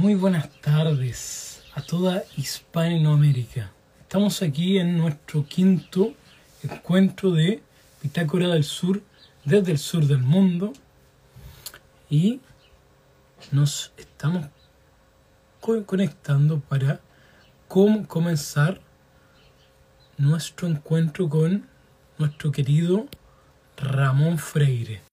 Muy 0.00 0.14
buenas 0.14 0.48
tardes 0.62 1.62
a 1.74 1.82
toda 1.82 2.24
Hispanoamérica. 2.34 3.70
Estamos 4.00 4.40
aquí 4.40 4.78
en 4.78 4.96
nuestro 4.96 5.44
quinto 5.44 6.14
encuentro 6.62 7.32
de 7.32 7.62
Pitácora 8.00 8.48
del 8.48 8.64
Sur 8.64 9.02
desde 9.44 9.72
el 9.72 9.78
sur 9.78 10.06
del 10.06 10.20
mundo 10.20 10.72
y 12.08 12.40
nos 13.52 13.92
estamos 13.98 14.46
conectando 15.60 16.60
para 16.60 17.00
cómo 17.68 18.08
comenzar 18.08 18.80
nuestro 20.16 20.66
encuentro 20.66 21.28
con 21.28 21.68
nuestro 22.16 22.50
querido 22.50 23.06
Ramón 23.76 24.38
Freire. 24.38 25.09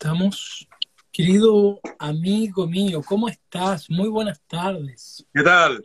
Estamos, 0.00 0.68
querido 1.10 1.80
amigo 1.98 2.68
mío, 2.68 3.02
¿cómo 3.04 3.28
estás? 3.28 3.90
Muy 3.90 4.08
buenas 4.08 4.40
tardes. 4.46 5.26
¿Qué 5.34 5.42
tal? 5.42 5.82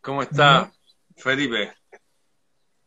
¿Cómo 0.00 0.20
está, 0.20 0.72
Felipe? 1.16 1.72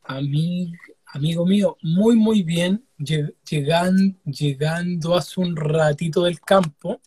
amigo 0.02 1.46
mío, 1.46 1.78
muy, 1.80 2.14
muy 2.14 2.42
bien. 2.42 2.86
Llegan, 2.98 4.20
llegando 4.26 5.14
hace 5.14 5.40
un 5.40 5.56
ratito 5.56 6.24
del 6.24 6.38
campo, 6.40 7.00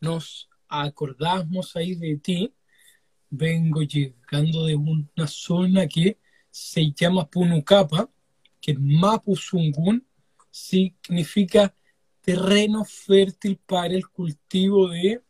nos 0.00 0.48
acordamos 0.66 1.76
ahí 1.76 1.94
de 1.94 2.16
ti. 2.16 2.52
Vengo 3.30 3.82
llegando 3.82 4.64
de 4.64 4.74
una 4.74 5.28
zona 5.28 5.86
que 5.86 6.18
se 6.50 6.90
llama 6.90 7.30
Punucapa, 7.30 8.10
que 8.60 8.72
es 8.72 8.80
Mapuzungún, 8.80 10.04
significa 10.50 11.72
terreno 12.24 12.84
fértil 12.84 13.58
para 13.66 13.94
el 13.94 14.08
cultivo 14.08 14.88
de, 14.88 15.22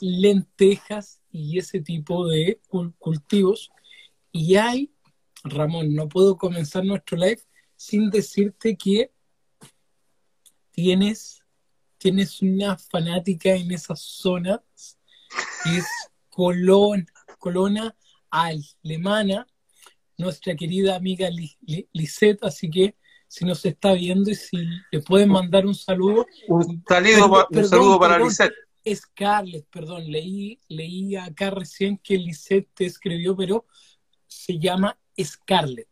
lentejas 0.00 1.20
y 1.32 1.58
ese 1.58 1.80
tipo 1.80 2.28
de 2.28 2.60
cultivos. 2.98 3.70
Y 4.30 4.54
hay, 4.56 4.92
Ramón, 5.42 5.94
no 5.94 6.08
puedo 6.08 6.36
comenzar 6.36 6.84
nuestro 6.84 7.16
live 7.18 7.42
sin 7.74 8.10
decirte 8.10 8.76
que 8.76 9.10
tienes, 10.70 11.42
tienes 11.98 12.40
una 12.40 12.76
fanática 12.76 13.50
en 13.50 13.72
esas 13.72 14.00
zonas, 14.00 14.60
es 15.64 15.86
Colón, 16.28 17.06
Colona 17.38 17.96
Alemana, 18.30 19.46
nuestra 20.16 20.54
querida 20.54 20.94
amiga 20.94 21.28
Lisette, 21.92 22.44
así 22.44 22.70
que 22.70 22.96
si 23.28 23.44
nos 23.44 23.64
está 23.64 23.92
viendo 23.92 24.30
y 24.30 24.34
si 24.34 24.56
le 24.90 25.00
pueden 25.00 25.28
mandar 25.28 25.66
un 25.66 25.74
saludo. 25.74 26.26
Un, 26.48 26.82
saludo, 26.88 28.00
para 28.00 28.18
Lisette. 28.18 28.54
Scarlett, 28.92 29.66
perdón, 29.70 30.10
leí, 30.10 30.58
leí 30.68 31.14
acá 31.14 31.50
recién 31.50 31.98
que 31.98 32.16
Lisette 32.16 32.68
te 32.74 32.86
escribió, 32.86 33.36
pero 33.36 33.66
se 34.26 34.58
llama 34.58 34.98
Scarlett. 35.22 35.90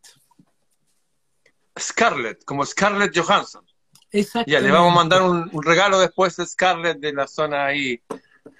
Scarlett, 1.79 2.43
como 2.43 2.65
Scarlett 2.65 3.15
Johansson. 3.15 3.63
Exacto. 4.11 4.51
Ya, 4.51 4.59
le 4.59 4.71
vamos 4.71 4.93
a 4.93 4.95
mandar 4.95 5.21
un, 5.21 5.49
regalo 5.61 5.99
después 5.99 6.39
a 6.39 6.45
Scarlett 6.45 6.97
de 6.97 7.13
la 7.13 7.27
zona 7.27 7.67
ahí 7.67 8.01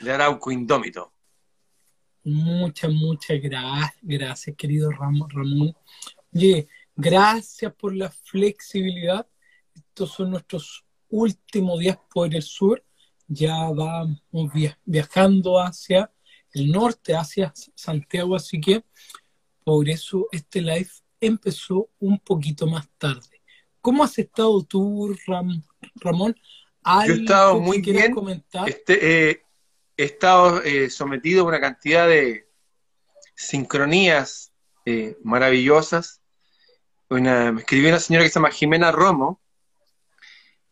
de 0.02 0.12
Arauco 0.12 0.52
Indómito. 0.52 1.14
Muchas, 2.24 2.92
muchas 2.92 3.42
gracias, 3.42 3.98
gracias, 4.02 4.56
querido 4.56 4.92
Ramón. 4.92 5.30
Ramón. 5.32 5.76
Oye, 6.36 6.68
Gracias 6.98 7.74
por 7.76 7.96
la 7.96 8.10
flexibilidad. 8.10 9.28
Estos 9.74 10.14
son 10.14 10.32
nuestros 10.32 10.84
últimos 11.10 11.80
días 11.80 12.00
por 12.12 12.34
el 12.34 12.42
sur. 12.42 12.84
Ya 13.28 13.54
vamos 13.70 14.52
viajando 14.84 15.60
hacia 15.60 16.12
el 16.54 16.72
norte, 16.72 17.16
hacia 17.16 17.54
Santiago, 17.76 18.36
así 18.36 18.60
que 18.60 18.84
por 19.64 19.88
eso 19.88 20.28
este 20.32 20.62
live 20.62 20.90
empezó 21.22 21.90
un 22.00 22.20
poquito 22.20 22.66
más 22.66 22.90
tarde. 22.98 23.44
¿Cómo 23.80 24.04
has 24.04 24.18
estado 24.18 24.64
tú, 24.64 25.16
Ramón? 25.96 26.36
Yo 27.06 27.14
he 27.14 27.18
estado 27.18 27.60
muy 27.60 27.80
bien. 27.80 28.12
Comentar? 28.12 28.68
Este, 28.68 29.30
eh, 29.30 29.42
he 29.96 30.04
estado 30.04 30.64
eh, 30.64 30.90
sometido 30.90 31.44
a 31.44 31.48
una 31.50 31.60
cantidad 31.60 32.08
de 32.08 32.50
sincronías 33.36 34.52
eh, 34.86 35.18
maravillosas 35.24 36.22
me 37.10 37.62
escribió 37.62 37.90
una 37.90 38.00
señora 38.00 38.24
que 38.24 38.30
se 38.30 38.36
llama 38.36 38.52
Jimena 38.52 38.92
Romo. 38.92 39.42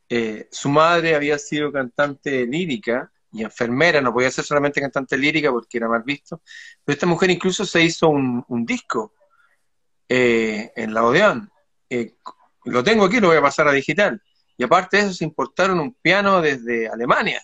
Eh, 0.09 0.47
su 0.51 0.69
madre 0.69 1.16
había 1.16 1.40
sido 1.40 1.72
cantante 1.72 2.46
lírica 2.46 3.12
y 3.31 3.44
enfermera, 3.44 4.01
no 4.01 4.13
podía 4.13 4.29
ser 4.31 4.46
solamente 4.46 4.79
cantante 4.79 5.18
lírica 5.18 5.51
porque 5.51 5.78
era 5.78 5.88
mal 5.88 6.03
visto. 6.03 6.41
Pero 6.84 6.94
esta 6.94 7.07
mujer 7.07 7.29
incluso 7.29 7.66
se 7.66 7.81
hizo 7.81 8.09
un, 8.09 8.66
disco 8.66 9.13
eh, 10.07 10.72
en 10.75 10.94
la 10.94 11.03
Odeón. 11.03 11.50
Eh, 11.90 12.16
lo 12.66 12.84
tengo 12.84 13.06
aquí, 13.06 13.19
lo 13.19 13.29
voy 13.29 13.38
a 13.38 13.41
pasar 13.41 13.67
a 13.67 13.72
digital. 13.72 14.22
Y 14.57 14.63
aparte 14.63 14.97
de 14.97 15.03
eso, 15.03 15.13
se 15.13 15.25
importaron 15.25 15.79
un 15.79 15.94
piano 15.94 16.41
desde 16.41 16.88
Alemania. 16.88 17.41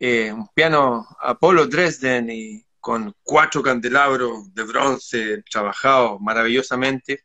un 0.00 0.48
piano 0.54 1.06
Apollo 1.20 1.66
Dresden 1.66 2.28
y 2.30 2.64
con 2.84 3.14
cuatro 3.22 3.62
candelabros 3.62 4.52
de 4.52 4.62
bronce 4.64 5.42
trabajados 5.50 6.20
maravillosamente. 6.20 7.24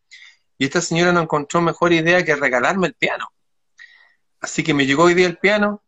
Y 0.59 0.65
esta 0.65 0.81
señora 0.81 1.13
no 1.13 1.21
encontró 1.21 1.61
mejor 1.61 1.93
idea 1.93 2.23
que 2.23 2.35
regalarme 2.35 2.87
el 2.87 2.93
piano. 2.93 3.31
Así 4.41 4.61
que 4.61 4.73
me 4.73 4.85
llegó 4.85 5.03
hoy 5.03 5.13
día 5.13 5.25
el 5.25 5.37
piano, 5.37 5.81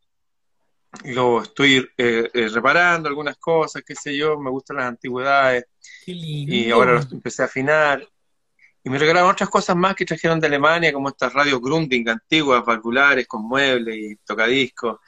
lo 1.04 1.42
estoy 1.42 1.86
eh, 1.98 2.30
eh, 2.34 2.48
reparando, 2.48 3.10
algunas 3.10 3.38
cosas, 3.38 3.84
qué 3.86 3.96
sé 3.96 4.16
yo, 4.16 4.40
me 4.40 4.50
gustan 4.50 4.78
las 4.78 4.86
antigüedades. 4.86 5.66
Y 6.06 6.72
ahora 6.72 6.94
lo 6.94 7.02
empecé 7.12 7.42
a 7.42 7.46
afinar. 7.46 8.08
Y 8.84 8.90
me 8.90 8.98
regalaron 8.98 9.30
otras 9.30 9.50
cosas 9.50 9.76
más 9.76 9.94
que 9.94 10.06
trajeron 10.06 10.40
de 10.40 10.48
Alemania, 10.48 10.94
como 10.94 11.10
estas 11.10 11.34
radios 11.34 11.62
Grunding 11.62 12.08
antiguas, 12.08 12.66
valvulares, 12.66 13.28
con 13.28 13.44
muebles 13.44 13.96
y 13.96 14.16
tocadiscos. 14.26 15.00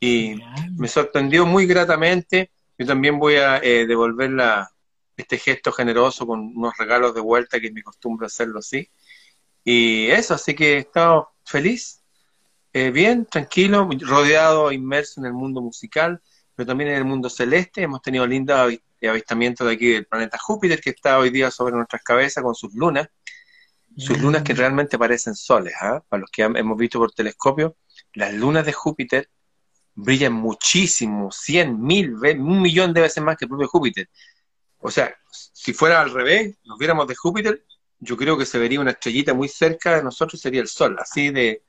Y 0.00 0.40
me 0.78 0.88
sorprendió 0.88 1.44
muy 1.44 1.66
gratamente. 1.66 2.52
Yo 2.78 2.86
también 2.86 3.18
voy 3.18 3.36
a 3.36 3.58
eh, 3.58 3.86
devolver 3.86 4.30
la, 4.30 4.73
este 5.16 5.38
gesto 5.38 5.72
generoso 5.72 6.26
con 6.26 6.40
unos 6.56 6.76
regalos 6.78 7.14
de 7.14 7.20
vuelta, 7.20 7.60
que 7.60 7.68
es 7.68 7.72
mi 7.72 7.82
costumbre 7.82 8.26
hacerlo 8.26 8.58
así. 8.58 8.88
Y 9.64 10.08
eso, 10.10 10.34
así 10.34 10.54
que 10.54 10.74
he 10.74 10.78
estado 10.78 11.30
feliz, 11.44 12.02
eh, 12.72 12.90
bien, 12.90 13.24
tranquilo, 13.26 13.88
rodeado, 14.00 14.72
inmerso 14.72 15.20
en 15.20 15.26
el 15.26 15.32
mundo 15.32 15.60
musical, 15.60 16.20
pero 16.54 16.66
también 16.66 16.90
en 16.90 16.96
el 16.96 17.04
mundo 17.04 17.30
celeste. 17.30 17.82
Hemos 17.82 18.02
tenido 18.02 18.26
lindos 18.26 18.78
avistamientos 19.08 19.66
de 19.66 19.72
aquí 19.74 19.88
del 19.90 20.06
planeta 20.06 20.38
Júpiter, 20.38 20.80
que 20.80 20.90
está 20.90 21.18
hoy 21.18 21.30
día 21.30 21.50
sobre 21.50 21.74
nuestras 21.74 22.02
cabezas 22.02 22.42
con 22.42 22.54
sus 22.54 22.74
lunas. 22.74 23.08
Sus 23.96 24.18
lunas 24.20 24.42
que 24.42 24.54
mm. 24.54 24.56
realmente 24.56 24.98
parecen 24.98 25.36
soles, 25.36 25.72
¿ah? 25.80 26.02
para 26.08 26.22
los 26.22 26.30
que 26.30 26.42
hemos 26.42 26.76
visto 26.76 26.98
por 26.98 27.12
telescopio, 27.12 27.76
las 28.14 28.34
lunas 28.34 28.66
de 28.66 28.72
Júpiter 28.72 29.30
brillan 29.94 30.32
muchísimo, 30.32 31.30
cien, 31.30 31.80
mil, 31.80 32.14
un 32.14 32.60
millón 32.60 32.92
de 32.92 33.02
veces 33.02 33.22
más 33.22 33.36
que 33.36 33.44
el 33.44 33.50
propio 33.50 33.68
Júpiter. 33.68 34.08
O 34.86 34.90
sea, 34.90 35.16
si 35.30 35.72
fuera 35.72 36.02
al 36.02 36.12
revés, 36.12 36.58
nos 36.64 36.78
viéramos 36.78 37.08
de 37.08 37.14
Júpiter, 37.14 37.64
yo 38.00 38.18
creo 38.18 38.36
que 38.36 38.44
se 38.44 38.58
vería 38.58 38.80
una 38.80 38.90
estrellita 38.90 39.32
muy 39.32 39.48
cerca 39.48 39.96
de 39.96 40.02
nosotros, 40.02 40.38
sería 40.38 40.60
el 40.60 40.68
Sol, 40.68 40.94
así 41.00 41.30
de, 41.30 41.62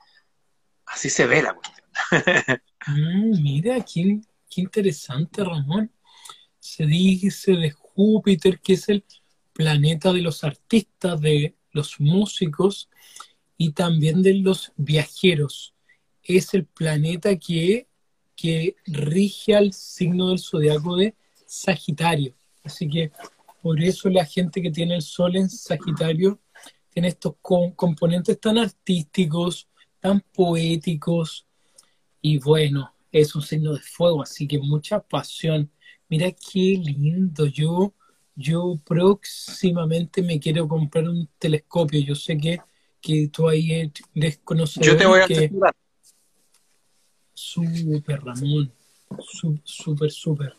así 0.86 1.10
se 1.10 1.26
ve 1.26 1.42
la 1.42 1.54
cuestión. 1.54 2.62
Mm, 2.88 3.42
mira, 3.42 3.84
qué, 3.84 4.20
qué 4.48 4.62
interesante, 4.62 5.44
Ramón. 5.44 5.92
Se 6.60 6.86
dice 6.86 7.54
de 7.54 7.72
Júpiter 7.72 8.60
que 8.60 8.74
es 8.74 8.90
el 8.90 9.04
planeta 9.54 10.14
de 10.14 10.22
los 10.22 10.44
artistas, 10.44 11.20
de 11.20 11.56
los 11.72 12.00
músicos 12.00 12.90
y 13.58 13.72
también 13.72 14.22
de 14.22 14.36
los 14.36 14.72
viajeros. 14.76 15.74
Es 16.22 16.54
el 16.54 16.66
planeta 16.66 17.38
que, 17.38 17.88
que 18.36 18.76
rige 18.86 19.56
al 19.56 19.74
signo 19.74 20.30
del 20.30 20.40
zodiaco 20.40 20.98
de 20.98 21.16
Sagitario. 21.48 22.36
Así 22.66 22.90
que 22.90 23.12
por 23.62 23.82
eso 23.82 24.10
la 24.10 24.26
gente 24.26 24.62
que 24.62 24.72
tiene 24.72 24.96
el 24.96 25.02
sol 25.02 25.36
en 25.36 25.50
Sagitario 25.50 26.40
tiene 26.90 27.10
estos 27.10 27.36
componentes 27.42 28.40
tan 28.40 28.58
artísticos, 28.58 29.68
tan 30.00 30.22
poéticos, 30.34 31.46
y 32.22 32.40
bueno, 32.40 32.92
es 33.12 33.36
un 33.36 33.42
signo 33.42 33.74
de 33.74 33.80
fuego, 33.80 34.24
así 34.24 34.48
que 34.48 34.58
mucha 34.58 35.00
pasión. 35.00 35.70
Mira 36.10 36.32
qué 36.32 36.82
lindo, 36.84 37.46
yo, 37.46 37.94
yo 38.36 38.80
próximamente 38.84 40.24
me 40.24 40.40
quiero 40.40 40.68
comprar 40.68 41.08
un 41.08 41.30
telescopio, 41.38 42.00
yo 42.00 42.16
sé 42.16 42.38
que, 42.38 42.60
que 43.02 43.28
tú 43.28 43.48
ahí 43.48 43.92
eres 44.16 44.40
conocido. 44.44 44.86
Yo 44.86 44.98
te 44.98 45.06
voy 45.06 45.20
a 45.22 45.28
que... 45.28 45.52
Súper, 47.34 48.24
Ramón, 48.24 48.72
súper, 49.64 50.10
súper. 50.10 50.56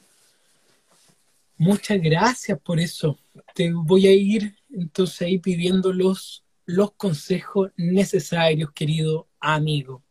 Muchas 1.58 2.00
gracias 2.00 2.58
por 2.61 2.79
eso. 2.79 3.19
Te 3.55 3.73
voy 3.73 4.06
a 4.06 4.12
ir 4.12 4.56
entonces 4.70 5.23
ahí 5.23 5.38
pidiendo 5.38 5.93
los, 5.93 6.44
los 6.67 6.93
consejos 6.93 7.70
necesarios, 7.76 8.73
querido 8.73 9.29
amigo. 9.41 10.05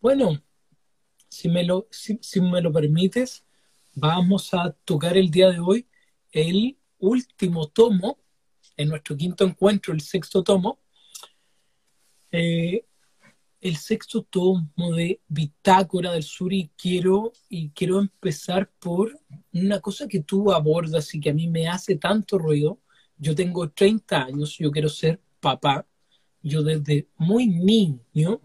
Bueno, 0.00 0.42
si 1.28 1.48
me, 1.48 1.64
lo, 1.64 1.88
si, 1.90 2.40
me 2.40 2.62
lo 2.62 2.72
permites, 2.72 3.44
vamos 3.94 4.54
a 4.54 4.72
tocar 4.84 5.16
el 5.16 5.30
día 5.30 5.50
de 5.50 5.60
hoy 5.60 5.86
el 6.30 6.78
último 6.98 7.68
tomo, 7.68 8.18
en 8.76 8.88
nuestro 8.88 9.16
quinto 9.16 9.44
encuentro, 9.44 9.92
el 9.92 10.00
sexto 10.00 10.42
tomo, 10.42 10.80
eh, 12.30 12.86
el 13.62 13.76
sexto 13.76 14.24
tomo 14.24 14.92
de 14.96 15.20
Bitácora 15.28 16.12
del 16.12 16.24
Sur 16.24 16.52
y 16.52 16.72
quiero, 16.76 17.32
y 17.48 17.70
quiero 17.70 18.00
empezar 18.00 18.68
por 18.80 19.16
una 19.52 19.78
cosa 19.80 20.08
que 20.08 20.20
tú 20.20 20.52
abordas 20.52 21.14
y 21.14 21.20
que 21.20 21.30
a 21.30 21.34
mí 21.34 21.46
me 21.46 21.68
hace 21.68 21.94
tanto 21.94 22.38
ruido. 22.38 22.80
Yo 23.16 23.36
tengo 23.36 23.70
30 23.70 24.24
años, 24.24 24.58
yo 24.58 24.72
quiero 24.72 24.88
ser 24.88 25.20
papá. 25.38 25.86
Yo 26.42 26.64
desde 26.64 27.06
muy 27.16 27.46
niño 27.46 28.40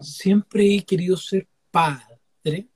siempre 0.00 0.74
he 0.74 0.84
querido 0.86 1.18
ser 1.18 1.46
padre, 1.70 2.66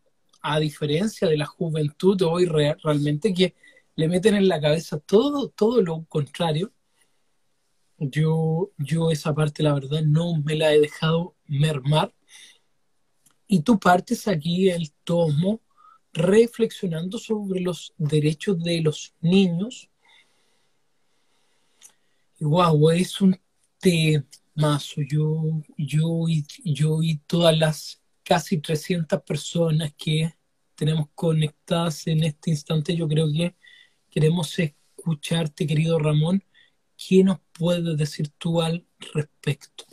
a 0.43 0.59
diferencia 0.61 1.27
de 1.29 1.39
la 1.39 1.47
juventud 1.47 2.15
de 2.15 2.27
hoy 2.27 2.45
realmente 2.45 3.33
que 3.33 3.55
le 3.97 4.07
meten 4.07 4.35
en 4.35 4.49
la 4.49 4.61
cabeza 4.61 4.99
todo, 4.99 5.49
todo 5.49 5.81
lo 5.81 6.05
contrario. 6.05 6.73
Yo, 8.11 8.73
yo 8.79 9.11
esa 9.11 9.35
parte, 9.35 9.63
la 9.63 9.75
verdad, 9.75 10.03
no 10.03 10.41
me 10.43 10.57
la 10.57 10.73
he 10.75 10.81
dejado 10.81 11.37
mermar. 11.47 12.13
Y 13.47 13.61
tú 13.61 13.79
partes 13.79 14.27
aquí 14.27 14.71
el 14.71 14.93
tomo 15.05 15.61
reflexionando 16.13 17.19
sobre 17.19 17.61
los 17.61 17.95
derechos 17.97 18.63
de 18.63 18.81
los 18.81 19.15
niños. 19.21 19.89
Y 22.39 22.45
wow, 22.45 22.91
es 22.91 23.21
un 23.21 23.39
temazo. 23.79 25.01
Yo, 25.03 25.63
yo, 25.77 26.29
y, 26.29 26.45
yo 26.65 27.03
y 27.03 27.19
todas 27.19 27.57
las 27.57 28.03
casi 28.25 28.59
300 28.59 29.23
personas 29.23 29.93
que 29.97 30.35
tenemos 30.75 31.09
conectadas 31.15 32.07
en 32.07 32.25
este 32.25 32.51
instante, 32.51 32.97
yo 32.97 33.07
creo 33.07 33.31
que 33.31 33.55
queremos 34.11 34.59
escucharte, 34.59 35.67
querido 35.67 35.99
Ramón. 35.99 36.43
¿Qué 36.97 37.25
nos 37.25 37.41
puedes 37.53 37.97
decir 37.97 38.31
tú 38.39 38.61
al 38.61 38.85
respecto? 39.15 39.85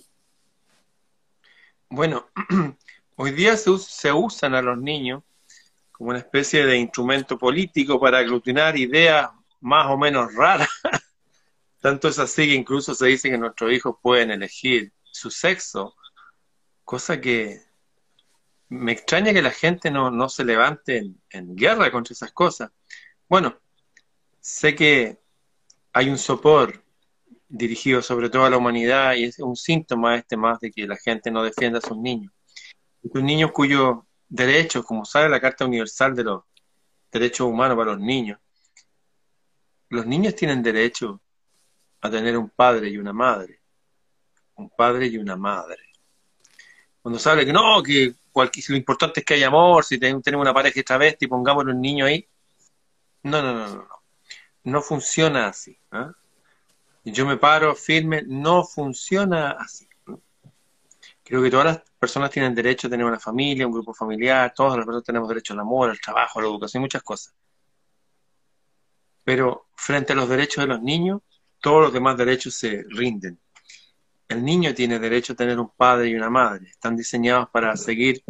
Bueno, 1.90 2.30
hoy 3.16 3.32
día 3.32 3.58
se, 3.58 3.78
se, 3.80 4.12
usan 4.12 4.54
a 4.54 4.62
los 4.62 4.78
niños 4.78 5.24
como 5.92 6.12
una 6.12 6.20
especie 6.20 6.66
de 6.66 6.78
instrumento 6.78 7.38
político 7.38 8.00
para 8.00 8.20
aglutinar 8.20 8.78
ideas 8.78 9.30
más 9.60 9.88
o 9.88 9.98
menos 9.98 10.34
raras. 10.34 10.70
Tanto 11.82 12.08
es 12.10 12.20
así 12.20 12.48
que 12.48 12.54
incluso 12.54 12.94
se 12.94 13.08
dice 13.08 13.30
que 13.30 13.38
nuestros 13.38 13.72
hijos 13.72 13.96
pueden 14.02 14.32
elegir 14.32 14.92
su 15.04 15.32
sexo, 15.32 15.96
cosa 16.84 17.20
que 17.20 17.62
me 18.70 18.92
extraña 18.92 19.34
que 19.34 19.42
la 19.42 19.52
gente 19.52 19.90
no, 19.90 20.12
no 20.12 20.30
se 20.30 20.46
levante 20.46 20.98
en, 20.98 21.22
en, 21.32 21.56
guerra 21.56 21.92
contra 21.92 22.14
esas 22.14 22.32
cosas. 22.32 22.72
Bueno, 23.28 23.60
sé 24.40 24.76
que 24.76 25.20
hay 25.94 26.10
un 26.10 26.18
sopor 26.18 26.84
dirigido 27.50 28.02
sobre 28.04 28.30
todo 28.30 28.46
a 28.46 28.50
la 28.50 28.58
humanidad 28.58 29.16
y 29.16 29.26
es 29.26 29.40
un 29.40 29.56
síntoma 29.56 30.16
este 30.16 30.38
más 30.38 30.60
de 30.60 30.72
que 30.72 30.88
la 30.88 30.96
gente 30.96 31.32
no 31.32 31.44
defienda 31.44 31.80
a 31.80 31.82
sus 31.82 31.98
niños. 31.98 32.32
Un 33.02 33.26
niños 33.26 33.52
cuyos 33.52 33.98
derechos, 34.28 34.86
como 34.86 35.04
sabe 35.04 35.28
la 35.28 35.42
Carta 35.42 35.66
Universal 35.66 36.16
de 36.16 36.24
los 36.24 36.44
Derechos 37.12 37.48
Humanos 37.48 37.76
para 37.76 37.94
los 37.94 38.00
Niños, 38.00 38.40
los 39.90 40.06
niños 40.06 40.36
tienen 40.36 40.62
derecho 40.62 41.20
a 42.02 42.10
tener 42.12 42.38
un 42.38 42.50
padre 42.50 42.90
y 42.90 42.98
una 42.98 43.12
madre. 43.12 43.60
Un 44.56 44.70
padre 44.70 45.08
y 45.08 45.18
una 45.18 45.36
madre. 45.36 45.78
Cuando 47.02 47.18
sabe 47.18 47.46
que 47.46 47.54
no, 47.54 47.82
que 47.82 48.14
cualquier, 48.32 48.70
lo 48.70 48.76
importante 48.76 49.22
es 49.22 49.26
que 49.26 49.34
haya 49.34 49.48
amor, 49.48 49.84
si 49.84 49.98
tenemos 49.98 50.24
una 50.36 50.54
pareja 50.54 50.84
travesti, 50.84 51.28
pongámosle 51.28 51.72
un 51.72 51.82
niño 51.82 52.06
ahí. 52.06 52.28
No, 53.24 53.42
no, 53.42 53.54
no, 53.54 53.68
no. 53.68 53.76
No, 53.76 53.88
no 54.64 54.82
funciona 54.82 55.48
así. 55.48 55.78
¿ah? 55.92 56.14
Yo 57.04 57.26
me 57.26 57.38
paro 57.38 57.76
firme, 57.76 58.24
no 58.26 58.64
funciona 58.64 59.52
así. 59.52 59.88
Creo 61.24 61.44
que 61.44 61.52
todas 61.52 61.66
las 61.66 61.82
personas 62.00 62.32
tienen 62.32 62.56
derecho 62.56 62.88
a 62.88 62.90
tener 62.90 63.06
una 63.06 63.20
familia, 63.20 63.68
un 63.68 63.74
grupo 63.74 63.94
familiar, 63.94 64.52
todas 64.56 64.78
las 64.78 64.86
personas 64.86 65.06
tenemos 65.06 65.30
derecho 65.30 65.54
al 65.54 65.60
amor, 65.60 65.90
al 65.90 66.00
trabajo, 66.00 66.40
a 66.40 66.42
la 66.42 66.48
educación, 66.48 66.82
muchas 66.82 67.04
cosas. 67.04 67.36
Pero 69.24 69.68
frente 69.76 70.14
a 70.14 70.16
los 70.16 70.28
derechos 70.28 70.64
de 70.64 70.68
los 70.68 70.82
niños, 70.82 71.22
todos 71.60 71.84
los 71.84 71.94
demás 71.94 72.18
derechos 72.18 72.56
se 72.56 72.84
rinden. 72.90 73.40
El 74.28 74.44
niño 74.44 74.74
tiene 74.74 75.00
derecho 75.00 75.34
a 75.34 75.36
tener 75.36 75.60
un 75.60 75.70
padre 75.70 76.10
y 76.10 76.16
una 76.16 76.30
madre. 76.30 76.68
Están 76.70 76.96
diseñados 76.96 77.50
para 77.50 77.76
seguir 77.76 78.24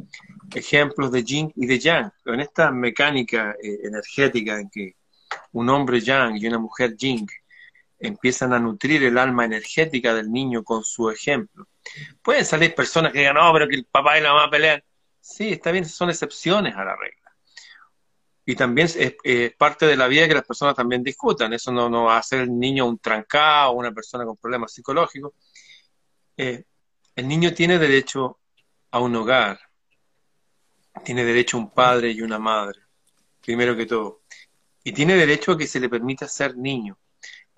ejemplos 0.53 1.11
de 1.11 1.23
yin 1.23 1.51
y 1.55 1.67
de 1.67 1.79
yang. 1.79 2.11
En 2.25 2.39
esta 2.39 2.71
mecánica 2.71 3.55
eh, 3.61 3.79
energética 3.83 4.59
en 4.59 4.69
que 4.69 4.95
un 5.53 5.69
hombre 5.69 5.99
yang 6.01 6.35
y 6.37 6.47
una 6.47 6.59
mujer 6.59 6.95
yin 6.95 7.27
empiezan 7.99 8.53
a 8.53 8.59
nutrir 8.59 9.03
el 9.03 9.17
alma 9.17 9.45
energética 9.45 10.13
del 10.13 10.31
niño 10.31 10.63
con 10.63 10.83
su 10.83 11.09
ejemplo. 11.09 11.67
Pueden 12.21 12.45
salir 12.45 12.73
personas 12.73 13.11
que 13.11 13.19
digan, 13.19 13.35
no, 13.35 13.51
pero 13.53 13.67
que 13.67 13.75
el 13.75 13.85
papá 13.85 14.17
y 14.17 14.21
la 14.21 14.33
mamá 14.33 14.49
pelean. 14.49 14.81
Sí, 15.19 15.49
está 15.49 15.71
bien, 15.71 15.85
son 15.85 16.09
excepciones 16.09 16.75
a 16.75 16.83
la 16.85 16.95
regla. 16.95 17.35
Y 18.45 18.55
también 18.55 18.87
es, 18.95 19.53
parte 19.57 19.85
de 19.85 19.95
la 19.95 20.07
vida 20.07 20.27
que 20.27 20.33
las 20.33 20.45
personas 20.45 20.75
también 20.75 21.03
discutan. 21.03 21.53
Eso 21.53 21.71
no, 21.71 21.89
no 21.89 22.05
va 22.05 22.15
a 22.15 22.19
hacer 22.19 22.41
el 22.41 22.57
niño 22.57 22.87
un 22.87 22.97
trancado, 22.97 23.73
una 23.73 23.91
persona 23.91 24.25
con 24.25 24.37
problemas 24.37 24.73
psicológicos. 24.73 25.33
Eh, 26.35 26.63
el 27.15 27.27
niño 27.27 27.53
tiene 27.53 27.77
derecho 27.77 28.39
a 28.91 28.99
un 28.99 29.15
hogar, 29.15 29.59
tiene 31.03 31.23
derecho 31.23 31.57
a 31.57 31.59
un 31.59 31.71
padre 31.71 32.11
y 32.11 32.21
una 32.21 32.39
madre, 32.39 32.81
primero 33.41 33.75
que 33.75 33.85
todo. 33.85 34.21
Y 34.83 34.93
tiene 34.93 35.15
derecho 35.15 35.51
a 35.51 35.57
que 35.57 35.67
se 35.67 35.79
le 35.79 35.89
permita 35.89 36.27
ser 36.27 36.57
niño 36.57 36.97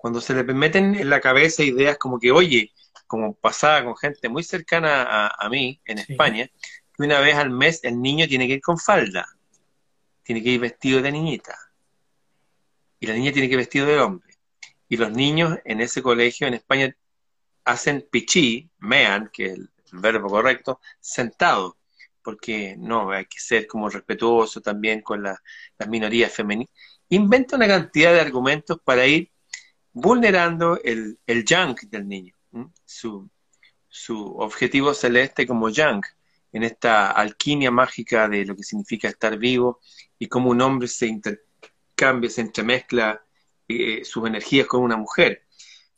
cuando 0.02 0.20
se 0.20 0.34
le 0.34 0.42
meten 0.42 0.96
en 0.96 1.08
la 1.08 1.20
cabeza 1.20 1.62
ideas 1.62 1.96
como 1.96 2.18
que, 2.18 2.32
oye, 2.32 2.72
como 3.06 3.34
pasaba 3.34 3.84
con 3.84 3.96
gente 3.96 4.28
muy 4.28 4.42
cercana 4.42 5.28
a, 5.28 5.48
mí 5.48 5.80
en 5.84 5.98
España, 5.98 6.50
que 6.92 7.04
una 7.04 7.20
vez 7.20 7.36
al 7.36 7.50
mes 7.50 7.78
el 7.84 8.02
niño 8.02 8.26
tiene 8.26 8.48
que 8.48 8.54
ir 8.54 8.60
con 8.60 8.78
falda, 8.78 9.28
tiene 10.24 10.42
que 10.42 10.48
ir 10.48 10.58
vestido 10.58 11.00
de 11.00 11.12
niñita, 11.12 11.56
y 12.98 13.06
la 13.06 13.14
niña 13.14 13.30
tiene 13.30 13.46
que 13.46 13.52
ir 13.52 13.58
vestido 13.58 13.86
de 13.86 14.00
hombre. 14.00 14.34
Y 14.88 14.96
los 14.96 15.12
niños 15.12 15.56
en 15.64 15.80
ese 15.80 16.02
colegio 16.02 16.48
en 16.48 16.54
España 16.54 16.96
hacen 17.64 18.04
pichí, 18.10 18.68
mean, 18.80 19.30
que 19.32 19.46
es 19.46 19.52
el 19.52 19.70
verbo 19.92 20.28
correcto, 20.28 20.80
sentado, 20.98 21.76
porque 22.24 22.74
no, 22.76 23.12
hay 23.12 23.26
que 23.26 23.38
ser 23.38 23.68
como 23.68 23.88
respetuoso 23.88 24.60
también 24.60 25.00
con 25.00 25.22
las 25.22 25.38
minorías 25.86 26.32
femeninas. 26.32 26.74
Inventa 27.08 27.54
una 27.54 27.68
cantidad 27.68 28.12
de 28.12 28.20
argumentos 28.20 28.80
para 28.84 29.06
ir 29.06 29.31
vulnerando 29.92 30.80
el, 30.82 31.18
el 31.26 31.44
junk 31.48 31.82
del 31.82 32.08
niño, 32.08 32.34
su, 32.84 33.28
su 33.88 34.36
objetivo 34.38 34.94
celeste 34.94 35.46
como 35.46 35.68
junk, 35.68 36.06
en 36.52 36.64
esta 36.64 37.10
alquimia 37.10 37.70
mágica 37.70 38.28
de 38.28 38.44
lo 38.44 38.54
que 38.54 38.62
significa 38.62 39.08
estar 39.08 39.38
vivo 39.38 39.80
y 40.18 40.28
cómo 40.28 40.50
un 40.50 40.60
hombre 40.60 40.86
se 40.86 41.06
intercambia, 41.06 42.28
se 42.28 42.42
entremezcla 42.42 43.24
eh, 43.68 44.04
sus 44.04 44.26
energías 44.26 44.66
con 44.66 44.82
una 44.82 44.96
mujer. 44.96 45.46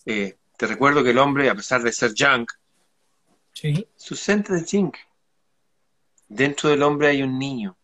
Eh, 0.07 0.37
te 0.57 0.67
recuerdo 0.67 1.03
que 1.03 1.11
el 1.11 1.19
hombre, 1.19 1.51
a 1.51 1.55
pesar 1.55 1.83
de 1.83 1.93
ser 1.93 2.13
junk, 2.17 2.53
su 3.97 4.15
centro 4.15 4.57
es 4.57 4.71
jink. 4.71 4.97
Dentro 6.29 6.71
del 6.71 6.83
hombre 6.83 7.09
hay 7.09 7.23
un 7.23 7.39
niño. 7.39 7.77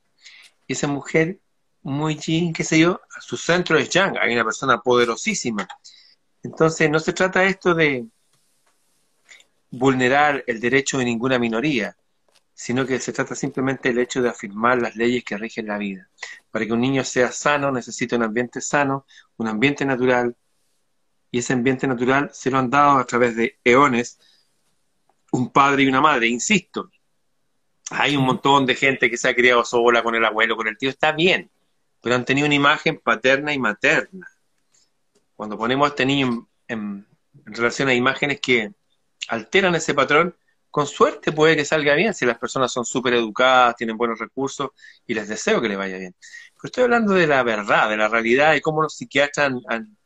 Y 0.66 0.74
esa 0.74 0.86
mujer, 0.86 1.40
muy 1.82 2.16
jink, 2.16 2.56
qué 2.56 2.64
sé 2.64 2.78
yo, 2.78 3.00
su 3.20 3.36
centro 3.36 3.78
es 3.78 3.90
yang. 3.90 4.16
Hay 4.18 4.32
una 4.32 4.44
persona 4.44 4.80
poderosísima 4.80 5.66
entonces, 6.42 6.90
no 6.90 6.99
se 6.99 7.12
trata 7.12 7.44
esto 7.44 7.75
de 7.75 8.06
vulnerar 9.70 10.42
el 10.47 10.61
derecho 10.61 10.99
de 10.99 11.04
ninguna 11.04 11.38
minoría, 11.38 11.97
sino 12.54 12.87
que 12.87 12.99
se 12.99 13.12
trata 13.12 13.35
simplemente 13.35 13.88
del 13.90 13.99
hecho 13.99 14.23
de 14.23 14.30
afirmar 14.30 14.80
las 14.80 14.97
leyes 14.97 15.25
que 15.25 15.37
rigen 15.37 15.66
la 15.66 15.78
vida. 15.78 16.09
Para 16.50 16.66
que 16.66 16.73
un 16.73 16.80
niño 16.80 17.04
sea 17.04 17.30
sano, 17.30 17.70
necesita 17.70 18.16
un 18.16 18.23
ambiente 18.23 18.61
sano, 18.61 19.06
un 19.37 19.49
ambiente 19.49 19.85
natural, 19.85 20.37
y 21.30 21.38
ese 21.38 21.52
ambiente 21.52 21.87
natural 21.87 22.30
se 22.32 22.50
lo 22.50 22.59
han 22.59 22.70
dado 22.70 22.99
a 22.99 23.06
través 23.06 23.37
de 23.37 23.59
eones 23.64 24.18
un 25.32 25.52
padre 25.52 25.85
y 25.85 25.88
una 25.88 26.00
madre, 26.00 26.26
insisto. 26.26 26.90
Hay 27.90 28.16
un 28.16 28.25
montón 28.25 28.66
de 28.66 28.75
gente 28.75 29.11
que 29.11 29.16
se 29.16 29.28
ha 29.28 29.35
criado 29.35 29.64
sola 29.64 30.02
con 30.02 30.14
el 30.14 30.25
abuelo, 30.25 30.56
con 30.56 30.68
el 30.68 30.76
tío, 30.76 30.90
está 30.90 31.12
bien, 31.12 31.50
pero 32.00 32.14
han 32.14 32.25
tenido 32.25 32.47
una 32.47 32.54
imagen 32.54 32.99
paterna 32.99 33.52
y 33.52 33.59
materna 33.59 34.29
cuando 35.40 35.56
ponemos 35.56 35.87
a 35.87 35.88
este 35.88 36.04
niño 36.04 36.50
en, 36.68 37.06
relación 37.47 37.88
a 37.88 37.94
imágenes 37.94 38.42
que 38.42 38.75
alteran 39.28 39.75
ese 39.75 39.94
patrón, 39.94 40.37
con 40.70 40.87
suerte 40.87 41.32
puede 41.32 41.56
que 41.56 41.64
salga 41.64 41.94
bien 41.94 42.12
si 42.12 42.26
las 42.26 42.37
personas 42.37 42.70
son 42.70 42.85
súper 42.85 43.14
educadas, 43.14 43.75
tienen 43.75 43.97
buenos 43.97 44.18
recursos 44.18 44.68
y 45.06 45.14
les 45.14 45.28
deseo 45.28 45.62
que 45.62 45.70
les 45.70 45.78
vaya 45.78 45.97
bien. 45.97 46.14
Pero 46.20 46.61
estoy 46.64 46.85
hablando 46.85 47.14
de 47.14 47.26
la 47.26 47.42
verdad, 47.42 47.88
de 47.88 47.97
la 47.97 48.09
realidad 48.09 48.52
y 48.52 48.61
cómo 48.61 48.82
los 48.82 48.94
psiquiatras 48.94 49.50
han, 49.66 49.97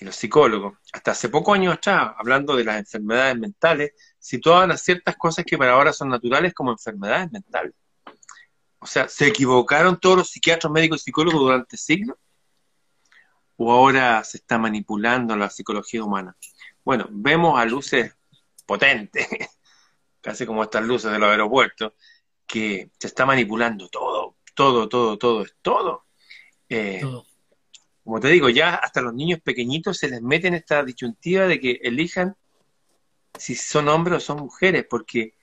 y 0.00 0.04
los 0.04 0.16
psicólogos, 0.16 0.76
hasta 0.92 1.12
hace 1.12 1.28
pocos 1.28 1.54
años 1.54 1.74
atrás, 1.74 2.12
hablando 2.18 2.56
de 2.56 2.64
las 2.64 2.76
enfermedades 2.80 3.38
mentales, 3.38 3.92
situaban 4.18 4.72
a 4.72 4.76
ciertas 4.76 5.14
cosas 5.14 5.44
que 5.44 5.56
para 5.56 5.74
ahora 5.74 5.92
son 5.92 6.08
naturales 6.08 6.52
como 6.54 6.72
enfermedades 6.72 7.30
mentales. 7.30 7.74
O 8.80 8.86
sea, 8.86 9.06
¿se 9.08 9.28
equivocaron 9.28 10.00
todos 10.00 10.16
los 10.16 10.28
psiquiatras, 10.28 10.72
médicos 10.72 11.02
y 11.02 11.04
psicólogos 11.04 11.40
durante 11.40 11.76
siglos? 11.76 12.16
¿O 13.62 13.70
ahora 13.70 14.24
se 14.24 14.38
está 14.38 14.58
manipulando 14.58 15.36
la 15.36 15.50
psicología 15.50 16.02
humana? 16.02 16.34
Bueno, 16.82 17.06
vemos 17.10 17.60
a 17.60 17.66
luces 17.66 18.16
potentes, 18.64 19.28
casi 20.22 20.46
como 20.46 20.62
estas 20.62 20.82
luces 20.82 21.12
de 21.12 21.18
los 21.18 21.28
aeropuertos, 21.28 21.92
que 22.46 22.90
se 22.98 23.06
está 23.06 23.26
manipulando 23.26 23.90
todo, 23.90 24.38
todo, 24.54 24.88
todo, 24.88 25.18
todo, 25.18 25.42
es 25.42 25.54
todo. 25.60 26.06
Eh, 26.70 27.02
como 28.02 28.18
te 28.18 28.28
digo, 28.28 28.48
ya 28.48 28.76
hasta 28.76 29.02
los 29.02 29.12
niños 29.12 29.40
pequeñitos 29.40 29.98
se 29.98 30.08
les 30.08 30.22
mete 30.22 30.48
en 30.48 30.54
esta 30.54 30.82
disyuntiva 30.82 31.46
de 31.46 31.60
que 31.60 31.80
elijan 31.82 32.34
si 33.38 33.54
son 33.54 33.90
hombres 33.90 34.16
o 34.16 34.20
son 34.20 34.38
mujeres, 34.38 34.86
porque 34.88 35.34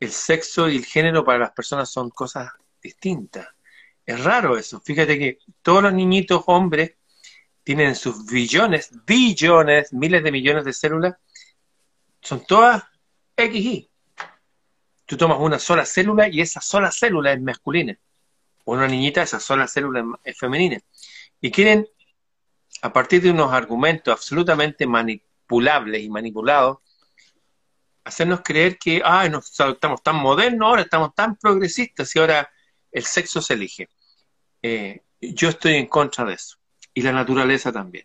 el 0.00 0.12
sexo 0.12 0.66
y 0.70 0.78
el 0.78 0.86
género 0.86 1.26
para 1.26 1.40
las 1.40 1.50
personas 1.50 1.90
son 1.90 2.08
cosas 2.08 2.50
distintas. 2.82 3.48
Es 4.06 4.24
raro 4.24 4.56
eso. 4.56 4.80
Fíjate 4.80 5.18
que 5.18 5.38
todos 5.60 5.82
los 5.82 5.92
niñitos 5.92 6.42
hombres 6.46 6.94
tienen 7.62 7.94
sus 7.94 8.26
billones, 8.26 8.90
billones, 9.06 9.92
miles 9.92 10.22
de 10.22 10.32
millones 10.32 10.64
de 10.64 10.72
células, 10.72 11.14
son 12.20 12.44
todas 12.46 12.84
XY. 13.36 13.90
Tú 15.06 15.16
tomas 15.16 15.38
una 15.40 15.58
sola 15.58 15.84
célula 15.84 16.28
y 16.28 16.40
esa 16.40 16.60
sola 16.60 16.90
célula 16.90 17.32
es 17.32 17.40
masculina. 17.40 17.98
Una 18.64 18.86
niñita, 18.86 19.22
esa 19.22 19.40
sola 19.40 19.66
célula 19.66 20.04
es 20.22 20.38
femenina. 20.38 20.78
Y 21.40 21.50
quieren, 21.50 21.88
a 22.82 22.92
partir 22.92 23.22
de 23.22 23.30
unos 23.30 23.52
argumentos 23.52 24.12
absolutamente 24.12 24.86
manipulables 24.86 26.02
y 26.02 26.08
manipulados, 26.08 26.78
hacernos 28.04 28.40
creer 28.42 28.78
que 28.78 29.02
ah, 29.04 29.26
estamos 29.26 30.02
tan 30.02 30.16
modernos 30.16 30.68
ahora, 30.68 30.82
estamos 30.82 31.14
tan 31.14 31.36
progresistas 31.36 32.14
y 32.14 32.18
ahora 32.18 32.50
el 32.92 33.04
sexo 33.04 33.42
se 33.42 33.54
elige. 33.54 33.88
Eh, 34.62 35.02
yo 35.20 35.48
estoy 35.48 35.74
en 35.74 35.86
contra 35.86 36.24
de 36.24 36.34
eso. 36.34 36.59
Y 37.00 37.02
la 37.02 37.12
naturaleza 37.12 37.72
también. 37.72 38.04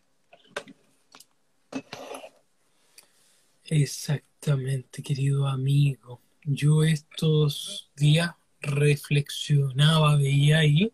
Exactamente, 3.65 5.03
querido 5.03 5.49
amigo. 5.49 6.21
Yo 6.45 6.81
estos 6.81 7.91
días 7.97 8.31
reflexionaba, 8.61 10.15
veía 10.15 10.59
ahí, 10.59 10.93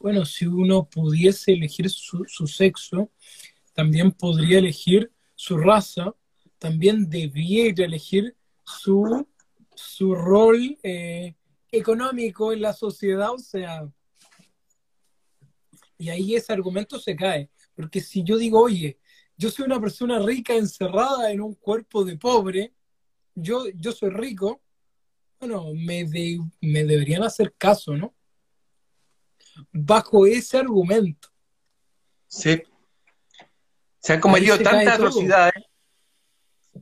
bueno, 0.00 0.24
si 0.24 0.46
uno 0.46 0.88
pudiese 0.90 1.52
elegir 1.52 1.88
su, 1.88 2.26
sexo, 2.48 3.12
también 3.74 4.10
podría 4.10 4.58
elegir 4.58 5.12
su 5.36 5.56
raza, 5.56 6.16
también 6.58 7.08
debiera 7.08 7.84
elegir 7.84 8.34
su, 8.64 9.24
su 9.72 10.16
rol 10.16 10.76
eh, 10.82 11.36
económico 11.70 12.52
en 12.52 12.62
la 12.62 12.72
sociedad, 12.72 13.30
o 13.30 13.38
sea, 13.38 13.88
y 15.98 16.08
ahí 16.10 16.34
ese 16.34 16.52
argumento 16.52 16.98
se 16.98 17.16
cae, 17.16 17.50
porque 17.74 18.00
si 18.00 18.22
yo 18.22 18.36
digo, 18.36 18.60
oye, 18.60 18.98
yo 19.36 19.50
soy 19.50 19.66
una 19.66 19.80
persona 19.80 20.18
rica 20.18 20.54
encerrada 20.54 21.30
en 21.30 21.40
un 21.40 21.54
cuerpo 21.54 22.04
de 22.04 22.16
pobre, 22.16 22.72
yo, 23.34 23.68
yo 23.74 23.92
soy 23.92 24.10
rico, 24.10 24.62
bueno, 25.38 25.66
me, 25.74 26.06
me 26.60 26.84
deberían 26.84 27.22
hacer 27.22 27.54
caso, 27.56 27.94
¿no? 27.94 28.14
Bajo 29.72 30.26
ese 30.26 30.58
argumento. 30.58 31.28
Sí. 32.26 32.62
Se 33.98 34.14
han 34.14 34.20
cometido 34.20 34.58
tantas 34.58 34.94
atrocidades. 34.94 35.54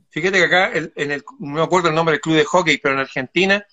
Fíjate 0.09 0.37
que 0.37 0.43
acá, 0.43 0.71
en 0.73 1.11
el, 1.11 1.23
no 1.39 1.55
me 1.55 1.61
acuerdo 1.61 1.89
el 1.89 1.95
nombre 1.95 2.13
del 2.13 2.21
club 2.21 2.35
de 2.35 2.45
hockey, 2.45 2.77
pero 2.77 2.95
en 2.95 3.01
Argentina 3.01 3.65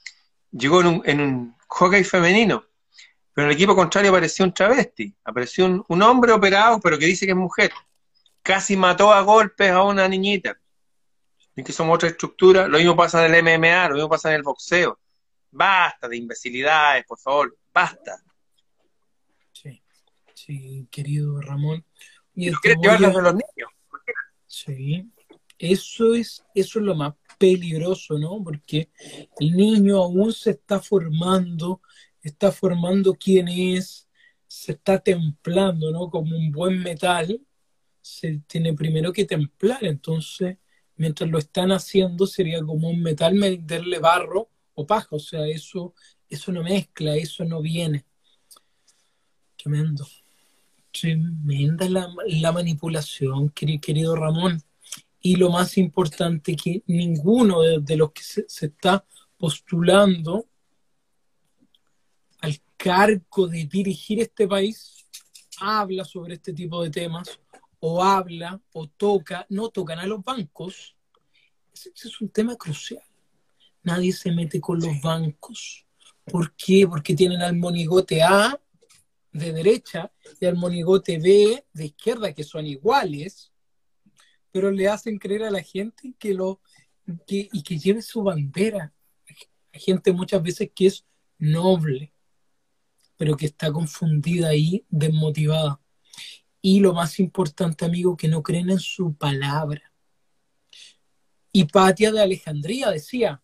llegó 0.51 0.81
en 0.81 0.87
un, 0.87 1.03
en 1.05 1.21
un 1.21 1.57
hockey 1.69 2.05
femenino. 2.05 2.65
Pero 3.35 3.47
en 3.47 3.51
el 3.51 3.57
equipo 3.57 3.75
contrario 3.75 4.11
apareció 4.11 4.45
un 4.45 4.53
travesti, 4.53 5.15
apareció 5.25 5.65
un, 5.67 5.85
un 5.89 6.03
hombre 6.03 6.33
operado, 6.33 6.81
pero 6.81 6.99
que 6.99 7.07
dice 7.07 7.25
que 7.25 7.33
es 7.33 7.37
mujer. 7.37 7.73
Casi 8.43 8.77
mató 8.77 9.13
a 9.13 9.23
golpes 9.23 9.71
a 9.71 9.83
una 9.83 10.07
niñita. 10.09 10.59
Y 11.55 11.63
que 11.63 11.73
somos 11.73 11.97
otra 11.97 12.09
estructura. 12.09 12.67
Lo 12.67 12.79
mismo 12.79 12.97
pasa 12.97 13.25
en 13.25 13.35
el 13.35 13.43
MMA, 13.43 13.89
lo 13.89 13.95
mismo 13.95 14.09
pasa 14.09 14.31
en 14.31 14.37
el 14.37 14.43
boxeo. 14.43 14.99
Basta 15.51 16.09
de 16.09 16.17
imbecilidades, 16.17 17.05
por 17.05 17.19
favor, 17.19 17.57
basta. 17.73 18.23
Sí, 19.53 19.83
sí, 20.35 20.89
querido 20.91 21.41
Ramón. 21.41 21.85
Y 22.35 22.51
¿No 22.51 22.59
quieres 22.59 22.81
llevarlos 22.81 23.15
de 23.15 23.23
los 23.23 23.35
niños? 23.35 23.71
Sí, 24.47 25.11
eso 25.59 26.15
es, 26.15 26.45
eso 26.55 26.79
es 26.79 26.85
lo 26.85 26.95
más 26.95 27.15
peligroso, 27.39 28.19
¿no? 28.19 28.43
Porque 28.43 28.91
el 29.39 29.53
niño 29.53 29.99
aún 29.99 30.33
se 30.33 30.51
está 30.51 30.81
formando, 30.81 31.83
está 32.23 32.53
formando 32.53 33.15
quién 33.15 33.49
es, 33.49 34.09
se 34.47 34.73
está 34.73 34.99
templando, 34.99 35.91
¿no? 35.91 36.11
Como 36.11 36.37
un 36.37 36.51
buen 36.53 36.83
metal, 36.83 37.41
se 38.01 38.43
tiene 38.47 38.75
primero 38.75 39.13
que 39.13 39.25
templar, 39.25 39.85
entonces, 39.85 40.59
mientras 40.97 41.29
lo 41.31 41.39
están 41.39 41.73
haciendo, 41.73 42.27
sería 42.27 42.63
como 42.63 42.89
un 42.89 43.03
metal 43.03 43.35
meterle 43.35 43.99
barro 43.99 44.51
o 44.75 44.87
paja, 44.87 45.17
o 45.17 45.19
sea, 45.19 45.47
eso, 45.47 45.95
eso 46.29 46.53
no 46.53 46.63
mezcla, 46.63 47.17
eso 47.17 47.45
no 47.45 47.61
viene. 47.61 48.05
Tremendo. 49.57 50.07
Tremenda 50.93 51.89
la, 51.89 52.13
la 52.27 52.53
manipulación, 52.53 53.51
querido 53.51 54.15
Ramón 54.15 54.63
y 55.23 55.37
lo 55.37 55.51
más 55.51 55.79
importante 55.79 56.57
que 56.57 56.83
ninguno 56.89 57.63
de, 57.63 57.97
los 57.97 58.13
que 58.13 58.23
se, 58.23 58.67
está 58.67 59.07
postulando 59.39 60.49
cargo 62.83 63.47
de 63.47 63.65
dirigir 63.67 64.21
este 64.21 64.49
país 64.49 65.07
habla 65.61 66.05
sobre 66.05 66.35
este 66.35 66.53
tipo 66.53 66.83
de 66.83 66.91
temas 66.91 67.39
o 67.79 68.03
habla 68.03 68.61
o 68.73 68.89
toca, 68.89 69.47
no 69.51 69.69
tocan 69.69 70.01
a 70.01 70.07
los 70.07 70.25
bancos. 70.25 70.97
Ese, 71.73 71.91
es 71.95 72.21
un 72.21 72.31
tema 72.31 72.57
crucial. 72.57 73.03
Nadie 73.85 74.13
se 74.13 74.33
mete 74.33 74.61
con 74.61 74.81
los 74.81 75.01
bancos. 75.01 75.87
¿Por 76.25 76.57
qué? 76.57 76.87
Porque 76.89 77.15
tienen 77.15 77.41
al 77.41 77.57
monigote 77.57 78.21
A 78.21 78.61
de 79.31 79.53
derecha 79.53 80.13
y 80.41 80.47
al 80.47 80.57
monigote 80.57 81.19
B 81.19 81.65
de 81.73 81.85
izquierda, 81.85 82.33
que 82.33 82.43
son 82.43 82.67
iguales, 82.67 83.53
pero 84.51 84.73
le 84.73 84.89
hacen 84.89 85.19
creer 85.19 85.45
a 85.45 85.51
la 85.51 85.63
gente 85.63 86.15
que 86.19 86.35
lo 86.35 86.61
que, 87.29 87.49
y 87.53 87.63
que 87.63 87.79
lleve 87.79 88.03
su 88.03 88.25
bandera. 88.25 88.93
Hay 89.73 89.81
gente 89.81 90.13
muchas 90.13 90.43
veces 90.43 90.71
que 90.75 90.87
es 90.87 91.05
noble, 91.39 92.12
pero 93.23 93.37
que 93.37 93.47
está 93.47 93.71
confundida 93.71 94.53
y 94.53 94.85
desmotivada. 94.89 95.81
Y 96.61 96.81
lo 96.81 96.93
más 96.93 97.21
importante, 97.21 97.85
amigo, 97.85 98.17
que 98.17 98.27
no 98.27 98.43
creen 98.43 98.69
en 98.69 98.81
su 98.81 99.15
palabra. 99.15 99.93
Hipatia 101.53 102.11
de 102.11 102.21
Alejandría 102.21 102.91
decía, 102.91 103.41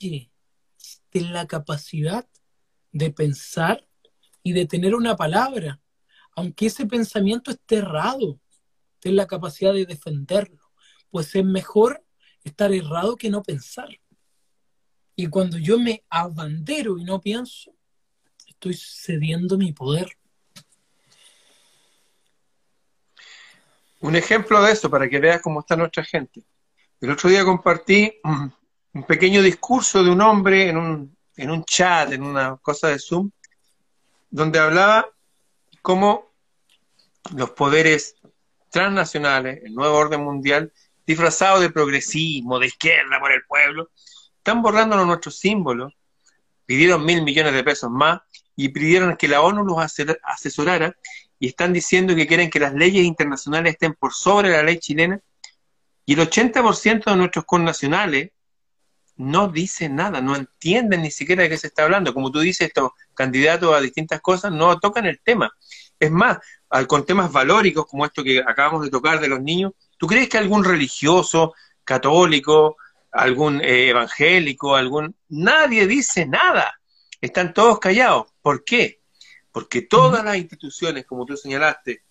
oye, 0.00 0.30
ten 1.10 1.34
la 1.34 1.46
capacidad 1.46 2.26
de 2.92 3.10
pensar 3.10 3.86
y 4.42 4.54
de 4.54 4.64
tener 4.64 4.94
una 4.94 5.16
palabra, 5.16 5.82
aunque 6.34 6.68
ese 6.68 6.86
pensamiento 6.86 7.50
esté 7.50 7.76
errado, 7.76 8.40
ten 9.00 9.16
la 9.16 9.26
capacidad 9.26 9.74
de 9.74 9.84
defenderlo, 9.84 10.72
pues 11.10 11.34
es 11.34 11.44
mejor 11.44 12.02
estar 12.42 12.72
errado 12.72 13.16
que 13.16 13.28
no 13.28 13.42
pensar. 13.42 14.00
Y 15.14 15.26
cuando 15.26 15.58
yo 15.58 15.78
me 15.78 16.06
abandero 16.08 16.96
y 16.96 17.04
no 17.04 17.20
pienso, 17.20 17.74
estoy 18.70 18.74
cediendo 18.74 19.58
mi 19.58 19.72
poder. 19.72 20.16
Un 24.00 24.16
ejemplo 24.16 24.62
de 24.62 24.72
eso, 24.72 24.90
para 24.90 25.08
que 25.08 25.18
veas 25.18 25.40
cómo 25.42 25.60
está 25.60 25.76
nuestra 25.76 26.04
gente. 26.04 26.42
El 27.00 27.10
otro 27.10 27.28
día 27.28 27.44
compartí 27.44 28.20
un 28.22 29.04
pequeño 29.04 29.42
discurso 29.42 30.02
de 30.02 30.10
un 30.10 30.20
hombre 30.20 30.68
en 30.68 30.76
un, 30.76 31.16
en 31.36 31.50
un 31.50 31.64
chat, 31.64 32.12
en 32.12 32.22
una 32.22 32.56
cosa 32.58 32.88
de 32.88 32.98
Zoom, 32.98 33.30
donde 34.30 34.58
hablaba 34.58 35.06
cómo 35.82 36.32
los 37.34 37.50
poderes 37.50 38.16
transnacionales, 38.70 39.62
el 39.64 39.74
nuevo 39.74 39.96
orden 39.96 40.22
mundial, 40.22 40.72
disfrazado 41.06 41.60
de 41.60 41.70
progresismo, 41.70 42.58
de 42.58 42.66
izquierda 42.66 43.20
por 43.20 43.32
el 43.32 43.44
pueblo, 43.46 43.90
están 44.38 44.62
borrándonos 44.62 45.06
nuestros 45.06 45.38
símbolos, 45.38 45.94
pidieron 46.66 47.04
mil 47.04 47.22
millones 47.22 47.52
de 47.52 47.64
pesos 47.64 47.90
más 47.90 48.20
y 48.56 48.68
pidieron 48.68 49.16
que 49.16 49.28
la 49.28 49.40
ONU 49.40 49.64
los 49.64 49.78
asesorara 50.22 50.96
y 51.38 51.48
están 51.48 51.72
diciendo 51.72 52.14
que 52.14 52.26
quieren 52.26 52.50
que 52.50 52.60
las 52.60 52.74
leyes 52.74 53.04
internacionales 53.04 53.74
estén 53.74 53.94
por 53.94 54.12
sobre 54.12 54.50
la 54.50 54.62
ley 54.62 54.78
chilena 54.78 55.20
y 56.06 56.14
el 56.14 56.20
80% 56.20 57.04
de 57.04 57.16
nuestros 57.16 57.44
connacionales 57.44 58.30
no 59.16 59.48
dicen 59.48 59.94
nada, 59.94 60.20
no 60.20 60.34
entienden 60.34 61.02
ni 61.02 61.10
siquiera 61.10 61.44
de 61.44 61.48
qué 61.48 61.56
se 61.56 61.68
está 61.68 61.84
hablando. 61.84 62.12
Como 62.12 62.30
tú 62.30 62.40
dices, 62.40 62.68
estos 62.68 62.90
candidatos 63.14 63.74
a 63.74 63.80
distintas 63.80 64.20
cosas 64.20 64.52
no 64.52 64.78
tocan 64.80 65.06
el 65.06 65.20
tema. 65.20 65.52
Es 65.98 66.10
más, 66.10 66.38
con 66.88 67.06
temas 67.06 67.30
valóricos 67.30 67.86
como 67.86 68.04
esto 68.04 68.24
que 68.24 68.40
acabamos 68.40 68.82
de 68.82 68.90
tocar 68.90 69.20
de 69.20 69.28
los 69.28 69.40
niños, 69.40 69.72
¿tú 69.96 70.06
crees 70.06 70.28
que 70.28 70.38
algún 70.38 70.64
religioso, 70.64 71.54
católico, 71.84 72.76
algún 73.12 73.60
eh, 73.60 73.90
evangélico, 73.90 74.74
algún... 74.74 75.14
Nadie 75.28 75.86
dice 75.86 76.26
nada. 76.26 76.80
Están 77.20 77.54
todos 77.54 77.78
callados. 77.78 78.26
¿Por 78.44 78.62
qué? 78.62 79.00
Porque 79.50 79.80
todas 79.80 80.22
las 80.22 80.36
instituciones, 80.36 81.06
como 81.06 81.24
tú 81.24 81.34
señalaste, 81.34 82.02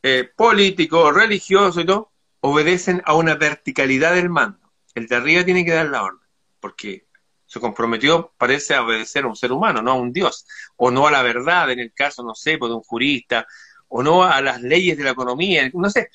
eh, 0.00 0.30
políticos, 0.36 1.12
religiosos 1.12 1.82
y 1.82 1.86
todo, 1.86 2.12
obedecen 2.38 3.02
a 3.04 3.14
una 3.14 3.34
verticalidad 3.34 4.14
del 4.14 4.30
mando. 4.30 4.60
El 4.94 5.08
de 5.08 5.16
arriba 5.16 5.44
tiene 5.44 5.64
que 5.64 5.72
dar 5.72 5.86
la 5.86 6.04
orden, 6.04 6.24
porque 6.60 7.08
se 7.46 7.58
comprometió, 7.58 8.32
parece, 8.38 8.76
a 8.76 8.84
obedecer 8.84 9.24
a 9.24 9.26
un 9.26 9.34
ser 9.34 9.50
humano, 9.50 9.82
no 9.82 9.90
a 9.90 9.94
un 9.94 10.12
Dios, 10.12 10.46
o 10.76 10.92
no 10.92 11.08
a 11.08 11.10
la 11.10 11.22
verdad, 11.22 11.68
en 11.72 11.80
el 11.80 11.92
caso, 11.92 12.22
no 12.22 12.36
sé, 12.36 12.58
pues, 12.58 12.70
de 12.70 12.76
un 12.76 12.84
jurista, 12.84 13.44
o 13.88 14.04
no 14.04 14.22
a 14.22 14.40
las 14.40 14.62
leyes 14.62 14.96
de 14.96 15.02
la 15.02 15.10
economía, 15.10 15.68
no 15.74 15.90
sé. 15.90 16.10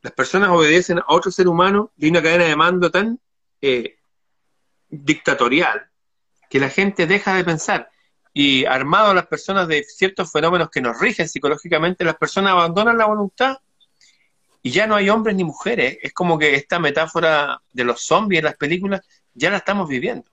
Las 0.00 0.14
personas 0.14 0.48
obedecen 0.48 0.98
a 0.98 1.04
otro 1.08 1.30
ser 1.30 1.46
humano 1.46 1.92
de 1.94 2.08
una 2.08 2.22
cadena 2.22 2.44
de 2.44 2.56
mando 2.56 2.90
tan 2.90 3.20
eh, 3.60 3.98
dictatorial 4.88 5.90
que 6.48 6.58
la 6.58 6.70
gente 6.70 7.06
deja 7.06 7.34
de 7.34 7.44
pensar. 7.44 7.90
Y 8.40 8.64
armado 8.66 9.10
a 9.10 9.14
las 9.14 9.26
personas 9.26 9.66
de 9.66 9.82
ciertos 9.82 10.30
fenómenos 10.30 10.70
que 10.70 10.80
nos 10.80 11.00
rigen 11.00 11.28
psicológicamente, 11.28 12.04
las 12.04 12.14
personas 12.14 12.52
abandonan 12.52 12.96
la 12.96 13.06
voluntad 13.06 13.56
y 14.62 14.70
ya 14.70 14.86
no 14.86 14.94
hay 14.94 15.10
hombres 15.10 15.34
ni 15.34 15.42
mujeres. 15.42 15.98
Es 16.00 16.12
como 16.12 16.38
que 16.38 16.54
esta 16.54 16.78
metáfora 16.78 17.60
de 17.72 17.82
los 17.82 18.00
zombies 18.00 18.38
en 18.38 18.44
las 18.44 18.56
películas 18.56 19.00
ya 19.34 19.50
la 19.50 19.56
estamos 19.56 19.88
viviendo. 19.88 20.30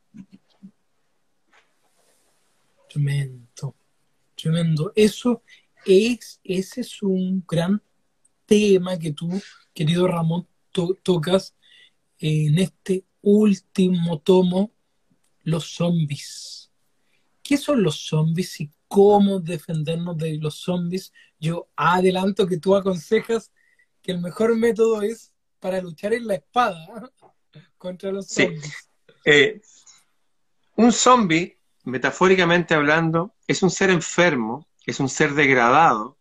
Tremendo, 2.87 3.75
tremendo. 4.35 4.93
Eso 4.95 5.41
es, 5.83 6.39
ese 6.43 6.81
es 6.81 7.01
un 7.01 7.43
gran 7.47 7.81
tema 8.45 8.99
que 8.99 9.13
tú, 9.13 9.31
querido 9.73 10.07
Ramón, 10.07 10.47
tocas 11.01 11.55
en 12.19 12.59
este 12.59 13.03
último 13.23 14.19
tomo, 14.19 14.71
los 15.41 15.73
zombies. 15.73 16.64
¿Qué 17.45 17.57
son 17.57 17.83
los 17.83 18.07
zombies 18.07 18.59
y 18.59 18.71
cómo 18.87 19.39
defendernos 19.39 20.17
de 20.17 20.35
los 20.37 20.55
zombies? 20.55 21.13
Yo 21.39 21.69
adelanto 21.75 22.47
que 22.47 22.57
tú 22.57 22.75
aconsejas 22.75 23.51
que 24.01 24.13
el 24.13 24.19
mejor 24.19 24.55
método 24.57 25.03
es 25.03 25.31
para 25.59 25.79
luchar 25.79 26.13
en 26.13 26.25
la 26.25 26.33
espada 26.33 27.11
contra 27.77 28.11
los 28.11 28.29
zombies. 28.29 28.89
Eh, 29.23 29.61
un 30.75 30.91
zombie, 30.91 31.59
metafóricamente 31.83 32.73
hablando, 32.73 33.35
es 33.45 33.61
un 33.61 33.69
ser 33.69 33.91
enfermo, 33.91 34.67
es 34.83 34.99
un 34.99 35.07
ser 35.07 35.35
degradado 35.35 36.17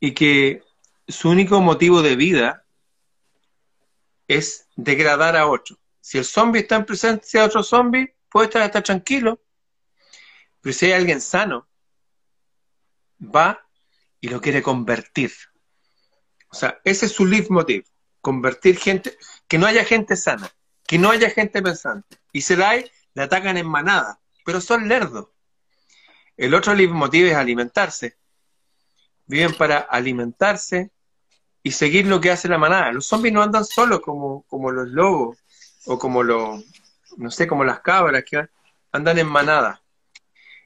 y 0.00 0.14
que 0.14 0.64
su 1.06 1.30
único 1.30 1.60
motivo 1.60 2.02
de 2.02 2.16
vida 2.16 2.66
es 4.26 4.66
degradar 4.74 5.36
a 5.36 5.46
otro. 5.46 5.78
Si 6.00 6.18
el 6.18 6.24
zombie 6.24 6.62
está 6.62 6.74
en 6.74 6.86
presencia 6.86 7.42
de 7.42 7.46
otro 7.46 7.62
zombie, 7.62 8.16
puede 8.28 8.46
estar, 8.46 8.62
estar 8.62 8.82
tranquilo. 8.82 9.40
Pero 10.62 10.72
si 10.72 10.86
hay 10.86 10.92
alguien 10.92 11.20
sano, 11.20 11.68
va 13.20 13.68
y 14.20 14.28
lo 14.28 14.40
quiere 14.40 14.62
convertir. 14.62 15.32
O 16.50 16.54
sea, 16.54 16.80
ese 16.84 17.06
es 17.06 17.12
su 17.12 17.26
leitmotiv, 17.26 17.84
convertir 18.20 18.78
gente, 18.78 19.18
que 19.48 19.58
no 19.58 19.66
haya 19.66 19.84
gente 19.84 20.16
sana, 20.16 20.50
que 20.86 20.98
no 20.98 21.10
haya 21.10 21.28
gente 21.30 21.60
pensante. 21.60 22.18
Y 22.32 22.42
si 22.42 22.56
la 22.56 22.70
hay, 22.70 22.90
le 23.14 23.22
atacan 23.22 23.56
en 23.56 23.68
manada, 23.68 24.20
pero 24.44 24.60
son 24.60 24.88
lerdos. 24.88 25.28
El 26.36 26.54
otro 26.54 26.74
leitmotiv 26.74 27.26
es 27.26 27.34
alimentarse. 27.34 28.16
Viven 29.26 29.54
para 29.54 29.78
alimentarse 29.78 30.90
y 31.62 31.72
seguir 31.72 32.06
lo 32.06 32.20
que 32.20 32.30
hace 32.30 32.48
la 32.48 32.58
manada. 32.58 32.92
Los 32.92 33.06
zombies 33.06 33.34
no 33.34 33.42
andan 33.42 33.64
solos 33.64 34.00
como, 34.00 34.42
como 34.42 34.70
los 34.70 34.88
lobos 34.88 35.38
o 35.86 35.98
como 35.98 36.22
los, 36.22 36.64
no 37.16 37.30
sé, 37.30 37.46
como 37.46 37.64
las 37.64 37.80
cabras 37.80 38.24
que 38.24 38.46
andan 38.92 39.18
en 39.18 39.26
manada. 39.26 39.81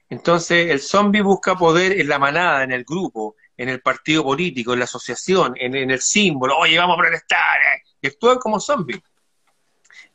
Entonces 0.09 0.69
el 0.71 0.79
zombie 0.79 1.21
busca 1.21 1.55
poder 1.55 1.99
en 1.99 2.07
la 2.07 2.19
manada, 2.19 2.63
en 2.63 2.71
el 2.71 2.85
grupo, 2.85 3.35
en 3.57 3.69
el 3.69 3.81
partido 3.81 4.23
político, 4.23 4.73
en 4.73 4.79
la 4.79 4.85
asociación, 4.85 5.53
en, 5.57 5.75
el 5.75 6.01
símbolo, 6.01 6.57
oye, 6.57 6.77
vamos 6.77 6.97
a 6.97 7.01
protestar, 7.01 7.59
eh", 7.61 7.83
y 8.01 8.07
actúan 8.07 8.37
como 8.37 8.59
zombies. 8.59 9.01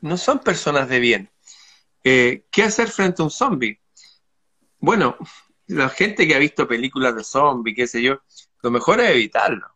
No 0.00 0.16
son 0.16 0.38
personas 0.38 0.88
de 0.88 0.98
bien. 0.98 1.30
Eh, 2.04 2.44
¿Qué 2.50 2.62
hacer 2.62 2.88
frente 2.88 3.22
a 3.22 3.24
un 3.24 3.30
zombie? 3.30 3.78
Bueno, 4.78 5.16
la 5.66 5.88
gente 5.88 6.26
que 6.26 6.34
ha 6.34 6.38
visto 6.38 6.66
películas 6.66 7.14
de 7.14 7.24
zombies, 7.24 7.76
qué 7.76 7.86
sé 7.86 8.02
yo, 8.02 8.22
lo 8.62 8.70
mejor 8.70 9.00
es 9.00 9.10
evitarlo. 9.10 9.68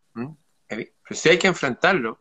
Pero 0.68 0.90
si 1.11 1.29
hay 1.29 1.38
que 1.38 1.46
enfrentarlo, 1.46 2.20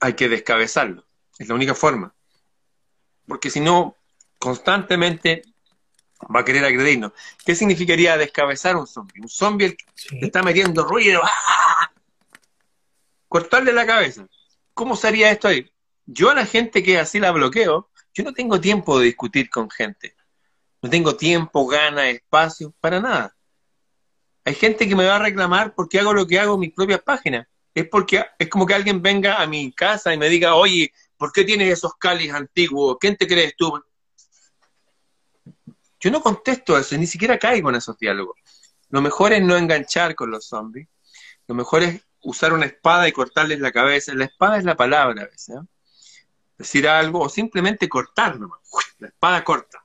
hay 0.00 0.12
que 0.14 0.28
descabezarlo. 0.28 1.04
Es 1.38 1.48
la 1.48 1.54
única 1.54 1.74
forma. 1.74 2.14
Porque 3.26 3.50
si 3.50 3.60
no, 3.60 3.96
constantemente 4.38 5.42
va 6.34 6.40
a 6.40 6.44
querer 6.44 6.64
agredirnos. 6.64 7.12
¿Qué 7.44 7.54
significaría 7.54 8.16
descabezar 8.16 8.76
un 8.76 8.86
zombie? 8.86 9.20
Un 9.20 9.28
zombie 9.28 9.76
que 9.76 10.26
está 10.26 10.42
metiendo 10.42 10.84
ruido. 10.84 11.20
¡ah! 11.24 11.90
Cortarle 13.28 13.72
la 13.72 13.86
cabeza. 13.86 14.26
¿Cómo 14.74 14.96
sería 14.96 15.30
esto 15.30 15.48
ahí? 15.48 15.70
Yo 16.06 16.30
a 16.30 16.34
la 16.34 16.46
gente 16.46 16.82
que 16.82 16.98
así 16.98 17.20
la 17.20 17.32
bloqueo, 17.32 17.90
yo 18.14 18.24
no 18.24 18.32
tengo 18.32 18.60
tiempo 18.60 18.98
de 18.98 19.06
discutir 19.06 19.50
con 19.50 19.70
gente. 19.70 20.14
No 20.80 20.88
tengo 20.88 21.16
tiempo, 21.16 21.66
ganas, 21.66 22.06
espacio, 22.06 22.72
para 22.80 23.00
nada. 23.00 23.34
Hay 24.44 24.54
gente 24.54 24.88
que 24.88 24.96
me 24.96 25.04
va 25.04 25.16
a 25.16 25.20
reclamar 25.20 25.74
porque 25.74 26.00
hago 26.00 26.14
lo 26.14 26.26
que 26.26 26.38
hago 26.38 26.54
en 26.54 26.60
mis 26.60 26.72
propias 26.72 27.02
páginas. 27.02 27.46
Es 27.74 27.86
porque 27.88 28.24
es 28.38 28.48
como 28.48 28.64
que 28.64 28.74
alguien 28.74 29.02
venga 29.02 29.42
a 29.42 29.46
mi 29.46 29.72
casa 29.72 30.14
y 30.14 30.18
me 30.18 30.28
diga, 30.28 30.54
oye, 30.54 30.92
¿por 31.16 31.32
qué 31.32 31.44
tienes 31.44 31.72
esos 31.72 31.94
cáliz 31.96 32.32
antiguos? 32.32 32.96
¿Quién 32.98 33.16
te 33.16 33.26
crees 33.26 33.54
tú? 33.56 33.72
Yo 36.00 36.10
no 36.10 36.20
contesto 36.20 36.78
eso, 36.78 36.96
ni 36.96 37.06
siquiera 37.06 37.38
caigo 37.38 37.70
en 37.70 37.76
esos 37.76 37.98
diálogos. 37.98 38.38
Lo 38.90 39.00
mejor 39.02 39.32
es 39.32 39.42
no 39.42 39.56
enganchar 39.56 40.14
con 40.14 40.30
los 40.30 40.46
zombies. 40.46 40.88
Lo 41.46 41.54
mejor 41.54 41.82
es 41.82 42.02
usar 42.22 42.52
una 42.52 42.66
espada 42.66 43.08
y 43.08 43.12
cortarles 43.12 43.60
la 43.60 43.72
cabeza. 43.72 44.14
La 44.14 44.24
espada 44.24 44.58
es 44.58 44.64
la 44.64 44.76
palabra 44.76 45.22
a 45.22 45.26
veces. 45.26 45.56
¿eh? 45.56 45.60
Decir 46.56 46.88
algo 46.88 47.20
o 47.20 47.28
simplemente 47.28 47.88
cortar 47.88 48.38
nomás. 48.38 48.60
La 48.98 49.08
espada 49.08 49.44
corta. 49.44 49.84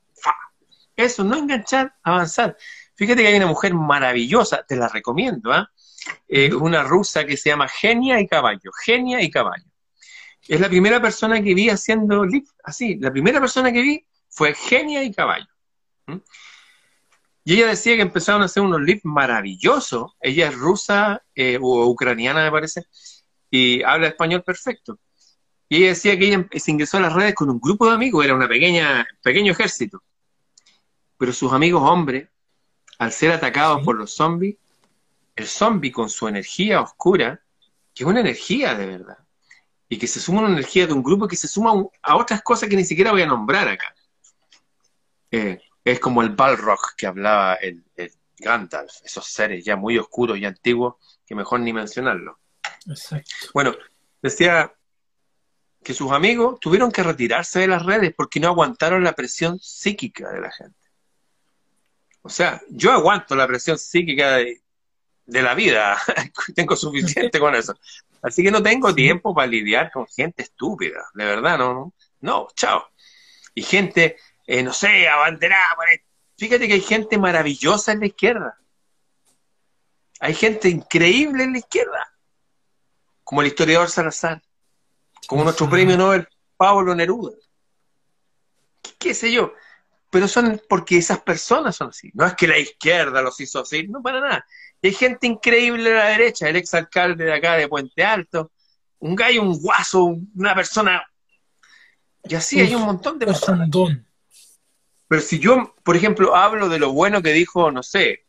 Eso, 0.96 1.24
no 1.24 1.38
enganchar, 1.38 1.96
avanzar. 2.04 2.56
Fíjate 2.96 3.24
que 3.24 3.28
hay 3.28 3.36
una 3.36 3.48
mujer 3.48 3.74
maravillosa, 3.74 4.64
te 4.64 4.76
la 4.76 4.88
recomiendo, 4.88 5.52
¿ah? 5.52 5.72
¿eh? 6.28 6.54
una 6.54 6.84
rusa 6.84 7.26
que 7.26 7.36
se 7.36 7.50
llama 7.50 7.68
Genia 7.68 8.20
y 8.20 8.28
Caballo. 8.28 8.72
Genia 8.86 9.22
y 9.22 9.32
Caballo. 9.32 9.66
Es 10.48 10.60
la 10.60 10.70
primera 10.70 11.02
persona 11.02 11.42
que 11.42 11.54
vi 11.54 11.70
haciendo 11.70 12.26
así. 12.64 12.98
La 13.00 13.12
primera 13.12 13.40
persona 13.40 13.72
que 13.72 13.82
vi 13.82 14.06
fue 14.30 14.54
Genia 14.54 15.04
y 15.04 15.12
Caballo. 15.12 15.48
Y 17.46 17.56
ella 17.56 17.68
decía 17.68 17.96
que 17.96 18.02
empezaron 18.02 18.42
a 18.42 18.46
hacer 18.46 18.64
unos 18.64 18.82
lifts 18.82 19.06
maravillosos. 19.06 20.14
Ella 20.22 20.48
es 20.48 20.56
rusa 20.56 21.24
eh, 21.36 21.58
o 21.62 21.86
ucraniana, 21.88 22.44
me 22.44 22.52
parece, 22.52 22.86
y 23.50 23.84
habla 23.84 24.08
español 24.08 24.44
perfecto. 24.44 25.00
Y 25.68 25.78
ella 25.78 25.88
decía 25.90 26.18
que 26.18 26.28
ella 26.28 26.48
se 26.52 26.72
ingresó 26.72 26.98
a 26.98 27.02
las 27.02 27.14
redes 27.14 27.36
con 27.36 27.50
un 27.50 27.60
grupo 27.60 27.88
de 27.88 27.96
amigos, 27.96 28.24
era 28.24 28.48
pequeña, 28.48 29.08
pequeño 29.22 29.52
ejército. 29.52 30.04
Pero 31.18 31.34
sus 31.34 31.52
amigos 31.52 31.82
hombres, 31.84 32.30
al 33.00 33.12
ser 33.12 33.32
atacados 33.32 33.84
por 33.84 33.96
los 33.96 34.14
zombies, 34.14 34.58
el 35.36 35.48
zombie 35.48 35.92
con 35.92 36.10
su 36.10 36.28
energía 36.28 36.82
oscura, 36.82 37.44
que 37.94 38.04
es 38.04 38.08
una 38.08 38.22
energía 38.22 38.76
de 38.76 38.86
verdad, 38.86 39.18
y 39.90 39.98
que 39.98 40.08
se 40.08 40.20
suma 40.20 40.42
a 40.42 40.44
una 40.46 40.54
energía 40.54 40.88
de 40.88 40.94
un 40.94 41.04
grupo 41.04 41.28
que 41.28 41.36
se 41.36 41.48
suma 41.48 41.74
a 42.02 42.16
otras 42.16 42.42
cosas 42.42 42.70
que 42.70 42.76
ni 42.76 42.86
siquiera 42.86 43.12
voy 43.12 43.24
a 43.24 43.28
nombrar 43.28 43.68
acá. 43.68 43.94
Eh, 45.32 45.60
es 45.84 46.00
como 46.00 46.22
el 46.22 46.30
Balrog 46.30 46.96
que 46.96 47.08
hablaba 47.08 47.56
el, 47.56 47.84
Gandalf, 48.38 48.92
esos 49.04 49.26
seres 49.26 49.64
ya 49.64 49.76
muy 49.76 49.98
oscuros 49.98 50.38
y 50.38 50.46
antiguos 50.46 50.96
que 51.26 51.36
mejor 51.36 51.62
ni 51.62 51.72
mencionarlo. 51.72 52.40
Exacto. 52.88 53.32
Bueno, 53.54 53.74
decía 54.22 54.74
que 55.84 55.94
sus 55.94 56.12
amigos 56.12 56.60
tuvieron 56.60 56.92
que 56.92 57.04
retirarse 57.04 57.60
de 57.60 57.68
las 57.68 57.86
redes 57.86 58.14
porque 58.16 58.40
no 58.40 58.48
aguantaron 58.48 59.04
la 59.04 59.14
presión 59.14 59.60
psíquica 59.60 60.30
de 60.32 60.42
la 60.42 60.52
gente. 60.52 60.78
O 62.22 62.30
sea, 62.30 62.62
yo 62.70 62.92
aguanto 62.92 63.36
la 63.36 63.48
presión 63.48 63.78
psíquica 63.78 64.38
de, 64.38 64.62
la 65.26 65.54
vida, 65.54 65.98
tengo 66.56 66.76
suficiente 66.76 67.40
con 67.40 67.54
eso. 67.56 67.76
Así 68.22 68.42
que 68.44 68.52
no 68.52 68.64
tengo 68.64 68.96
tiempo 68.96 69.36
para 69.36 69.48
lidiar 69.48 69.92
con 69.92 70.08
gente 70.08 70.44
estúpida, 70.44 71.06
de 71.14 71.26
verdad, 71.26 71.58
no, 71.58 71.94
no, 72.22 72.48
chao. 72.56 72.88
Y 73.54 73.62
gente 73.62 74.18
eh, 74.46 74.64
no 74.64 74.74
sé, 74.74 75.08
abanderada. 75.08 75.64
Fíjate 76.38 76.68
que 76.68 76.74
hay 76.74 76.82
gente 76.82 77.18
maravillosa 77.18 77.92
en 77.92 78.00
la 78.02 78.08
izquierda. 78.08 78.60
Hay 80.20 80.34
gente 80.34 80.70
increíble 80.70 81.44
en 81.44 81.54
la 81.54 81.60
izquierda. 81.60 82.14
Como 83.24 83.42
el 83.42 83.48
historiador 83.48 83.90
Salazar. 83.90 84.42
Como 85.28 85.44
nuestro 85.44 85.70
premio 85.70 85.98
Nobel 85.98 86.28
Pablo 86.58 86.94
Neruda. 86.96 87.36
¿Qué, 89.00 89.14
sé 89.14 89.32
yo? 89.32 89.54
pero 90.14 90.28
son 90.28 90.62
porque 90.70 91.00
esas 91.00 91.22
personas 91.22 91.76
son 91.76 91.90
así. 91.90 92.12
No 92.14 92.24
es 92.24 92.36
que 92.36 92.46
la 92.46 92.60
izquierda 92.60 93.20
los 93.24 93.40
hizo 93.40 93.62
así, 93.62 93.88
no 93.88 94.00
para 94.04 94.22
nada. 94.22 94.46
Y 94.80 94.90
hay 94.90 94.94
gente 94.94 95.26
increíble 95.26 95.90
a 95.90 96.04
la 96.04 96.10
derecha, 96.10 96.48
el 96.48 96.56
exalcalde 96.56 97.26
de 97.26 97.34
acá 97.34 97.56
de 97.56 97.68
Puente 97.68 98.04
Alto, 98.04 98.52
un 99.00 99.16
gallo, 99.16 99.42
un 99.42 99.60
guaso, 99.60 100.16
una 100.36 100.54
persona. 100.54 101.04
Y 102.26 102.36
así 102.36 102.62
hay 102.62 102.76
un 102.76 102.84
montón 102.84 103.18
de 103.18 103.26
personas. 103.26 103.68
Pero 105.14 105.22
si 105.22 105.38
yo, 105.38 105.76
por 105.84 105.96
ejemplo, 105.96 106.36
hablo 106.36 106.70
de 106.70 106.80
lo 106.80 106.92
bueno 106.92 107.22
que 107.22 107.34
dijo, 107.34 107.70
no 107.70 107.84
sé, 107.84 108.26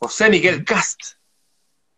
José 0.00 0.28
Miguel 0.28 0.64
Cast, 0.64 1.00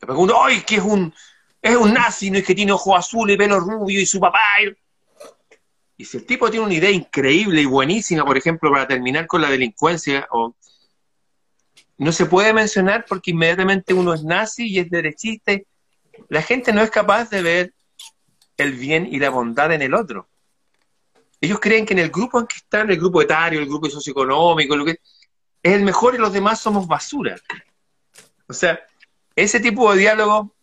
me 0.03 0.07
pregunto, 0.07 0.45
¡ay, 0.45 0.61
que 0.67 0.75
es 0.75 0.83
un, 0.83 1.14
es 1.62 1.75
un 1.75 1.95
nazi, 1.95 2.31
no 2.31 2.37
es 2.37 2.45
que 2.45 2.55
tiene 2.55 2.73
ojo 2.73 2.95
azul 2.95 3.31
y 3.31 3.38
pelo 3.38 3.59
rubio 3.59 3.99
y 3.99 4.05
su 4.05 4.21
papá! 4.21 4.38
Y 5.97 6.05
si 6.05 6.19
el 6.19 6.27
tipo 6.27 6.51
tiene 6.51 6.67
una 6.67 6.75
idea 6.75 6.91
increíble 6.91 7.62
y 7.62 7.64
buenísima, 7.64 8.23
por 8.27 8.37
ejemplo, 8.37 8.71
para 8.71 8.87
terminar 8.87 9.27
con 9.27 9.41
la 9.41 9.49
delincuencia, 9.49 10.29
o 10.31 10.55
no 11.97 12.12
se 12.12 12.27
puede 12.27 12.53
mencionar 12.53 13.07
porque 13.09 13.31
inmediatamente 13.31 13.95
uno 13.95 14.12
es 14.12 14.23
nazi 14.25 14.67
y 14.67 14.79
es 14.79 14.91
derechista. 14.91 15.55
La 16.29 16.43
gente 16.43 16.75
no 16.75 16.83
es 16.83 16.91
capaz 16.91 17.31
de 17.31 17.41
ver 17.41 17.75
el 18.59 18.75
bien 18.75 19.09
y 19.11 19.21
la 19.21 19.31
bondad 19.31 19.73
en 19.73 19.81
el 19.81 19.95
otro. 19.95 20.28
Ellos 21.40 21.61
creen 21.61 21.87
que 21.87 21.92
en 21.94 22.01
el 22.01 22.11
grupo 22.11 22.40
en 22.40 22.46
que 22.46 22.57
están, 22.57 22.90
el 22.90 22.98
grupo 22.98 23.22
etario, 23.22 23.61
el 23.61 23.66
grupo 23.66 23.88
socioeconómico, 23.88 24.77
lo 24.77 24.85
que 24.85 25.01
es 25.62 25.72
el 25.72 25.83
mejor 25.83 26.14
y 26.14 26.18
los 26.18 26.33
demás 26.33 26.61
somos 26.61 26.87
basura. 26.87 27.37
O 28.48 28.53
sea, 28.53 28.81
ese 29.37 29.61
tipo 29.61 29.92
de 29.92 30.01
diálogo 30.01 30.55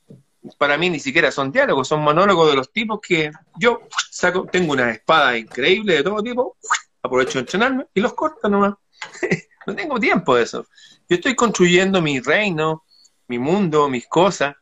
para 0.58 0.78
mí 0.78 0.90
ni 0.90 1.00
siquiera 1.00 1.32
son 1.32 1.52
diálogos, 1.52 1.88
son 1.88 2.02
monólogos 2.02 2.50
de 2.50 2.56
los 2.56 2.72
tipos 2.72 3.00
que 3.02 3.32
yo 3.58 3.82
saco, 4.12 4.46
tengo 4.52 4.74
una 4.74 4.92
espada 4.92 5.38
increíble 5.38 5.96
de 5.96 6.04
todo 6.04 6.22
tipo, 6.22 6.58
aprovecho 7.02 7.34
de 7.34 7.40
entrenarme 7.40 7.88
y 7.94 8.02
los 8.02 8.14
corto 8.14 8.48
nomás. 8.50 8.76
no 9.68 9.76
tengo 9.76 10.00
tiempo 10.00 10.36
de 10.36 10.44
eso. 10.44 10.68
Yo 11.10 11.16
estoy 11.16 11.36
construyendo 11.36 12.02
mi 12.02 12.20
reino, 12.20 12.84
mi 13.28 13.40
mundo, 13.40 13.90
mis 13.90 14.08
cosas, 14.08 14.56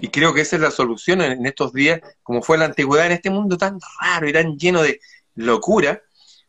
y 0.00 0.08
creo 0.08 0.34
que 0.34 0.40
esa 0.40 0.56
es 0.56 0.62
la 0.62 0.70
solución 0.70 1.20
en, 1.22 1.46
estos 1.46 1.72
días, 1.72 2.00
como 2.22 2.42
fue 2.42 2.58
la 2.58 2.64
antigüedad, 2.64 3.06
en 3.06 3.12
este 3.12 3.30
mundo 3.30 3.56
tan 3.56 3.78
raro 4.00 4.28
y 4.28 4.32
tan 4.32 4.58
lleno 4.58 4.82
de 4.82 5.00
locura. 5.34 6.02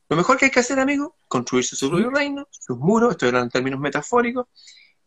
Lo 0.10 0.18
mejor 0.18 0.38
que 0.38 0.46
hay 0.46 0.52
que 0.52 0.60
hacer, 0.60 0.80
amigo, 0.80 1.16
construirse 1.28 1.76
su 1.76 1.90
propio 1.90 2.10
reino, 2.10 2.48
sus 2.52 2.78
muros, 2.78 3.12
estoy 3.12 3.28
hablando 3.30 3.46
en 3.46 3.52
términos 3.52 3.80
metafóricos, 3.80 4.48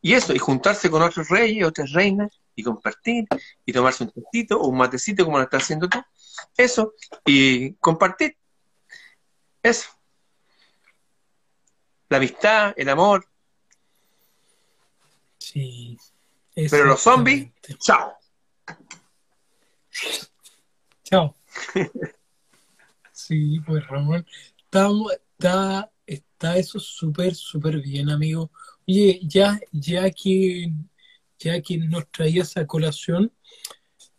y 0.00 0.14
eso, 0.14 0.32
y 0.32 0.38
juntarse 0.38 0.90
con 0.90 1.02
otros 1.02 1.28
reyes, 1.28 1.66
otras 1.66 1.92
reinas, 1.92 2.30
y 2.54 2.62
compartir, 2.62 3.26
y 3.64 3.72
tomarse 3.72 4.04
un 4.04 4.10
tantito 4.10 4.60
o 4.60 4.68
un 4.68 4.78
matecito 4.78 5.24
como 5.24 5.38
lo 5.38 5.44
estás 5.44 5.64
haciendo 5.64 5.88
tú. 5.88 6.02
Eso, 6.56 6.94
y 7.24 7.74
compartir. 7.74 8.36
Eso. 9.62 9.88
La 12.08 12.18
amistad, 12.18 12.74
el 12.76 12.88
amor. 12.88 13.26
Sí. 15.38 15.98
Pero 16.54 16.84
los 16.84 17.00
zombies, 17.00 17.50
chao. 17.80 18.17
Chao. 21.04 21.34
sí, 23.12 23.60
pues 23.60 23.86
Ramón, 23.86 24.26
está, 24.64 25.90
está 26.06 26.56
eso 26.56 26.78
súper, 26.78 27.34
súper 27.34 27.80
bien, 27.80 28.10
amigo. 28.10 28.50
Oye, 28.86 29.20
ya, 29.22 29.60
ya 29.72 30.10
que 30.10 30.72
ya 31.38 31.60
que 31.62 31.78
nos 31.78 32.10
traías 32.10 32.56
a 32.56 32.66
colación, 32.66 33.32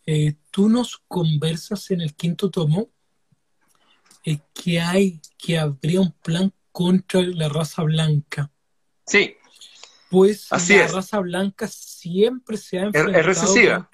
eh, 0.05 0.35
tú 0.51 0.69
nos 0.69 0.97
conversas 1.07 1.91
en 1.91 2.01
el 2.01 2.15
quinto 2.15 2.49
tomo 2.49 2.89
eh, 4.23 4.39
que 4.53 4.79
hay, 4.79 5.21
que 5.37 5.57
habría 5.59 6.01
un 6.01 6.11
plan 6.11 6.53
contra 6.71 7.21
la 7.21 7.49
raza 7.49 7.83
blanca. 7.83 8.51
Sí. 9.05 9.35
Pues 10.09 10.47
la 10.51 10.87
raza 10.87 11.19
blanca 11.19 11.67
siempre 11.67 12.57
se 12.57 12.79
ha 12.79 12.83
enfrentado. 12.83 13.19
Es 13.19 13.25
recesiva. 13.25 13.89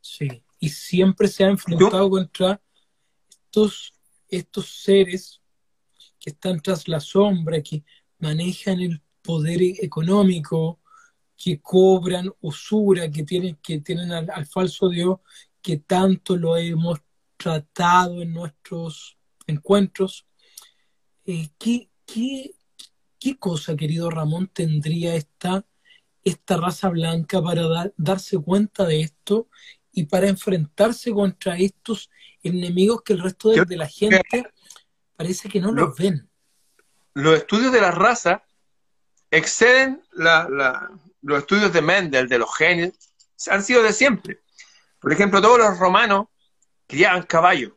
sí, 0.00 0.42
y 0.60 0.68
siempre 0.68 1.26
se 1.26 1.42
ha 1.42 1.48
enfrentado 1.48 2.08
contra 2.10 2.62
estos, 3.46 3.94
estos 4.28 4.68
seres 4.68 5.40
que 6.20 6.30
están 6.30 6.60
tras 6.60 6.86
la 6.86 7.00
sombra, 7.00 7.62
que 7.62 7.82
manejan 8.18 8.80
el 8.80 9.00
poder 9.22 9.62
económico, 9.62 10.78
que 11.36 11.60
cobran 11.62 12.30
usura, 12.42 13.10
que 13.10 13.24
tienen, 13.24 13.56
que 13.62 13.80
tienen 13.80 14.12
al, 14.12 14.46
falso 14.46 14.90
Dios, 14.90 15.18
que 15.62 15.78
tanto 15.78 16.36
lo 16.36 16.58
hemos 16.58 17.00
tratado 17.38 18.20
en 18.20 18.34
nuestros 18.34 19.16
encuentros. 19.46 20.26
Eh, 21.24 21.48
¿qué, 21.58 21.88
qué, 22.04 23.38
cosa, 23.38 23.74
querido 23.76 24.10
Ramón, 24.10 24.50
tendría 24.52 25.14
esta, 25.14 25.66
esta 26.22 26.58
raza 26.58 26.90
blanca 26.90 27.42
para 27.42 27.90
darse 27.96 28.36
cuenta 28.36 28.84
de 28.84 29.00
esto 29.00 29.48
y 29.92 30.04
para 30.04 30.28
enfrentarse 30.28 31.12
contra 31.12 31.56
estos 31.56 32.10
enemigos 32.42 33.02
que 33.02 33.12
el 33.12 33.22
resto 33.22 33.50
de, 33.50 33.76
la 33.76 33.88
gente 33.88 34.22
parece 35.16 35.48
que 35.48 35.60
no 35.60 35.72
los 35.72 35.96
ven? 35.96 36.28
Los 37.14 37.38
estudios 37.38 37.72
de 37.72 37.80
la 37.80 37.90
raza 37.90 38.44
exceden 39.30 40.02
la, 40.12 40.90
los 41.22 41.38
estudios 41.38 41.72
de 41.72 41.82
Mendel, 41.82 42.28
de 42.28 42.38
los 42.38 42.54
genes, 42.56 42.92
han 43.48 43.62
sido 43.62 43.82
de 43.82 43.92
siempre. 43.92 44.40
Por 44.98 45.12
ejemplo, 45.12 45.40
todos 45.40 45.58
los 45.58 45.78
romanos 45.78 46.26
criaban 46.86 47.22
caballos 47.22 47.72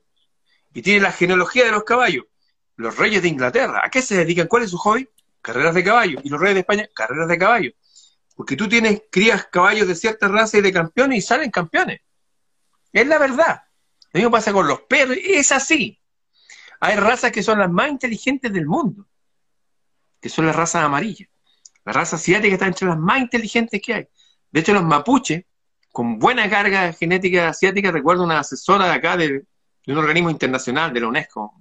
y 0.73 0.81
tienen 0.81 1.03
la 1.03 1.11
genealogía 1.11 1.65
de 1.65 1.71
los 1.71 1.83
caballos. 1.83 2.25
Los 2.75 2.97
reyes 2.97 3.21
de 3.21 3.27
Inglaterra, 3.27 3.81
¿a 3.83 3.89
qué 3.89 4.01
se 4.01 4.17
dedican? 4.17 4.47
¿Cuál 4.47 4.63
es 4.63 4.71
su 4.71 4.77
hobby? 4.77 5.07
Carreras 5.41 5.75
de 5.75 5.83
caballo. 5.83 6.19
Y 6.23 6.29
los 6.29 6.39
reyes 6.39 6.55
de 6.55 6.59
España, 6.61 6.89
carreras 6.93 7.27
de 7.27 7.37
caballo. 7.37 7.71
Porque 8.35 8.55
tú 8.55 8.67
tienes, 8.67 9.03
crías 9.11 9.47
caballos 9.51 9.87
de 9.87 9.95
cierta 9.95 10.27
raza 10.27 10.57
y 10.57 10.61
de 10.61 10.73
campeones 10.73 11.19
y 11.19 11.21
salen 11.21 11.51
campeones. 11.51 12.01
Es 12.91 13.07
la 13.07 13.17
verdad. 13.17 13.63
Lo 14.11 14.19
mismo 14.19 14.31
pasa 14.31 14.53
con 14.53 14.67
los 14.67 14.81
perros, 14.81 15.17
es 15.21 15.51
así. 15.51 15.99
Hay 16.79 16.95
razas 16.95 17.31
que 17.31 17.41
son 17.41 17.59
las 17.59 17.71
más 17.71 17.89
inteligentes 17.89 18.51
del 18.51 18.67
mundo, 18.67 19.07
que 20.19 20.29
son 20.29 20.45
las 20.45 20.55
razas 20.55 20.83
amarillas. 20.83 21.29
La 21.85 21.93
raza 21.93 22.15
asiática 22.15 22.53
está 22.53 22.67
entre 22.67 22.87
las 22.87 22.97
más 22.97 23.19
inteligentes 23.19 23.81
que 23.81 23.93
hay. 23.93 24.07
De 24.51 24.59
hecho, 24.59 24.73
los 24.73 24.83
mapuches, 24.83 25.45
con 25.91 26.19
buena 26.19 26.49
carga 26.49 26.93
genética 26.93 27.49
asiática, 27.49 27.91
recuerdo 27.91 28.23
una 28.23 28.39
asesora 28.39 28.85
de 28.85 28.91
acá 28.91 29.17
de, 29.17 29.45
un 29.87 29.97
organismo 29.97 30.29
internacional 30.29 30.93
de 30.93 30.99
la 31.01 31.07
UNESCO, 31.07 31.55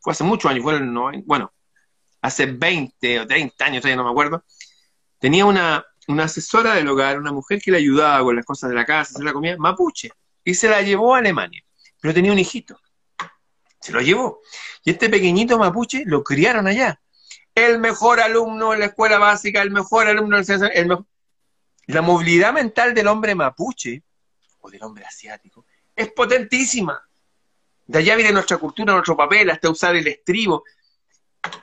fue 0.00 0.12
hace 0.12 0.24
muchos 0.24 0.50
años, 0.50 0.62
fue 0.62 0.76
el 0.76 1.22
bueno, 1.24 1.52
hace 2.20 2.46
20 2.46 3.20
o 3.20 3.26
30 3.26 3.64
años, 3.64 3.84
no 3.84 4.04
me 4.04 4.10
acuerdo, 4.10 4.44
tenía 5.18 5.44
una, 5.44 5.84
una 6.08 6.24
asesora 6.24 6.74
del 6.74 6.88
hogar, 6.88 7.18
una 7.18 7.32
mujer 7.32 7.60
que 7.60 7.70
le 7.70 7.78
ayudaba 7.78 8.22
con 8.22 8.36
las 8.36 8.44
cosas 8.44 8.70
de 8.70 8.76
la 8.76 8.84
casa, 8.84 9.12
hacer 9.14 9.24
la 9.24 9.32
comida, 9.32 9.56
mapuche, 9.58 10.10
y 10.44 10.54
se 10.54 10.68
la 10.68 10.82
llevó 10.82 11.14
a 11.14 11.18
Alemania, 11.18 11.64
pero 12.00 12.12
tenía 12.14 12.32
un 12.32 12.38
hijito, 12.38 12.78
se 13.80 13.92
lo 13.92 14.00
llevó, 14.00 14.40
y 14.84 14.90
este 14.90 15.08
pequeñito 15.08 15.58
mapuche 15.58 16.04
lo 16.06 16.22
criaron 16.22 16.66
allá, 16.66 17.00
el 17.54 17.78
mejor 17.78 18.20
alumno 18.20 18.74
en 18.74 18.80
la 18.80 18.86
escuela 18.86 19.18
básica, 19.18 19.62
el 19.62 19.70
mejor 19.70 20.08
alumno 20.08 20.38
en 20.38 20.44
el 20.74 20.98
La 21.86 22.02
movilidad 22.02 22.52
mental 22.52 22.94
del 22.94 23.06
hombre 23.06 23.34
mapuche, 23.34 24.02
o 24.60 24.70
del 24.70 24.82
hombre 24.82 25.04
asiático, 25.04 25.66
es 25.94 26.10
potentísima. 26.12 27.06
De 27.86 27.98
allá 27.98 28.16
viene 28.16 28.32
nuestra 28.32 28.56
cultura, 28.56 28.92
nuestro 28.94 29.16
papel, 29.16 29.50
hasta 29.50 29.70
usar 29.70 29.94
el 29.94 30.06
estribo. 30.06 30.64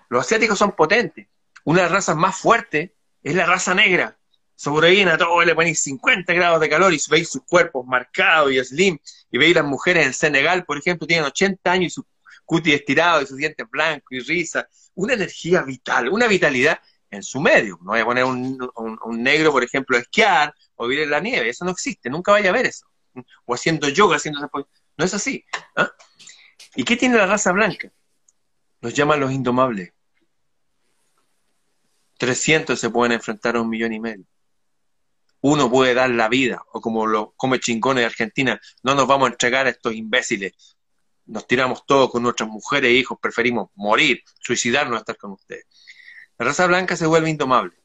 Los 0.10 0.26
asiáticos 0.26 0.58
son 0.58 0.74
potentes. 0.74 1.28
Una 1.64 1.80
de 1.80 1.84
las 1.86 1.92
razas 1.92 2.16
más 2.16 2.38
fuertes 2.38 2.92
es 3.24 3.36
la 3.36 3.46
raza 3.46 3.74
negra. 3.74 4.18
Sobreviven 4.62 5.08
a 5.08 5.18
todo, 5.18 5.42
le 5.42 5.56
ponen 5.56 5.76
50 5.76 6.34
grados 6.34 6.62
de 6.62 6.70
calor 6.70 6.94
y 6.94 7.00
veis 7.10 7.32
sus 7.32 7.42
cuerpos 7.46 7.84
marcados 7.84 8.52
y 8.52 8.64
slim. 8.64 9.00
Y 9.32 9.40
veis 9.40 9.56
las 9.56 9.66
mujeres 9.66 10.06
en 10.06 10.14
Senegal, 10.14 10.66
por 10.66 10.78
ejemplo, 10.78 11.08
tienen 11.08 11.26
80 11.26 11.72
años 11.72 11.88
y 11.88 11.90
su 11.90 12.06
cutis 12.46 12.76
estirado 12.76 13.24
y 13.24 13.26
sus 13.26 13.38
dientes 13.38 13.68
blancos 13.72 14.12
y 14.12 14.20
risa 14.20 14.70
una 14.94 15.16
energía 15.16 15.64
vital, 15.64 16.10
una 16.10 16.28
vitalidad 16.28 16.80
en 17.10 17.24
su 17.24 17.42
medio. 17.42 17.80
No 17.82 17.94
voy 17.94 18.02
a 18.02 18.06
poner 18.06 18.24
un, 18.24 18.60
negro, 19.14 19.52
por 19.52 19.64
ejemplo, 19.64 19.98
a 19.98 20.02
esquiar 20.02 20.54
o 20.76 20.86
vivir 20.86 21.06
en 21.06 21.10
la 21.10 21.20
nieve, 21.22 21.50
eso 21.50 21.66
no 21.66 21.72
existe, 21.72 22.12
nunca 22.12 22.32
vaya 22.32 22.52
a 22.52 22.54
ver 22.54 22.68
eso. 22.68 22.86
O 23.46 23.56
haciendo 23.56 23.90
yoga, 23.90 24.18
haciendo... 24.18 24.48
No 24.96 25.06
es 25.06 25.14
así. 25.16 25.44
¿ah? 25.76 25.90
¿Y 26.76 26.84
qué 26.84 26.96
tiene 26.98 27.18
la 27.18 27.26
raza 27.26 27.52
blanca? 27.52 27.92
Los 28.80 28.94
llaman 28.94 29.22
los 29.22 29.32
indomables. 29.32 29.92
300 32.20 32.80
se 32.80 32.92
pueden 32.92 33.14
enfrentar 33.14 33.56
a 33.56 33.62
un 33.62 33.68
millón 33.68 33.94
y 33.94 34.00
medio. 34.00 34.26
Uno 35.42 35.70
puede 35.70 35.94
dar 35.94 36.10
la 36.12 36.30
vida, 36.30 36.64
o 36.72 36.82
como 36.82 37.08
lo 37.08 37.34
come 37.36 37.60
chingones 37.60 38.04
de 38.04 38.06
Argentina, 38.06 38.62
no 38.84 38.96
nos 38.96 39.08
vamos 39.08 39.30
a 39.30 39.32
entregar 39.32 39.66
a 39.66 39.72
estos 39.72 39.94
imbéciles 39.94 40.54
nos 41.32 41.48
tiramos 41.48 41.86
todos 41.86 42.12
con 42.12 42.24
nuestras 42.24 42.50
mujeres 42.50 42.90
e 42.90 42.94
hijos, 42.94 43.18
preferimos 43.22 43.70
morir, 43.76 44.22
suicidarnos 44.40 44.98
a 44.98 45.00
estar 45.00 45.18
con 45.18 45.32
ustedes. 45.32 45.66
La 46.38 46.48
raza 46.48 46.68
blanca 46.68 46.96
se 46.96 47.06
vuelve 47.06 47.30
indomable. 47.30 47.78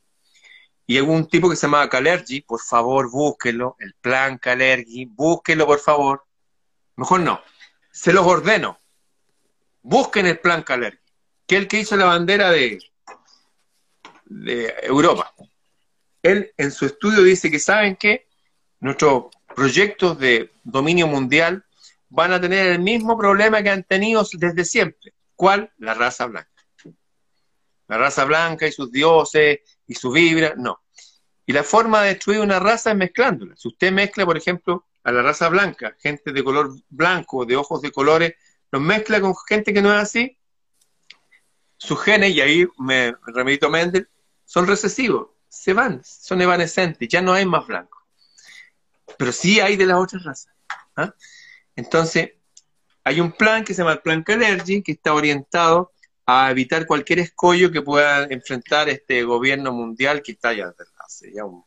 Y 0.87 0.97
hay 0.97 1.03
un 1.03 1.29
tipo 1.29 1.49
que 1.49 1.57
se 1.57 1.67
llama 1.67 1.89
Calergi, 1.89 2.41
por 2.43 2.61
favor, 2.61 3.11
búsquenlo, 3.11 3.77
el 3.79 3.95
plan 3.95 4.39
Calergi, 4.39 5.07
búsquenlo, 5.07 5.67
por 5.67 5.81
favor. 5.81 6.25
Mejor 6.97 7.21
no, 7.21 7.41
se 7.93 8.13
los 8.13 8.27
ordeno. 8.27 8.81
Busquen 9.83 10.27
el 10.27 10.41
plan 10.41 10.63
Calergi, 10.63 10.99
que 11.47 11.57
es 11.57 11.63
el 11.63 11.69
que 11.69 11.81
hizo 11.81 11.97
la 11.97 12.07
bandera 12.07 12.51
de 12.51 12.79
de 14.29 14.75
Europa. 14.83 15.33
Él 16.27 16.53
en 16.57 16.73
su 16.73 16.87
estudio 16.87 17.23
dice 17.23 17.53
que 17.53 17.61
saben 17.61 17.95
que 17.95 18.27
nuestros 18.81 19.27
proyectos 19.55 20.19
de 20.19 20.51
dominio 20.65 21.07
mundial 21.07 21.65
van 22.09 22.33
a 22.33 22.41
tener 22.41 22.67
el 22.67 22.81
mismo 22.81 23.17
problema 23.17 23.63
que 23.63 23.71
han 23.71 23.85
tenido 23.85 24.27
desde 24.33 24.65
siempre. 24.65 25.15
¿Cuál? 25.37 25.73
La 25.79 25.95
raza 25.95 26.27
blanca. 26.27 26.51
La 27.87 27.99
raza 27.99 28.25
blanca 28.25 28.67
y 28.67 28.73
sus 28.73 28.91
dioses 28.91 29.61
y 29.87 29.95
su 29.95 30.11
vibra, 30.11 30.55
no. 30.57 30.83
Y 31.47 31.53
la 31.53 31.63
forma 31.63 32.03
de 32.03 32.09
destruir 32.09 32.41
una 32.41 32.59
raza 32.59 32.91
es 32.91 32.97
mezclándola. 32.97 33.55
Si 33.55 33.69
usted 33.69 33.93
mezcla, 33.93 34.27
por 34.27 34.37
ejemplo, 34.37 34.87
a 35.05 35.13
la 35.13 35.23
raza 35.23 35.49
blanca, 35.49 35.95
gente 36.01 36.33
de 36.33 36.43
color 36.43 36.75
blanco, 36.89 37.47
de 37.47 37.55
ojos 37.55 37.81
de 37.83 37.93
colores, 37.93 38.35
los 38.73 38.83
mezcla 38.83 39.21
con 39.21 39.33
gente 39.49 39.73
que 39.73 39.81
no 39.81 39.95
es 39.95 40.03
así, 40.03 40.37
sus 41.77 42.03
genes, 42.03 42.35
y 42.35 42.41
ahí 42.41 42.67
me 42.79 43.15
remito 43.29 43.69
a 43.69 43.71
Mendel, 43.71 44.09
son 44.45 44.67
recesivos, 44.67 45.36
se 45.57 45.73
van, 45.73 46.03
son 46.05 46.41
evanescentes, 46.41 47.09
ya 47.09 47.23
no 47.23 47.33
hay 47.33 47.47
más 47.47 47.67
blancos. 47.67 48.03
Pero 49.19 49.33
sí 49.33 49.59
hay 49.61 49.77
de 49.77 49.87
las 49.87 49.99
otras 49.99 50.23
razas. 50.25 50.55
¿ah? 50.97 51.15
Entonces, 51.75 52.33
hay 53.03 53.21
un 53.21 53.33
plan 53.33 53.65
que 53.65 53.73
se 53.73 53.83
llama 53.83 53.95
el 53.95 54.01
Plan 54.01 54.23
Calergy, 54.23 54.83
que 54.83 54.93
está 54.93 55.15
orientado 55.15 55.93
a 56.27 56.51
evitar 56.51 56.87
cualquier 56.87 57.21
escollo 57.21 57.71
que 57.71 57.83
pueda 57.83 58.25
enfrentar 58.25 58.89
este 58.89 59.23
gobierno 59.23 59.73
mundial 59.73 60.23
que 60.23 60.33
está 60.33 60.53
ya 60.53 60.75
hace 60.99 61.33
ya 61.33 61.45
un 61.45 61.65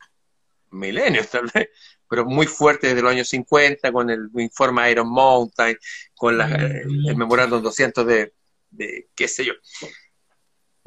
milenio 0.72 1.26
tal 1.32 1.50
vez, 1.54 1.70
pero 2.08 2.26
muy 2.26 2.46
fuerte 2.46 2.88
desde 2.88 3.02
los 3.02 3.12
años 3.12 3.30
50, 3.30 3.92
con 3.92 4.10
el 4.10 4.30
informe 4.36 4.92
Iron 4.92 5.10
Mountain, 5.10 5.78
con 6.14 6.38
la, 6.38 6.48
mm, 6.48 7.08
el 7.08 7.16
memorándum 7.16 7.62
200 7.62 8.06
de, 8.06 8.34
de, 8.70 9.10
qué 9.16 9.28
sé 9.28 9.46
yo. 9.46 9.54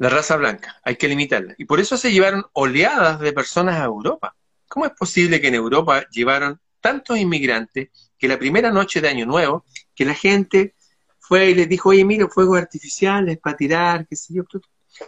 La 0.03 0.09
raza 0.09 0.35
blanca, 0.35 0.81
hay 0.83 0.97
que 0.97 1.07
limitarla. 1.07 1.55
Y 1.57 1.63
por 1.63 1.79
eso 1.79 1.95
se 1.95 2.11
llevaron 2.11 2.43
oleadas 2.51 3.21
de 3.21 3.31
personas 3.31 3.79
a 3.79 3.85
Europa. 3.85 4.35
¿Cómo 4.67 4.85
es 4.85 4.91
posible 4.91 5.39
que 5.39 5.47
en 5.47 5.55
Europa 5.55 6.05
llevaron 6.09 6.59
tantos 6.81 7.17
inmigrantes 7.17 7.87
que 8.17 8.27
la 8.27 8.37
primera 8.37 8.69
noche 8.69 8.99
de 8.99 9.07
Año 9.07 9.25
Nuevo, 9.25 9.63
que 9.95 10.03
la 10.03 10.13
gente 10.13 10.75
fue 11.19 11.51
y 11.51 11.55
les 11.55 11.69
dijo, 11.69 11.87
oye, 11.87 12.03
mira, 12.03 12.27
fuegos 12.27 12.57
artificiales 12.57 13.37
para 13.37 13.55
tirar, 13.55 14.05
qué 14.05 14.17
sé 14.17 14.33
yo. 14.33 14.43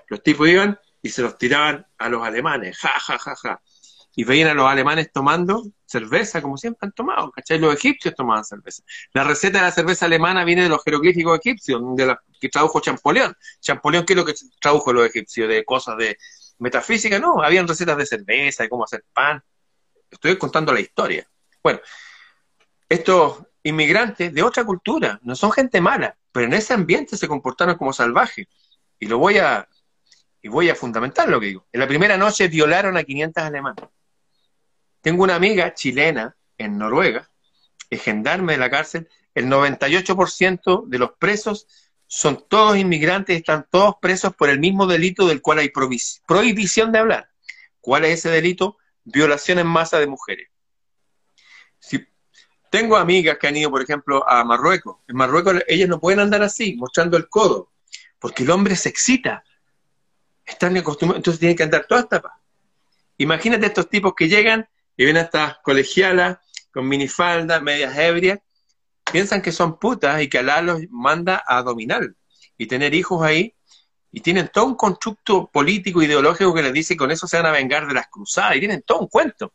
Los 0.08 0.23
tipos 0.23 0.47
iban 0.47 0.79
y 1.01 1.10
se 1.10 1.23
los 1.23 1.38
tiraban 1.38 1.86
a 1.97 2.08
los 2.08 2.23
alemanes, 2.25 2.77
ja, 2.77 2.97
ja, 2.97 3.19
ja, 3.19 3.36
ja. 3.36 3.62
Y 4.15 4.23
veían 4.23 4.47
a 4.47 4.53
los 4.53 4.65
alemanes 4.65 5.12
tomando 5.12 5.62
cerveza, 5.86 6.41
como 6.41 6.58
siempre 6.58 6.88
han 6.88 6.91
tomado, 6.91 7.32
¿cachai? 7.32 7.60
Los 7.60 7.76
egipcios 7.76 8.15
tomaban 8.15 8.43
cerveza. 8.43 8.84
La 9.13 9.24
receta 9.24 9.60
de 9.60 9.65
la 9.65 9.71
cerveza 9.71 10.06
alemana 10.06 10.43
viene 10.43 10.63
de 10.63 10.69
los 10.69 10.84
jeroglíficos 10.84 11.39
egipcios, 11.39 11.82
de 11.95 12.06
la 12.06 12.21
que 12.39 12.50
tradujo 12.50 12.80
Champollion. 12.80 13.36
Champollion, 13.62 14.06
¿qué 14.06 14.13
es 14.13 14.17
lo 14.17 14.26
que 14.26 14.34
tradujo 14.60 14.93
los 14.93 15.08
egipcios? 15.08 15.48
De 15.48 15.63
cosas 15.63 15.98
de 15.98 16.17
metafísica, 16.60 17.19
no, 17.19 17.41
habían 17.41 17.67
recetas 17.67 17.98
de 17.98 18.06
cerveza, 18.06 18.63
de 18.63 18.69
cómo 18.69 18.84
hacer 18.84 19.04
pan. 19.13 19.43
Estoy 20.10 20.38
contando 20.38 20.74
la 20.74 20.80
historia. 20.80 21.28
Bueno, 21.62 21.80
estos 22.89 23.43
inmigrantes 23.63 24.34
de 24.34 24.43
otra 24.43 24.63
cultura, 24.63 25.19
no 25.24 25.36
son 25.36 25.52
gente 25.52 25.82
mala, 25.82 26.17
pero 26.32 26.45
en 26.45 26.54
ese 26.54 26.74
ambiente 26.74 27.17
se 27.17 27.28
comportaron 27.28 27.78
como 27.78 27.93
salvajes. 27.93 28.48
Y 29.00 29.08
lo 29.08 29.17
voy 29.17 29.39
a, 29.39 29.67
y 30.41 30.48
voy 30.48 30.69
a 30.69 30.76
fundamentar 30.76 31.28
lo 31.28 31.39
que 31.39 31.48
digo. 31.48 31.67
En 31.71 31.80
la 31.80 31.88
primera 31.88 32.17
noche 32.17 32.48
violaron 32.48 32.95
a 32.98 33.04
500 33.04 33.43
alemanes. 33.43 33.86
Tengo 35.06 35.22
una 35.22 35.36
amiga 35.36 35.72
chilena 35.76 36.36
en 36.58 36.80
Noruega, 36.80 37.30
es 37.91 38.02
gendarme 38.02 38.54
de 38.54 38.58
la 38.58 38.72
cárcel, 38.72 39.08
el 39.36 39.46
98% 39.46 40.88
de 40.88 40.98
los 40.98 41.12
presos 41.20 41.68
son 42.08 42.44
todos 42.50 42.76
inmigrantes, 42.76 43.38
están 43.38 43.68
todos 43.70 43.98
presos 44.02 44.36
por 44.36 44.50
el 44.50 44.58
mismo 44.58 44.88
delito 44.88 45.28
del 45.28 45.44
cual 45.44 45.60
hay 45.60 45.70
prohibición 45.70 46.91
de 46.91 46.98
hablar. 46.98 47.30
¿Cuál 47.82 48.06
es 48.06 48.18
ese 48.18 48.32
delito? 48.32 48.78
Violación 49.04 49.60
en 49.60 49.68
masa 49.68 50.00
de 50.00 50.08
mujeres. 50.08 50.50
Si 51.78 52.04
tengo 52.72 52.98
amigas 52.98 53.38
que 53.39 53.46
han 53.46 53.58
ido, 53.58 53.70
por 53.70 53.84
ejemplo, 53.84 54.28
a 54.28 54.44
Marruecos. 54.44 54.98
En 55.08 55.18
Marruecos 55.18 55.62
ellas 55.68 55.88
no 55.88 56.00
pueden 56.00 56.20
andar 56.20 56.41
así, 56.41 56.76
mostrando 56.78 57.15
el 57.15 57.30
codo, 57.30 57.72
porque 58.18 58.41
el 58.41 58.50
hombre 58.50 58.76
se 58.76 58.89
excita. 58.89 59.44
Están 60.44 60.76
acostumbrados, 60.76 61.20
entonces 61.20 61.39
tienen 61.39 61.56
que 61.56 61.62
andar 61.62 61.86
todas 61.88 62.10
tapas. 62.10 62.34
Imagínate 63.20 63.68
estos 63.68 63.88
tipos 63.88 64.15
que 64.15 64.28
llegan 64.28 64.68
y 64.97 65.05
ven 65.05 65.17
a 65.17 65.21
estas 65.21 65.58
colegialas 65.63 66.38
con 66.71 66.88
minifalda, 66.88 67.60
medias 67.62 67.97
ebrias, 67.97 68.39
piensan 69.12 69.41
que 69.41 69.51
son 69.51 69.79
putas 69.79 70.21
y 70.21 70.27
que 70.27 70.39
Alá 70.39 70.62
los 70.62 70.81
manda 70.89 71.43
a 71.47 71.62
dominar 71.62 72.01
y 72.58 72.67
tener 72.67 72.93
hijos 72.93 73.21
ahí, 73.23 73.53
y 74.12 74.21
tienen 74.21 74.49
todo 74.53 74.65
un 74.65 74.75
constructo 74.75 75.49
político, 75.51 76.01
ideológico 76.01 76.53
que 76.53 76.62
les 76.62 76.73
dice 76.73 76.93
que 76.93 76.99
con 76.99 77.12
eso 77.12 77.27
se 77.27 77.38
van 77.38 77.47
a 77.47 77.51
vengar 77.51 77.88
de 77.88 77.93
las 77.93 78.08
cruzadas, 78.08 78.55
y 78.55 78.60
tienen 78.60 78.81
todo 78.81 78.99
un 78.99 79.08
cuento. 79.08 79.53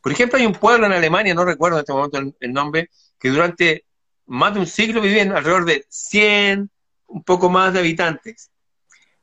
Por 0.00 0.12
ejemplo, 0.12 0.38
hay 0.38 0.46
un 0.46 0.52
pueblo 0.52 0.86
en 0.86 0.92
Alemania, 0.92 1.34
no 1.34 1.44
recuerdo 1.44 1.78
en 1.78 1.80
este 1.80 1.92
momento 1.92 2.36
el, 2.40 2.52
nombre, 2.52 2.90
que 3.18 3.30
durante 3.30 3.86
más 4.26 4.54
de 4.54 4.60
un 4.60 4.66
siglo 4.66 5.00
vivían 5.00 5.32
alrededor 5.32 5.64
de 5.64 5.86
100, 5.88 6.70
un 7.06 7.24
poco 7.24 7.48
más 7.48 7.72
de 7.72 7.78
habitantes. 7.80 8.50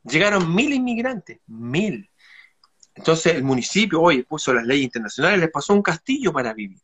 Llegaron 0.03 0.53
mil 0.53 0.73
inmigrantes, 0.73 1.39
mil. 1.47 2.11
Entonces 2.93 3.36
el 3.36 3.43
municipio 3.43 4.01
hoy 4.01 4.23
puso 4.23 4.54
las 4.54 4.65
leyes 4.65 4.86
internacionales, 4.86 5.39
les 5.39 5.51
pasó 5.51 5.73
un 5.73 5.82
castillo 5.82 6.34
para 6.34 6.54
vivir. 6.54 6.80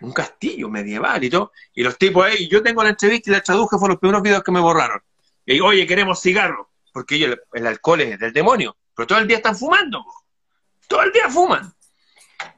Un 0.00 0.12
castillo 0.12 0.68
medieval 0.68 1.22
y 1.22 1.30
todo. 1.30 1.52
Y 1.74 1.82
los 1.82 1.96
tipos 1.98 2.24
ahí, 2.24 2.48
yo 2.48 2.62
tengo 2.62 2.82
la 2.82 2.90
entrevista 2.90 3.30
y 3.30 3.32
la 3.34 3.40
traduje, 3.40 3.76
fueron 3.78 3.94
los 3.94 4.00
primeros 4.00 4.22
videos 4.22 4.42
que 4.42 4.52
me 4.52 4.60
borraron. 4.60 5.00
Y 5.44 5.60
oye, 5.60 5.86
queremos 5.86 6.20
cigarros, 6.20 6.66
porque 6.92 7.16
ellos, 7.16 7.36
el 7.52 7.66
alcohol 7.66 8.00
es 8.00 8.18
del 8.18 8.32
demonio, 8.32 8.76
pero 8.94 9.06
todo 9.06 9.18
el 9.18 9.28
día 9.28 9.38
están 9.38 9.56
fumando. 9.56 10.04
Todo 10.88 11.02
el 11.02 11.12
día 11.12 11.28
fuman. 11.28 11.72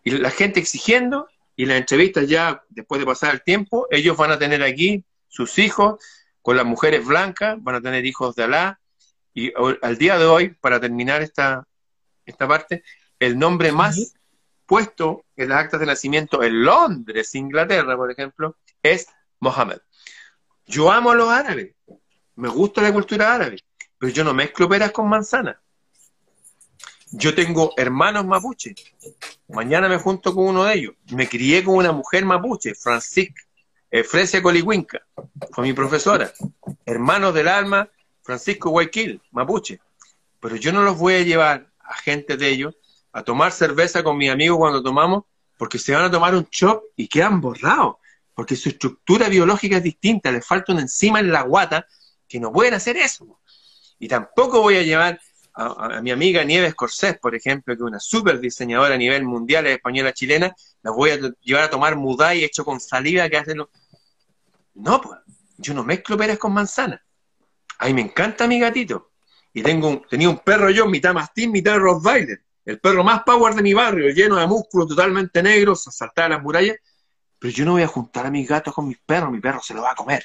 Y 0.03 0.11
la 0.13 0.31
gente 0.31 0.61
exigiendo, 0.61 1.29
y 1.57 1.67
las 1.67 1.79
entrevistas 1.79 2.27
ya, 2.29 2.63
después 2.69 2.99
de 2.99 3.07
pasar 3.07 3.35
el 3.35 3.43
tiempo, 3.43 3.87
ellos 3.91 4.17
van 4.17 4.33
a 4.33 4.39
tener 4.39 4.63
aquí 4.63 5.05
sus 5.29 5.59
hijos 5.59 6.03
con 6.43 6.57
las 6.57 6.67
mujeres 6.67 7.05
blancas, 7.05 7.57
van 7.63 7.77
a 7.77 7.81
tener 7.81 8.05
hijos 8.05 8.35
de 8.35 8.45
Alá, 8.45 8.81
y 9.33 9.53
al 9.83 9.99
día 9.99 10.19
de 10.19 10.27
hoy, 10.27 10.49
para 10.61 10.79
terminar 10.79 11.23
esta, 11.23 11.67
esta 12.27 12.49
parte, 12.49 12.83
el 13.19 13.39
nombre 13.39 13.73
más 13.73 14.15
puesto 14.67 15.25
en 15.37 15.51
las 15.51 15.65
actas 15.65 15.81
de 15.81 15.87
nacimiento 15.87 16.43
en 16.43 16.65
Londres, 16.65 17.35
Inglaterra, 17.35 17.97
por 17.97 18.11
ejemplo, 18.11 18.57
es 18.83 19.07
Mohammed. 19.41 19.79
Yo 20.67 20.91
amo 20.91 21.11
a 21.11 21.15
los 21.15 21.29
árabes, 21.29 21.75
me 22.37 22.49
gusta 22.49 22.81
la 22.83 22.93
cultura 22.93 23.35
árabe, 23.35 23.59
pero 23.99 24.13
yo 24.13 24.25
no 24.25 24.33
mezclo 24.33 24.69
peras 24.69 24.93
con 24.93 25.09
manzanas. 25.09 25.57
Yo 27.11 27.35
tengo 27.35 27.75
hermanos 27.77 28.25
mapuche. 28.25 28.75
Mañana 29.49 29.89
me 29.89 29.99
junto 29.99 30.35
con 30.35 30.49
uno 30.49 30.65
de 30.65 30.75
ellos. 30.75 30.95
Me 31.13 31.29
crié 31.29 31.63
con 31.63 31.77
una 31.77 31.93
mujer 31.93 32.25
mapuche, 32.25 32.75
Francisca 32.75 33.41
eh, 33.95 34.03
Fresia 34.03 34.43
Colihuinca. 34.43 35.07
Fue 35.53 35.63
mi 35.63 35.73
profesora. 35.73 36.33
Hermanos 36.85 37.33
del 37.33 37.47
alma, 37.47 37.89
Francisco 38.23 38.71
Guayquil, 38.71 39.23
mapuche. 39.31 39.79
Pero 40.41 40.57
yo 40.57 40.73
no 40.73 40.83
los 40.83 40.99
voy 40.99 41.15
a 41.15 41.23
llevar 41.23 41.71
a 41.85 41.97
gente 41.97 42.37
de 42.37 42.49
ellos 42.49 42.75
a 43.13 43.23
tomar 43.23 43.53
cerveza 43.53 44.03
con 44.03 44.17
mis 44.17 44.31
amigos 44.31 44.59
cuando 44.59 44.83
tomamos, 44.83 45.25
porque 45.57 45.79
se 45.79 45.95
van 45.95 46.05
a 46.05 46.11
tomar 46.11 46.35
un 46.35 46.47
chop 46.47 46.83
y 46.97 47.07
quedan 47.07 47.41
borrados. 47.41 47.97
Porque 48.35 48.57
su 48.57 48.69
estructura 48.71 49.29
biológica 49.29 49.77
es 49.77 49.83
distinta. 49.85 50.33
Les 50.33 50.45
falta 50.45 50.73
una 50.73 50.83
enzima 50.83 51.21
en 51.21 51.31
la 51.31 51.43
guata 51.43 51.87
que 52.29 52.41
no 52.41 52.53
pueden 52.53 52.75
hacer 52.75 52.97
eso. 52.97 53.39
Y 54.01 54.09
tampoco 54.09 54.61
voy 54.61 54.77
a 54.77 54.83
llevar 54.83 55.21
a, 55.55 56.01
mi 56.01 56.11
amiga 56.11 56.43
Nieves 56.43 56.75
Corsés, 56.75 57.17
por 57.19 57.35
ejemplo, 57.35 57.77
que 57.77 57.83
es 57.83 57.87
una 57.87 58.01
súper 58.01 58.41
diseñadora 58.41 58.97
a 58.97 58.99
nivel 58.99 59.25
mundial, 59.25 59.67
es 59.67 59.77
española 59.77 60.13
chilena, 60.13 60.53
la 60.83 60.91
voy 60.91 61.11
a 61.11 61.19
llevar 61.41 61.65
a 61.65 61.71
tomar 61.71 61.97
mudai 61.97 62.43
hecho 62.43 62.65
con 62.65 62.81
saliva 62.81 63.29
que 63.29 63.37
hace 63.37 63.55
lo... 63.55 63.71
No, 64.75 65.01
pues, 65.01 65.21
yo 65.59 65.73
no 65.73 65.85
mezclo 65.85 66.17
peras 66.17 66.39
con 66.39 66.53
manzana. 66.53 67.01
A 67.79 67.87
mí 67.87 67.95
me 67.95 68.01
encanta 68.01 68.49
mi 68.49 68.59
gatito. 68.59 69.13
Y 69.55 69.63
tengo 69.63 69.89
un, 69.89 70.03
tenía 70.03 70.29
un 70.29 70.39
perro 70.39 70.69
yo, 70.69 70.87
mitad 70.87 71.15
mastín, 71.15 71.53
mitad 71.53 71.79
Rottweiler. 71.79 72.43
El 72.65 72.81
perro 72.81 73.05
más 73.05 73.23
power 73.23 73.55
de 73.55 73.63
mi 73.63 73.73
barrio, 73.73 74.11
lleno 74.11 74.37
de 74.37 74.47
músculos, 74.47 74.89
totalmente 74.89 75.43
negros, 75.43 75.85
saltar 75.85 76.27
a 76.27 76.29
las 76.31 76.43
murallas. 76.43 76.77
Pero 77.39 77.53
yo 77.53 77.65
no 77.65 77.73
voy 77.73 77.83
a 77.83 77.87
juntar 77.87 78.27
a 78.27 78.31
mis 78.31 78.49
gatos 78.49 78.75
con 78.75 78.89
mis 78.89 78.99
perros, 78.99 79.31
mi 79.31 79.41
perro 79.41 79.63
se 79.63 79.73
lo 79.73 79.83
va 79.83 79.93
a 79.93 79.95
comer. 79.95 80.25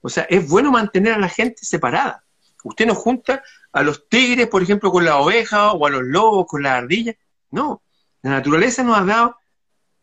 O 0.00 0.08
sea, 0.08 0.24
es 0.24 0.46
bueno 0.48 0.70
mantener 0.70 1.14
a 1.14 1.18
la 1.18 1.28
gente 1.28 1.64
separada. 1.64 2.24
Usted 2.64 2.86
no 2.86 2.94
junta 2.94 3.42
a 3.72 3.82
los 3.82 4.08
tigres, 4.08 4.48
por 4.48 4.62
ejemplo, 4.62 4.90
con 4.90 5.04
la 5.04 5.18
oveja 5.18 5.72
o 5.72 5.86
a 5.86 5.90
los 5.90 6.02
lobos 6.02 6.46
con 6.48 6.62
la 6.62 6.76
ardilla. 6.76 7.14
No, 7.50 7.82
la 8.22 8.30
naturaleza 8.30 8.82
nos 8.82 8.98
ha 8.98 9.04
dado 9.04 9.36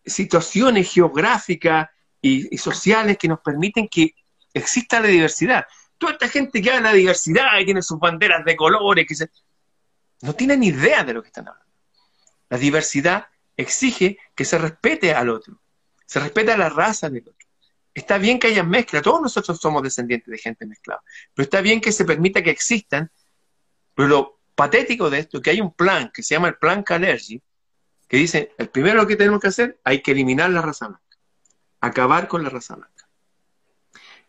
situaciones 0.06 0.92
geográficas 0.92 1.90
y, 2.22 2.58
sociales 2.58 3.18
que 3.18 3.28
nos 3.28 3.40
permiten 3.40 3.88
que 3.88 4.16
exista 4.54 5.00
la 5.00 5.08
diversidad. 5.08 5.66
Toda 5.98 6.14
esta 6.14 6.28
gente 6.28 6.62
que 6.62 6.72
habla 6.72 6.92
de 6.92 7.00
diversidad 7.00 7.60
y 7.60 7.66
tiene 7.66 7.82
sus 7.82 8.00
banderas 8.00 8.44
de 8.44 8.56
colores, 8.56 9.06
que 9.08 9.28
no 10.22 10.34
tienen 10.34 10.60
ni 10.60 10.68
idea 10.68 11.04
de 11.04 11.14
lo 11.14 11.22
que 11.22 11.28
están 11.28 11.48
hablando. 11.48 11.72
La 12.50 12.58
diversidad 12.58 13.28
exige 13.58 14.18
que 14.36 14.46
se 14.46 14.58
respete 14.58 15.14
al 15.14 15.30
otro, 15.30 15.60
se 16.06 16.20
respete 16.20 16.52
a 16.52 16.58
la 16.58 16.70
raza 16.70 17.10
del 17.10 17.28
otro. 17.28 17.48
Está 17.94 18.18
bien 18.18 18.40
que 18.40 18.48
haya 18.48 18.64
mezcla, 18.64 19.02
todos 19.02 19.22
nosotros 19.22 19.58
somos 19.58 19.82
descendientes 19.82 20.30
de 20.30 20.38
gente 20.38 20.66
mezclada, 20.66 21.02
pero 21.34 21.44
está 21.44 21.62
bien 21.62 21.80
que 21.80 21.94
se 21.94 22.04
permita 22.04 22.44
que 22.44 22.50
existan 22.50 23.10
pero 23.96 24.42
patético 24.54 25.10
de 25.10 25.20
esto 25.20 25.38
es 25.38 25.44
que 25.44 25.50
hay 25.50 25.62
un 25.62 25.74
plan 25.74 26.12
que 26.14 26.22
se 26.22 26.36
llama 26.36 26.50
el 26.50 26.58
Plan 26.58 26.84
Calergy, 26.84 27.42
que 28.08 28.18
dice, 28.18 28.54
el 28.58 28.70
primero 28.70 29.08
que 29.08 29.16
tenemos 29.16 29.40
que 29.40 29.48
hacer, 29.48 29.80
hay 29.84 30.02
que 30.02 30.12
eliminar 30.12 30.52
la 30.52 30.62
raza 30.62 30.90
blanca, 30.90 31.18
acabar 31.80 32.28
con 32.28 32.44
la 32.44 32.50
raza 32.50 32.76
blanca. 32.76 33.10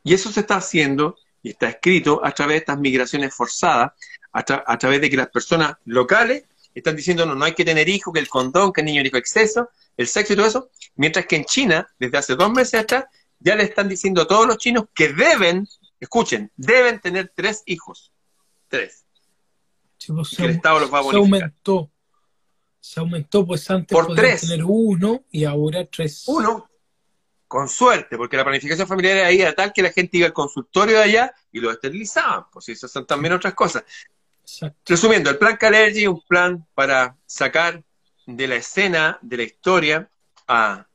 Y 0.03 0.15
eso 0.15 0.31
se 0.31 0.41
está 0.41 0.57
haciendo 0.57 1.19
y 1.47 1.51
está 1.51 1.69
escrito 1.69 2.21
a 2.25 2.33
través 2.33 2.55
de 2.55 2.59
estas 2.59 2.79
migraciones 2.81 3.33
forzadas, 3.33 3.93
a, 4.33 4.43
través 4.79 5.01
de 5.01 5.09
que 5.09 5.17
las 5.17 5.29
personas 5.29 5.77
locales 5.85 6.43
están 6.75 6.97
diciendo, 6.97 7.25
no, 7.25 7.37
no 7.37 7.45
hay 7.45 7.53
que 7.53 7.65
tener 7.65 7.89
hijos, 7.89 8.13
que 8.13 8.19
el 8.19 8.29
condón, 8.29 8.73
que 8.73 8.81
el 8.81 8.87
niño 8.87 9.01
hijo 9.03 9.17
exceso, 9.17 9.71
el 9.97 10.09
sexo 10.09 10.33
y 10.33 10.37
todo 10.37 10.47
eso, 10.47 10.71
mientras 10.97 11.25
que 11.27 11.37
en 11.37 11.45
China, 11.45 11.87
desde 12.01 12.19
hace 12.19 12.35
dos 12.35 12.51
meses 12.51 12.81
atrás, 12.81 13.05
ya 13.39 13.55
le 13.55 13.63
están 13.63 13.89
diciendo 13.89 14.23
a 14.23 14.27
todos 14.27 14.45
los 14.45 14.59
chinos 14.59 14.87
que 14.93 15.13
deben, 15.13 15.69
escuchen, 16.01 16.51
deben 16.57 17.01
tener 17.01 17.31
tres 17.33 17.63
hijos. 17.67 18.11
Tres. 18.67 19.05
Pues, 20.05 20.41
el 20.41 20.51
Estado 20.51 20.81
los 20.81 20.93
va 20.93 20.99
a 20.99 21.05
se 21.05 21.17
aumentó. 21.17 21.93
Se 22.81 22.99
aumentó, 22.99 23.47
pues 23.47 23.71
antes 23.71 23.97
Por 23.97 24.17
tres. 24.17 24.41
tener 24.41 24.65
uno 24.65 25.23
y 25.31 25.45
ahora 25.45 25.87
tres. 25.87 26.25
Uno, 26.27 26.69
con 27.49 27.69
suerte, 27.69 28.17
porque 28.17 28.37
la 28.37 28.45
planificación 28.45 28.89
familiar 28.89 29.19
ahí 29.19 29.41
era 29.41 29.55
tal 29.55 29.73
que 29.73 29.83
la 29.83 29.93
gente 29.93 30.19
iba 30.19 30.27
al 30.27 30.33
consultorio 30.33 30.97
de 30.97 31.05
allá 31.05 31.35
y 31.53 31.61
lo 31.61 31.71
esterilizaban, 31.71 32.47
pues 32.53 32.69
eso 32.69 32.89
son 32.89 33.07
también 33.07 33.35
otras 33.35 33.55
cosas. 33.55 33.85
Resumiendo, 34.85 35.31
el 35.31 35.39
plan 35.39 35.57
Calergy 35.57 36.03
es 36.03 36.09
un 36.09 36.23
plan 36.23 36.67
para 36.75 37.17
sacar 37.27 37.83
de 38.27 38.49
la 38.49 38.57
escena, 38.57 39.19
de 39.23 39.37
la 39.37 39.43
historia, 39.45 40.11
a, 40.49 40.87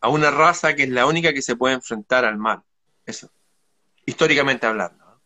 a, 0.00 0.08
una 0.08 0.30
raza 0.30 0.74
que 0.74 0.84
es 0.84 0.90
la 0.90 1.06
única 1.06 1.32
que 1.32 1.42
se 1.42 1.56
puede 1.56 1.74
enfrentar 1.74 2.24
al 2.24 2.38
mal. 2.38 2.62
Eso, 3.04 3.30
históricamente 4.04 4.66
hablando. 4.66 5.20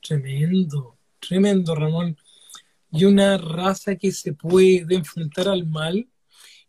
Tremendo, 0.00 0.96
tremendo, 1.20 1.74
Ramón. 1.74 2.16
Y 2.90 3.04
una 3.06 3.38
raza 3.38 3.96
que 3.96 4.12
se 4.12 4.32
puede 4.32 4.94
enfrentar 4.94 5.48
al 5.48 5.66
mal 5.66 6.08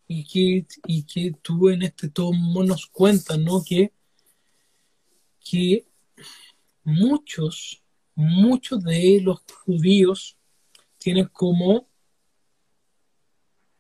y 0.08 0.24
que, 0.24 0.68
y 0.88 1.04
que 1.04 1.34
tú 1.41 1.70
en 1.70 1.84
este 1.84 2.10
tomo 2.10 2.63
nos 2.63 2.86
cuentas, 2.88 3.39
¿no? 3.39 3.63
Que, 3.63 3.91
que 5.39 5.88
muchos, 6.84 7.84
muchos 8.13 8.84
de 8.84 9.20
los 9.22 9.41
judíos 9.65 10.38
tienen 10.98 11.28
como, 11.28 11.88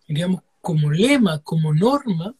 digamos, 0.07 0.41
como 0.61 0.91
lema, 0.91 1.41
como 1.43 1.73
norma, 1.73 2.35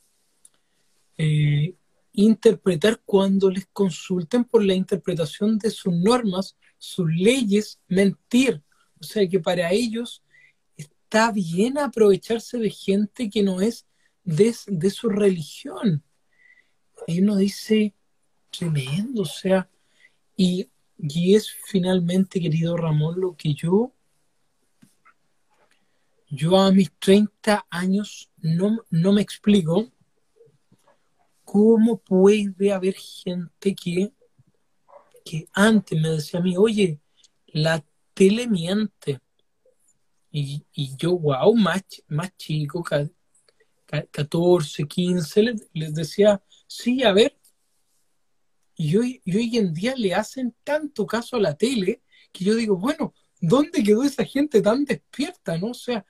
eh, 1.18 1.76
interpretar 2.14 3.02
cuando 3.06 3.50
les 3.50 3.68
consulten 3.68 4.46
por 4.46 4.64
la 4.64 4.74
interpretación 4.74 5.58
de 5.60 5.70
sus 5.70 5.94
normas, 5.94 6.58
sus 6.78 7.08
leyes, 7.10 7.80
mentir. 7.88 8.64
O 9.00 9.04
sea 9.04 9.28
que 9.28 9.40
para 9.40 9.72
ellos 9.72 10.24
está 11.06 11.32
bien 11.32 11.78
aprovecharse 11.78 12.58
de 12.58 12.70
gente 12.70 13.30
que 13.30 13.44
no 13.44 13.62
es 13.62 13.86
de, 14.24 14.54
su 14.90 15.08
religión. 15.08 16.04
Y 17.06 17.22
uno 17.22 17.36
dice, 17.36 17.94
tremendo, 18.50 19.22
o 19.22 19.26
sea, 19.26 19.70
y, 20.36 20.68
y 20.98 21.36
es 21.36 21.50
finalmente, 21.68 22.42
querido 22.42 22.76
Ramón, 22.76 23.22
lo 23.22 23.36
que 23.36 23.54
yo, 23.54 23.94
yo 26.30 26.58
a 26.58 26.72
mis 26.72 26.92
30 26.98 27.68
años 27.70 28.32
no, 28.38 28.80
no 28.90 29.14
me 29.14 29.22
explico 29.22 29.92
cómo 31.44 31.98
puede 31.98 32.74
haber 32.74 32.96
gente 32.96 33.76
que, 33.76 34.12
que 35.24 35.48
antes 35.54 36.02
me 36.02 36.10
decía 36.10 36.40
a 36.40 36.44
mí, 36.44 36.58
oye, 36.58 37.00
la 37.46 37.86
tele 38.16 38.48
miente. 38.48 39.22
Y, 40.38 40.98
yo, 40.98 41.18
wow, 41.18 41.56
más, 41.56 41.82
más 42.10 42.36
chico, 42.36 42.84
14, 44.12 44.84
15, 44.86 45.56
les, 45.72 45.94
decía, 45.94 46.44
sí, 46.68 47.04
a 47.04 47.14
ver. 47.14 47.40
Y 48.76 48.98
hoy, 48.98 49.22
y 49.24 49.38
hoy 49.38 49.58
en 49.58 49.74
día 49.74 49.94
le 49.96 50.14
hacen 50.14 50.54
tanto 50.66 51.06
caso 51.06 51.38
a 51.38 51.40
la 51.40 51.56
tele 51.56 52.02
que 52.34 52.44
yo 52.44 52.54
digo, 52.54 52.76
bueno, 52.76 53.14
¿dónde 53.40 53.82
quedó 53.82 54.04
esa 54.04 54.26
gente 54.26 54.62
tan 54.62 54.84
despierta? 54.84 55.58
¿no? 55.58 55.68
O 55.68 55.74
sea, 55.74 56.06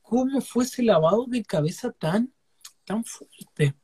¿cómo 0.00 0.40
fue 0.40 0.64
ese 0.64 0.82
lavado 0.82 1.26
de 1.26 1.44
cabeza 1.44 1.92
tan, 1.92 2.32
tan 2.86 3.04
fuerte? 3.04 3.74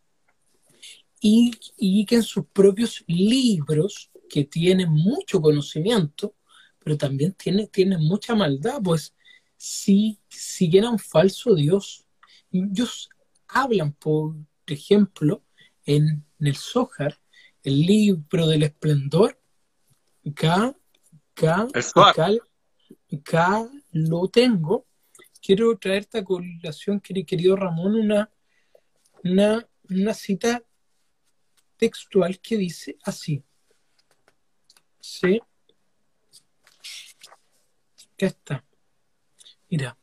Y, 1.21 1.53
y 1.77 2.07
que 2.07 2.15
en 2.17 2.23
sus 2.23 2.47
propios 2.47 3.05
libros, 3.07 4.11
que 4.31 4.45
tienen 4.45 4.91
mucho 4.91 5.43
conocimiento, 5.43 6.35
pero 6.79 6.97
también 6.97 7.35
tienen 7.35 7.69
tiene 7.69 7.99
mucha 7.99 8.35
maldad, 8.35 8.81
pues 8.83 9.15
si 9.57 10.21
siguieran 10.29 10.93
un 10.93 10.99
falso 10.99 11.55
Dios. 11.55 12.07
Ellos 12.51 13.09
hablan, 13.49 13.93
por 13.93 14.35
ejemplo, 14.67 15.43
en, 15.85 16.25
el 16.41 16.57
Zohar, 16.57 17.19
el 17.63 17.81
libro 17.81 18.47
del 18.47 18.65
esplendor, 18.65 19.41
acá, 20.29 20.77
acá, 21.33 21.67
acá, 23.13 23.71
lo 23.93 24.29
tengo. 24.29 24.87
Quiero 25.41 25.77
traerte 25.79 26.19
a 26.19 26.25
colación, 26.25 27.01
querido 27.01 27.57
Ramón, 27.57 27.95
una, 27.97 28.31
una, 29.23 29.69
una 29.91 30.15
cita 30.15 30.63
textual 31.77 32.41
que 32.41 32.57
dice 32.57 32.97
así. 33.05 33.43
Sí. 35.01 35.41
¿Qué 38.17 38.27
está? 38.27 38.65
Mira, 39.77 39.99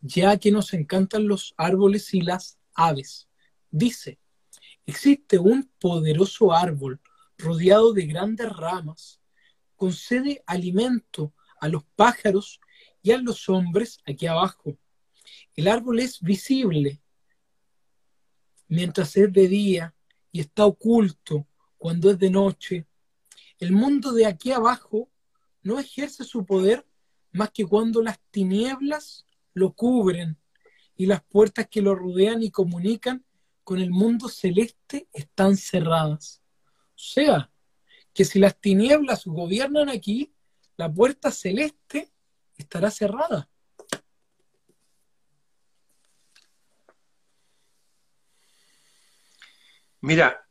ya 0.00 0.36
que 0.38 0.50
nos 0.50 0.74
encantan 0.74 1.28
los 1.28 1.54
árboles 1.56 2.12
y 2.14 2.20
las 2.20 2.58
aves, 2.74 3.28
dice, 3.70 4.18
existe 4.86 5.38
un 5.38 5.70
poderoso 5.78 6.52
árbol 6.52 7.00
rodeado 7.38 7.92
de 7.92 8.06
grandes 8.06 8.52
ramas, 8.52 9.20
concede 9.76 10.42
alimento 10.46 11.32
a 11.60 11.68
los 11.68 11.84
pájaros 11.94 12.58
y 13.04 13.12
a 13.12 13.18
los 13.18 13.48
hombres 13.48 14.00
aquí 14.04 14.26
abajo. 14.26 14.76
El 15.54 15.68
árbol 15.68 16.00
es 16.00 16.20
visible 16.20 17.00
mientras 18.66 19.16
es 19.16 19.32
de 19.32 19.46
día 19.46 19.94
y 20.32 20.40
está 20.40 20.66
oculto 20.66 21.46
cuando 21.78 22.10
es 22.10 22.18
de 22.18 22.30
noche. 22.30 22.84
El 23.60 23.70
mundo 23.70 24.12
de 24.12 24.26
aquí 24.26 24.50
abajo 24.50 25.08
no 25.62 25.78
ejerce 25.78 26.24
su 26.24 26.44
poder 26.44 26.84
más 27.34 27.50
que 27.50 27.66
cuando 27.66 28.00
las 28.00 28.18
tinieblas 28.30 29.26
lo 29.54 29.72
cubren 29.72 30.38
y 30.96 31.06
las 31.06 31.22
puertas 31.22 31.66
que 31.68 31.82
lo 31.82 31.94
rodean 31.94 32.42
y 32.42 32.50
comunican 32.50 33.24
con 33.64 33.80
el 33.80 33.90
mundo 33.90 34.28
celeste 34.28 35.08
están 35.12 35.56
cerradas. 35.56 36.42
O 36.90 36.98
sea, 36.98 37.50
que 38.12 38.24
si 38.24 38.38
las 38.38 38.58
tinieblas 38.60 39.24
gobiernan 39.26 39.88
aquí, 39.88 40.32
la 40.76 40.92
puerta 40.92 41.32
celeste 41.32 42.12
estará 42.56 42.90
cerrada. 42.90 43.48
Mira, 50.00 50.46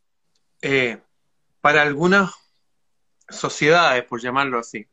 eh, 0.61 1.01
para 1.61 1.81
algunas 1.81 2.31
sociedades, 3.29 4.03
por 4.03 4.19
llamarlo 4.19 4.59
así, 4.59 4.85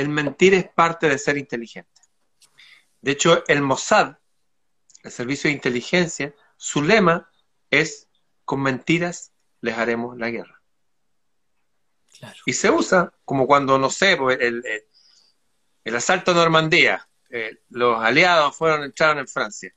el 0.00 0.08
mentir 0.08 0.54
es 0.54 0.68
parte 0.68 1.08
de 1.08 1.18
ser 1.18 1.36
inteligente. 1.36 2.00
De 3.00 3.12
hecho, 3.12 3.44
el 3.46 3.62
Mossad, 3.62 4.16
el 5.02 5.10
servicio 5.10 5.48
de 5.48 5.54
inteligencia, 5.54 6.34
su 6.56 6.82
lema 6.82 7.30
es, 7.70 8.08
con 8.44 8.62
mentiras 8.62 9.32
les 9.60 9.76
haremos 9.76 10.16
la 10.16 10.30
guerra. 10.30 10.60
Y 12.44 12.52
se 12.52 12.70
usa 12.70 13.12
como 13.24 13.46
cuando, 13.46 13.78
no 13.78 13.90
sé, 13.90 14.16
pues, 14.16 14.38
el, 14.40 14.62
el, 15.84 15.96
asalto 15.96 16.32
a 16.32 16.34
Normandía, 16.34 17.08
eh, 17.30 17.60
los 17.70 18.02
aliados 18.02 18.56
fueron, 18.56 18.84
entraron 18.84 19.18
en 19.18 19.28
Francia. 19.28 19.74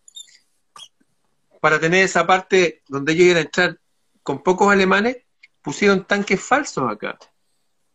Para 1.62 1.80
tener 1.80 2.04
esa 2.04 2.26
parte 2.28 2.84
donde 2.88 3.14
ellos 3.14 3.26
iban 3.26 3.38
a 3.38 3.41
entrar 3.41 3.80
con 4.22 4.43
pocos 4.43 4.72
alemanes, 4.72 5.18
pusieron 5.62 6.06
tanques 6.06 6.41
falsos 6.41 6.91
acá 6.91 7.18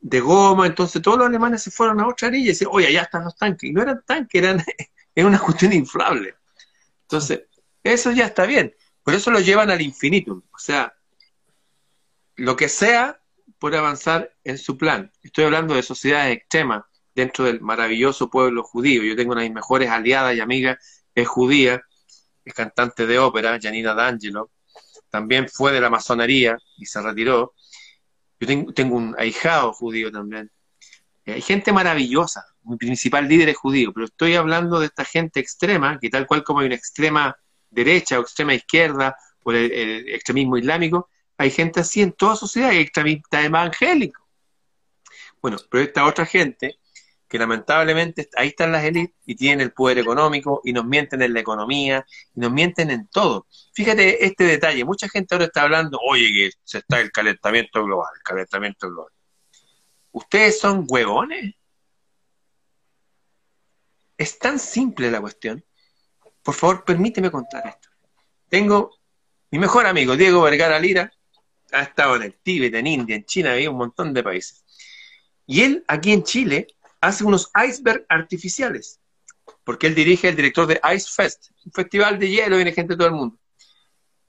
de 0.01 0.20
goma, 0.20 0.66
entonces 0.66 1.03
todos 1.03 1.18
los 1.18 1.26
alemanes 1.26 1.62
se 1.62 1.70
fueron 1.70 2.01
a 2.01 2.09
otra 2.09 2.28
orilla 2.28 2.44
y 2.44 2.49
decían, 2.49 2.70
oye, 2.72 2.86
allá 2.86 3.03
están 3.03 3.24
los 3.24 3.36
tanques. 3.36 3.70
Y 3.70 3.72
no 3.72 3.82
eran 3.82 4.03
tanques, 4.07 4.42
eran, 4.42 4.64
era 5.14 5.26
una 5.26 5.38
cuestión 5.38 5.72
inflable. 5.72 6.34
Entonces, 7.03 7.42
eso 7.82 8.12
ya 8.12 8.26
está 8.26 8.46
bien. 8.46 8.74
Por 9.03 9.14
eso 9.14 9.30
lo 9.30 9.40
llevan 9.40 9.70
al 9.70 9.80
infinito. 9.80 10.44
O 10.53 10.59
sea, 10.59 10.94
lo 12.36 12.57
que 12.57 12.68
sea 12.68 13.20
puede 13.59 13.78
avanzar 13.78 14.34
en 14.44 14.59
su 14.59 14.76
plan. 14.76 15.11
Estoy 15.22 15.44
hablando 15.44 15.74
de 15.74 15.82
sociedades 15.82 16.36
extremas 16.36 16.84
dentro 17.14 17.44
del 17.44 17.61
maravilloso 17.61 18.30
pueblo 18.30 18.62
judío. 18.62 19.03
Yo 19.03 19.16
tengo 19.16 19.32
una 19.32 19.42
de 19.42 19.49
mis 19.49 19.57
mejores 19.57 19.90
aliadas 19.90 20.36
y 20.36 20.40
amigas, 20.40 21.05
es 21.14 21.26
judía, 21.26 21.82
es 22.44 22.55
cantante 22.55 23.07
de 23.07 23.18
ópera, 23.18 23.59
Janina 23.61 23.94
D'Angelo. 23.94 24.51
También 25.11 25.49
fue 25.49 25.72
de 25.72 25.80
la 25.80 25.90
masonería 25.90 26.57
y 26.76 26.86
se 26.86 27.03
retiró. 27.03 27.55
Yo 28.41 28.72
tengo, 28.72 28.97
un 28.97 29.14
ahijado 29.18 29.72
judío 29.72 30.12
también. 30.12 30.51
hay 31.26 31.43
gente 31.43 31.72
maravillosa, 31.72 32.45
mi 32.62 32.76
principal 32.76 33.28
líder 33.28 33.51
es 33.51 33.57
judío, 33.57 33.93
pero 33.93 34.07
estoy 34.07 34.34
hablando 34.34 34.78
de 34.78 34.86
esta 34.86 35.05
gente 35.05 35.41
extrema, 35.41 35.99
que 35.99 36.11
tal 36.11 36.26
cual 36.26 36.45
como 36.45 36.61
hay 36.61 36.66
una 36.66 36.76
extrema 36.76 37.36
derecha 37.70 38.18
o 38.18 38.22
extrema 38.22 38.55
izquierda 38.55 39.16
o 39.43 39.53
el, 39.53 40.09
extremismo 40.09 40.57
islámico, 40.57 41.09
hay 41.36 41.51
gente 41.51 41.80
así 41.80 42.03
en 42.03 42.12
toda 42.12 42.36
sociedad, 42.36 42.70
hay 42.70 42.78
extremistas 42.78 43.45
evangélicos. 43.45 44.24
Bueno, 45.41 45.59
pero 45.70 45.84
esta 45.84 46.05
otra 46.05 46.26
gente, 46.26 46.78
que 47.29 47.39
lamentablemente 47.39 48.29
ahí 48.37 48.49
están 48.49 48.72
las 48.72 48.85
élites 48.85 49.14
y 49.26 49.37
tienen 49.37 49.61
el 49.61 49.72
poder 49.72 49.99
económico 49.99 50.62
y 50.64 50.72
nos 50.72 50.85
mienten 50.85 51.22
en 51.22 51.35
la 51.35 51.41
economía 51.41 52.05
y 52.35 52.41
nos 52.41 52.51
mienten 52.51 52.91
en 52.91 53.07
todo. 53.09 53.47
Fíjate 53.74 54.24
este 54.24 54.45
detalle, 54.45 54.85
mucha 54.85 55.09
gente 55.09 55.35
ahora 55.35 55.45
está 55.45 55.62
hablando, 55.62 55.99
oye, 56.09 56.33
que 56.33 56.51
se 56.64 56.79
está 56.79 57.01
el 57.01 57.12
calentamiento 57.12 57.85
global, 57.85 58.09
el 58.16 58.22
calentamiento 58.22 58.89
global. 58.89 59.12
¿Ustedes 60.12 60.59
son 60.59 60.87
huevones? 60.89 61.55
Es 64.16 64.39
tan 64.39 64.59
simple 64.59 65.11
la 65.11 65.20
cuestión. 65.20 65.64
Por 66.43 66.55
favor, 66.55 66.85
permíteme 66.85 67.31
contar 67.31 67.66
esto. 67.66 67.89
Tengo 68.49 68.99
mi 69.51 69.59
mejor 69.59 69.87
amigo, 69.87 70.16
Diego 70.16 70.43
Vergara 70.43 70.79
Lira, 70.79 71.12
ha 71.72 71.83
estado 71.83 72.16
en 72.16 72.22
el 72.22 72.35
Tíbet, 72.35 72.74
en 72.74 72.87
India, 72.87 73.16
en 73.16 73.24
China, 73.24 73.55
en 73.55 73.68
un 73.68 73.76
montón 73.76 74.14
de 74.14 74.22
países. 74.22 74.64
Y 75.47 75.62
él, 75.62 75.85
aquí 75.89 76.12
en 76.12 76.24
Chile, 76.24 76.66
hace 77.01 77.24
unos 77.24 77.51
iceberg 77.66 78.05
artificiales, 78.09 79.01
porque 79.64 79.86
él 79.86 79.94
dirige 79.94 80.28
el 80.28 80.36
director 80.36 80.66
de 80.66 80.80
Ice 80.94 81.09
Fest, 81.14 81.51
un 81.64 81.72
festival 81.72 82.18
de 82.18 82.28
hielo, 82.28 82.57
viene 82.57 82.72
gente 82.72 82.94
de 82.94 82.99
todo 82.99 83.09
el 83.09 83.14
mundo. 83.14 83.38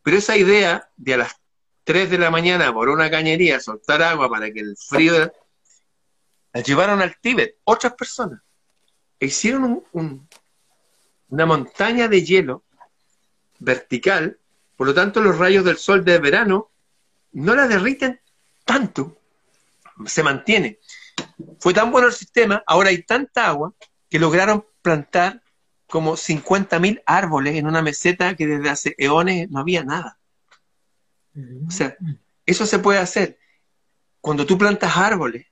Pero 0.04 0.18
esa 0.18 0.38
idea 0.38 0.90
de 0.96 1.14
a 1.14 1.18
las 1.18 1.36
3 1.84 2.10
de 2.10 2.18
la 2.18 2.30
mañana 2.30 2.74
por 2.74 2.90
una 2.90 3.10
cañería 3.10 3.60
soltar 3.60 4.02
agua 4.02 4.30
para 4.30 4.52
que 4.52 4.60
el 4.60 4.78
frío 4.78 5.32
la 6.54 6.62
llevaron 6.62 7.02
al 7.02 7.18
Tíbet 7.20 7.58
otras 7.64 7.94
personas. 7.94 8.42
E 9.20 9.26
hicieron 9.26 9.84
una 9.92 11.46
montaña 11.46 12.08
de 12.08 12.24
hielo 12.24 12.64
vertical, 13.60 14.40
por 14.78 14.88
lo 14.88 14.94
tanto 14.94 15.22
los 15.22 15.38
rayos 15.38 15.66
del 15.66 15.78
sol 15.78 16.06
de 16.06 16.20
verano 16.20 16.72
no 17.32 17.56
la 17.56 17.68
derriten 17.68 18.22
tanto, 18.66 19.18
se 20.06 20.24
mantiene. 20.24 20.80
Fue 21.60 21.74
tan 21.74 21.92
bueno 21.92 22.08
el 22.08 22.14
sistema, 22.14 22.64
ahora 22.66 22.90
hay 22.90 23.04
tanta 23.04 23.48
agua 23.48 23.74
que 24.10 24.20
lograron 24.20 24.66
plantar 24.82 25.42
como 25.88 26.14
50.000 26.14 27.02
árboles 27.06 27.56
en 27.56 27.68
una 27.68 27.82
meseta 27.82 28.36
que 28.36 28.48
desde 28.48 28.70
hace 28.70 28.96
eones 28.98 29.50
no 29.50 29.60
había 29.60 29.84
nada. 29.84 30.20
O 31.68 31.72
sea, 31.72 31.96
eso 32.46 32.66
se 32.66 32.80
puede 32.80 33.00
hacer. 33.00 33.40
Cuando 34.22 34.46
tú 34.46 34.58
plantas 34.58 34.96
árboles, 34.98 35.48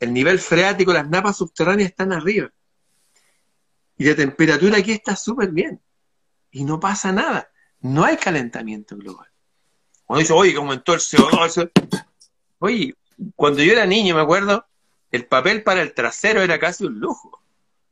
el 0.00 0.12
nivel 0.12 0.38
freático, 0.38 0.92
las 0.92 1.08
napas 1.08 1.36
subterráneas 1.38 1.90
están 1.90 2.12
arriba. 2.12 2.50
Y 3.96 4.04
la 4.04 4.14
temperatura 4.14 4.78
aquí 4.78 4.92
está 4.92 5.16
súper 5.16 5.50
bien. 5.50 5.80
Y 6.50 6.64
no 6.64 6.78
pasa 6.78 7.12
nada. 7.12 7.50
No 7.80 8.04
hay 8.04 8.16
calentamiento 8.16 8.96
global. 8.96 9.28
Cuando 10.04 10.20
dice, 10.20 10.32
oye, 10.32 10.56
aumentó 10.56 10.94
el 10.94 11.00
CO2. 11.00 11.70
Oye, 12.58 12.94
cuando 13.36 13.62
yo 13.62 13.72
era 13.72 13.86
niño, 13.86 14.14
me 14.14 14.20
acuerdo, 14.20 14.66
el 15.10 15.26
papel 15.26 15.62
para 15.62 15.82
el 15.82 15.94
trasero 15.94 16.42
era 16.42 16.58
casi 16.58 16.84
un 16.84 16.98
lujo. 16.98 17.42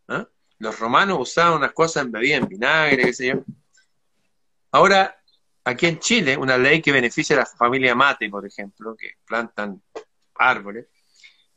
¿ah? 0.09 0.29
Los 0.59 0.79
romanos 0.79 1.19
usaban 1.21 1.55
unas 1.55 1.73
cosas 1.73 2.05
en 2.05 2.13
bebida 2.13 2.37
en 2.37 2.49
vinagre, 2.49 3.05
qué 3.05 3.13
sé 3.13 3.27
yo. 3.29 3.45
Ahora, 4.73 5.21
aquí 5.65 5.87
en 5.87 5.99
Chile, 5.99 6.37
una 6.37 6.59
ley 6.59 6.83
que 6.83 6.93
beneficia 6.93 7.37
a 7.37 7.41
la 7.41 7.47
familia 7.47 7.95
Mate, 7.95 8.29
por 8.29 8.47
ejemplo, 8.47 8.95
que 8.97 9.13
plantan 9.27 9.83
árboles, 10.35 10.87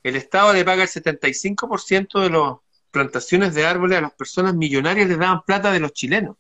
el 0.04 0.16
Estado 0.16 0.54
le 0.54 0.64
paga 0.64 0.84
el 0.84 0.90
75% 0.90 2.22
de 2.22 2.30
las 2.30 2.58
plantaciones 2.92 3.54
de 3.54 3.66
árboles 3.66 3.98
a 3.98 4.02
las 4.02 4.14
personas 4.14 4.56
millonarias, 4.56 5.08
le 5.08 5.18
daban 5.18 5.44
plata 5.44 5.72
de 5.72 5.80
los 5.80 5.94
chilenos. 5.94 6.38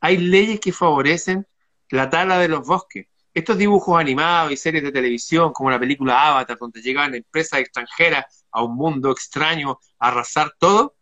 Hay 0.00 0.18
leyes 0.18 0.60
que 0.60 0.72
favorecen 0.72 1.46
la 1.90 2.10
tala 2.10 2.38
de 2.38 2.48
los 2.48 2.66
bosques. 2.66 3.06
Estos 3.34 3.56
dibujos 3.56 3.98
animados 3.98 4.52
y 4.52 4.56
series 4.56 4.82
de 4.82 4.92
televisión, 4.92 5.52
como 5.52 5.70
la 5.70 5.80
película 5.80 6.28
Avatar, 6.28 6.58
donde 6.58 6.82
llegan 6.82 7.14
empresas 7.14 7.60
extranjeras 7.60 8.44
a 8.50 8.62
un 8.62 8.76
mundo 8.76 9.10
extraño 9.10 9.78
a 9.98 10.08
arrasar 10.08 10.52
todo, 10.58 10.96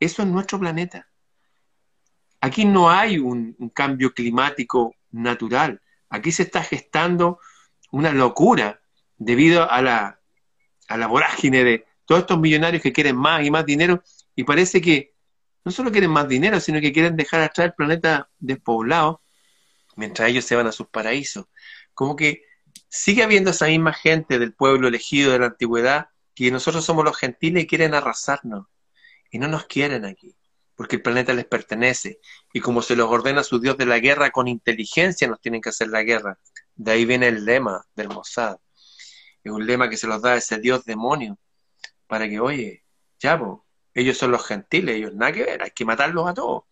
eso 0.00 0.22
es 0.22 0.28
nuestro 0.28 0.58
planeta. 0.58 1.08
Aquí 2.40 2.64
no 2.64 2.90
hay 2.90 3.18
un 3.18 3.54
cambio 3.74 4.12
climático 4.12 4.94
natural. 5.10 5.80
Aquí 6.10 6.32
se 6.32 6.42
está 6.42 6.62
gestando 6.62 7.40
una 7.92 8.12
locura 8.12 8.80
debido 9.16 9.70
a 9.70 9.80
la 9.82 10.20
a 10.88 10.96
la 10.96 11.06
vorágine 11.06 11.64
de 11.64 11.86
todos 12.04 12.22
estos 12.22 12.38
millonarios 12.38 12.82
que 12.82 12.92
quieren 12.92 13.16
más 13.16 13.44
y 13.44 13.50
más 13.50 13.66
dinero 13.66 14.02
y 14.34 14.44
parece 14.44 14.80
que 14.80 15.14
no 15.64 15.72
solo 15.72 15.90
quieren 15.90 16.10
más 16.10 16.28
dinero, 16.28 16.60
sino 16.60 16.80
que 16.80 16.92
quieren 16.92 17.16
dejar 17.16 17.40
atrás 17.40 17.66
el 17.66 17.74
planeta 17.74 18.30
despoblado 18.38 19.20
mientras 19.96 20.30
ellos 20.30 20.44
se 20.44 20.56
van 20.56 20.66
a 20.66 20.72
sus 20.72 20.88
paraísos. 20.88 21.46
Como 21.94 22.16
que 22.16 22.44
sigue 22.88 23.22
habiendo 23.22 23.50
esa 23.50 23.66
misma 23.66 23.92
gente 23.92 24.38
del 24.38 24.54
pueblo 24.54 24.88
elegido 24.88 25.32
de 25.32 25.40
la 25.40 25.46
antigüedad 25.46 26.08
que 26.34 26.50
nosotros 26.50 26.84
somos 26.84 27.04
los 27.04 27.16
gentiles 27.16 27.64
y 27.64 27.66
quieren 27.66 27.94
arrasarnos. 27.94 28.66
Y 29.30 29.38
no 29.38 29.48
nos 29.48 29.66
quieren 29.66 30.04
aquí, 30.04 30.36
porque 30.76 30.96
el 30.96 31.02
planeta 31.02 31.34
les 31.34 31.46
pertenece. 31.46 32.20
Y 32.52 32.60
como 32.60 32.82
se 32.82 32.94
los 32.94 33.10
ordena 33.10 33.42
su 33.42 33.58
Dios 33.58 33.76
de 33.76 33.86
la 33.86 33.98
guerra, 33.98 34.30
con 34.30 34.46
inteligencia 34.46 35.26
nos 35.26 35.40
tienen 35.40 35.60
que 35.60 35.70
hacer 35.70 35.88
la 35.88 36.02
guerra. 36.02 36.38
De 36.74 36.92
ahí 36.92 37.04
viene 37.04 37.28
el 37.28 37.44
lema 37.44 37.84
del 37.94 38.08
Mossad 38.08 38.58
es 39.46 39.52
un 39.52 39.66
lema 39.66 39.88
que 39.88 39.96
se 39.96 40.06
los 40.06 40.20
da 40.20 40.36
ese 40.36 40.58
dios 40.58 40.84
demonio, 40.84 41.38
para 42.06 42.28
que, 42.28 42.40
oye, 42.40 42.84
ya, 43.18 43.40
ellos 43.94 44.18
son 44.18 44.32
los 44.32 44.44
gentiles, 44.44 44.96
ellos 44.96 45.14
nada 45.14 45.32
que 45.32 45.44
ver, 45.44 45.62
hay 45.62 45.70
que 45.70 45.84
matarlos 45.84 46.28
a 46.28 46.34
todos. 46.34 46.64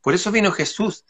Por 0.00 0.14
eso 0.14 0.32
vino 0.32 0.50
Jesús 0.50 1.04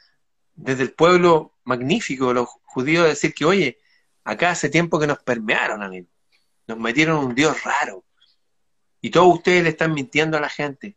desde 0.57 0.83
el 0.83 0.93
pueblo 0.93 1.55
magnífico 1.65 2.29
de 2.29 2.35
los 2.35 2.49
judíos 2.65 3.07
decir 3.07 3.35
que, 3.35 3.45
oye, 3.45 3.79
acá 4.25 4.51
hace 4.51 4.69
tiempo 4.69 4.99
que 4.99 5.07
nos 5.07 5.19
permearon, 5.23 5.83
amigo. 5.83 6.09
Nos 6.67 6.79
metieron 6.79 7.25
un 7.25 7.35
Dios 7.35 7.63
raro. 7.63 8.05
Y 9.01 9.11
todos 9.11 9.37
ustedes 9.37 9.63
le 9.63 9.69
están 9.69 9.93
mintiendo 9.93 10.37
a 10.37 10.41
la 10.41 10.49
gente. 10.49 10.97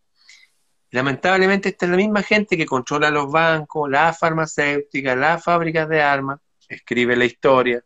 Lamentablemente 0.91 1.69
esta 1.69 1.85
es 1.85 1.91
la 1.91 1.97
misma 1.97 2.23
gente 2.23 2.57
que 2.57 2.65
controla 2.65 3.11
los 3.11 3.31
bancos, 3.31 3.89
las 3.89 4.17
farmacéuticas, 4.17 5.15
las 5.15 5.43
fábricas 5.43 5.87
de 5.87 6.01
armas, 6.01 6.39
escribe 6.67 7.15
la 7.15 7.25
historia. 7.25 7.83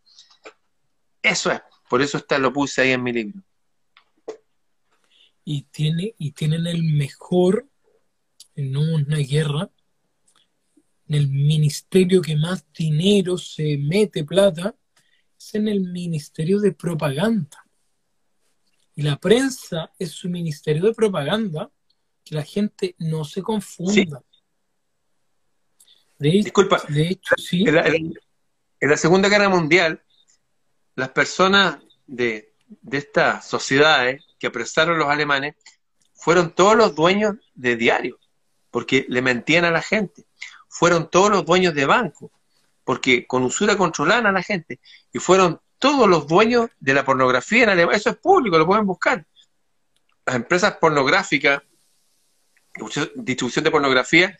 Eso 1.21 1.51
es. 1.51 1.61
Por 1.89 2.01
eso 2.01 2.17
está, 2.17 2.37
lo 2.37 2.53
puse 2.53 2.81
ahí 2.81 2.91
en 2.91 3.03
mi 3.03 3.11
libro. 3.11 3.41
Y, 5.43 5.63
tiene, 5.63 6.15
y 6.17 6.31
tienen 6.31 6.65
el 6.67 6.83
mejor, 6.83 7.67
en 8.55 8.77
una 8.77 9.17
guerra, 9.17 9.69
en 11.07 11.15
el 11.15 11.27
ministerio 11.27 12.21
que 12.21 12.35
más 12.35 12.65
dinero 12.73 13.37
se 13.37 13.77
mete 13.77 14.23
plata, 14.23 14.75
es 15.37 15.55
en 15.55 15.67
el 15.67 15.81
ministerio 15.81 16.59
de 16.59 16.71
propaganda. 16.71 17.65
Y 18.95 19.01
la 19.01 19.17
prensa 19.17 19.91
es 19.97 20.11
su 20.11 20.29
ministerio 20.29 20.83
de 20.83 20.93
propaganda, 20.93 21.71
que 22.23 22.35
la 22.35 22.43
gente 22.43 22.95
no 22.99 23.25
se 23.25 23.41
confunda. 23.41 24.23
Disculpa, 26.19 26.81
de 26.87 27.09
hecho, 27.09 27.35
sí. 27.37 27.65
en 27.67 28.89
la 28.89 28.97
Segunda 28.97 29.27
Guerra 29.27 29.49
Mundial, 29.49 30.01
las 30.95 31.09
personas 31.09 31.79
de, 32.07 32.53
estas 32.91 33.47
sociedades 33.47 34.23
que 34.39 34.47
apresaron 34.47 34.97
los 34.97 35.09
alemanes 35.09 35.55
fueron 36.13 36.53
todos 36.53 36.75
los 36.77 36.95
dueños 36.95 37.35
de 37.55 37.75
diarios, 37.75 38.17
porque 38.71 39.05
le 39.09 39.21
mentían 39.21 39.65
a 39.65 39.71
la 39.71 39.81
gente. 39.81 40.25
Fueron 40.73 41.09
todos 41.09 41.29
los 41.29 41.45
dueños 41.45 41.73
de 41.73 41.85
bancos, 41.85 42.31
porque 42.83 43.25
con 43.27 43.43
usura 43.43 43.77
controlaban 43.77 44.25
a 44.25 44.31
la 44.31 44.43
gente. 44.43 44.79
Y 45.11 45.19
fueron 45.19 45.59
todos 45.79 46.07
los 46.09 46.27
dueños 46.27 46.69
de 46.79 46.93
la 46.93 47.05
pornografía 47.05 47.63
en 47.63 47.69
Alemania. 47.69 47.97
Eso 47.97 48.09
es 48.09 48.17
público, 48.17 48.57
lo 48.57 48.65
pueden 48.65 48.85
buscar. 48.85 49.25
Las 50.25 50.35
empresas 50.35 50.77
pornográficas, 50.77 51.61
distribución 53.15 53.63
de 53.65 53.71
pornografía, 53.71 54.37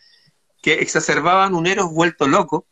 que 0.62 0.74
exacerbaban 0.74 1.54
un 1.54 1.66
eros 1.66 1.92
vuelto 1.92 2.26
loco 2.26 2.66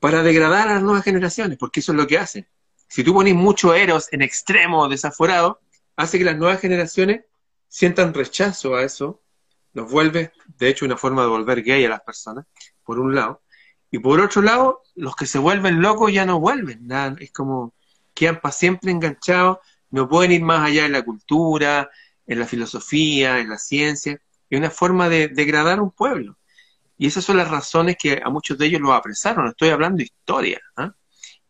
para 0.00 0.22
degradar 0.22 0.68
a 0.68 0.74
las 0.74 0.82
nuevas 0.82 1.04
generaciones, 1.04 1.56
porque 1.56 1.80
eso 1.80 1.92
es 1.92 1.98
lo 1.98 2.06
que 2.06 2.18
hacen 2.18 2.46
si 2.94 3.02
tú 3.02 3.12
pones 3.12 3.34
mucho 3.34 3.74
eros 3.74 4.08
en 4.12 4.22
extremo 4.22 4.88
desaforado, 4.88 5.60
hace 5.96 6.16
que 6.16 6.24
las 6.24 6.36
nuevas 6.36 6.60
generaciones 6.60 7.24
sientan 7.68 8.14
rechazo 8.14 8.76
a 8.76 8.84
eso, 8.84 9.20
los 9.72 9.90
vuelve, 9.90 10.32
de 10.58 10.68
hecho, 10.68 10.84
una 10.84 10.96
forma 10.96 11.22
de 11.22 11.28
volver 11.28 11.62
gay 11.62 11.84
a 11.84 11.88
las 11.88 12.02
personas, 12.02 12.46
por 12.84 12.98
un 12.98 13.14
lado. 13.14 13.42
Y 13.90 13.98
por 13.98 14.20
otro 14.20 14.42
lado, 14.42 14.82
los 14.94 15.16
que 15.16 15.26
se 15.26 15.38
vuelven 15.38 15.80
locos 15.80 16.12
ya 16.12 16.26
no 16.26 16.40
vuelven, 16.40 16.88
es 17.20 17.32
como 17.32 17.74
quedan 18.14 18.40
para 18.40 18.52
siempre 18.52 18.90
enganchados, 18.90 19.58
no 19.90 20.08
pueden 20.08 20.32
ir 20.32 20.42
más 20.42 20.66
allá 20.66 20.86
en 20.86 20.92
la 20.92 21.04
cultura, 21.04 21.90
en 22.26 22.38
la 22.38 22.46
filosofía, 22.46 23.38
en 23.38 23.50
la 23.50 23.58
ciencia, 23.58 24.20
es 24.50 24.58
una 24.58 24.70
forma 24.70 25.08
de 25.08 25.28
degradar 25.28 25.80
un 25.80 25.90
pueblo. 25.90 26.38
Y 26.96 27.06
esas 27.06 27.24
son 27.24 27.36
las 27.36 27.50
razones 27.50 27.96
que 28.00 28.20
a 28.24 28.30
muchos 28.30 28.56
de 28.56 28.66
ellos 28.66 28.80
los 28.80 28.92
apresaron, 28.92 29.48
estoy 29.48 29.70
hablando 29.70 29.98
de 29.98 30.04
historia. 30.04 30.60
¿ah? 30.76 30.94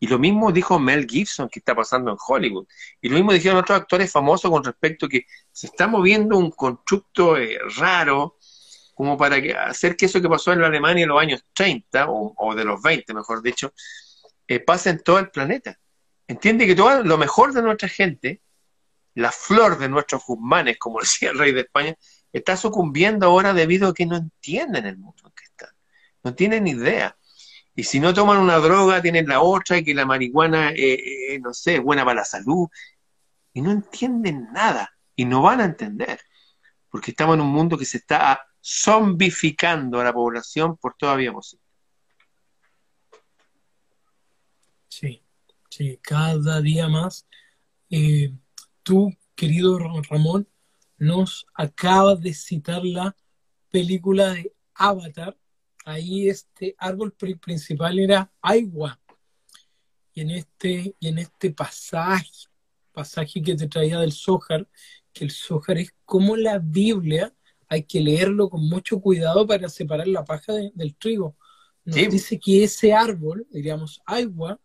Y 0.01 0.07
lo 0.07 0.19
mismo 0.19 0.53
dijo 0.53 0.79
Mel 0.79 1.07
Gibson 1.09 1.49
que 1.49 1.61
está 1.61 1.75
pasando 1.75 2.11
en 2.11 2.17
Hollywood. 2.27 2.67
Y 3.01 3.09
lo 3.09 3.17
mismo 3.17 3.33
dijeron 3.33 3.59
otros 3.59 3.79
actores 3.79 4.11
famosos 4.11 4.51
con 4.51 4.65
respecto 4.65 5.07
a 5.07 5.09
que 5.09 5.27
se 5.53 5.67
está 5.67 5.87
moviendo 5.87 6.37
un 6.37 6.51
constructo 6.51 7.37
eh, 7.37 7.59
raro 7.77 8.37
como 8.95 9.19
para 9.19 9.37
hacer 9.67 9.97
que 9.97 10.07
eso 10.07 10.23
que 10.23 10.29
pasó 10.29 10.53
en 10.53 10.61
la 10.61 10.69
Alemania 10.69 11.03
en 11.03 11.09
los 11.09 11.21
años 11.21 11.45
30, 11.53 12.07
o, 12.09 12.55
de 12.55 12.65
los 12.65 12.81
20, 12.81 13.13
mejor 13.13 13.43
dicho, 13.43 13.75
eh, 14.47 14.61
pase 14.61 14.91
en 14.91 15.03
todo 15.03 15.19
el 15.19 15.31
planeta. 15.31 15.79
Entiende 16.29 16.67
que 16.67 16.77
todo 16.77 17.03
lo 17.03 17.19
mejor 17.19 17.53
de 17.53 17.63
nuestra 17.63 17.89
gente, 17.89 18.41
la 19.15 19.33
flor 19.33 19.79
de 19.79 19.89
nuestros 19.89 20.25
Guzmanes, 20.25 20.79
como 20.79 21.01
decía 21.01 21.31
el 21.31 21.39
rey 21.39 21.53
de 21.53 21.63
España, 21.63 21.95
está 22.33 22.57
sucumbiendo 22.57 23.27
ahora 23.27 23.53
debido 23.53 23.89
a 23.89 23.95
que 23.95 24.07
no 24.07 24.17
entienden 24.17 24.87
el 24.87 24.97
mundo 24.97 25.23
en 25.27 25.33
que 25.33 25.45
están. 25.45 25.71
No 26.23 26.35
tienen 26.35 26.67
idea. 26.67 27.17
Y 27.77 27.83
si 27.83 27.99
no 27.99 28.15
toman 28.15 28.39
una 28.39 28.59
droga, 28.59 29.03
tienen 29.03 29.27
la 29.27 29.41
otra, 29.41 29.79
y 29.79 29.85
que 29.85 29.95
la 29.95 30.07
marihuana, 30.07 30.71
eh, 30.71 31.35
eh, 31.35 31.41
no 31.41 31.53
sé, 31.53 31.77
es 31.77 31.83
buena 31.83 32.05
para 32.05 32.21
la 32.21 32.25
salud. 32.25 32.69
Y 33.53 33.61
no 33.61 33.73
entienden 33.73 34.53
nada. 34.53 34.91
Y 35.17 35.25
no 35.25 35.43
van 35.43 35.61
a 35.61 35.65
entender. 35.65 36.21
Porque 36.89 37.11
estamos 37.11 37.35
en 37.35 37.41
un 37.41 37.49
mundo 37.49 37.77
que 37.77 37.85
se 37.85 37.99
está 37.99 38.41
zombificando 38.65 40.01
a 40.01 40.05
la 40.05 40.13
población 40.13 40.77
por 40.79 40.95
todavía 40.97 41.33
posible. 41.33 41.63
Sí, 44.89 45.23
sí, 45.69 45.99
cada 46.01 46.63
día 46.63 46.89
más. 46.89 47.27
Eh, 47.91 48.33
tú, 48.83 49.13
querido 49.35 49.79
Ramón, 49.79 50.49
nos 50.97 51.47
acabas 51.53 52.21
de 52.21 52.33
citar 52.33 52.85
la 52.85 53.15
película 53.71 54.33
de 54.33 54.55
Avatar, 54.75 55.37
ahí 55.85 56.29
este 56.29 56.75
árbol 56.79 57.13
principal 57.13 57.99
era 57.99 58.33
agua. 58.41 58.99
Y 60.15 60.23
en 60.23 60.31
este, 60.31 60.95
y 60.99 61.09
en 61.09 61.19
este 61.19 61.51
pasaje, 61.51 62.31
pasaje 62.93 63.43
que 63.43 63.57
te 63.57 63.67
traía 63.67 63.99
del 63.99 64.13
Zohar, 64.13 64.67
que 65.13 65.25
el 65.25 65.33
Zohar 65.33 65.77
es 65.79 65.93
como 66.05 66.37
la 66.37 66.59
Biblia, 66.61 67.35
hay 67.75 67.85
que 67.85 68.01
leerlo 68.01 68.49
con 68.49 68.69
mucho 68.69 69.01
cuidado 69.01 69.47
para 69.47 69.69
separar 69.69 70.09
la 70.09 70.25
paja 70.25 70.53
del 70.53 70.95
trigo. 70.97 71.37
Nos 71.85 71.97
dice 71.97 72.39
que 72.39 72.65
ese 72.65 72.93
árbol, 72.93 73.47
diríamos 73.51 74.01
agua, 74.07 74.59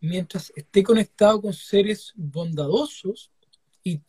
mientras 0.00 0.52
esté 0.54 0.82
conectado 0.82 1.42
con 1.42 1.52
seres 1.52 2.12
bondadosos 2.14 3.30
y, 3.82 4.00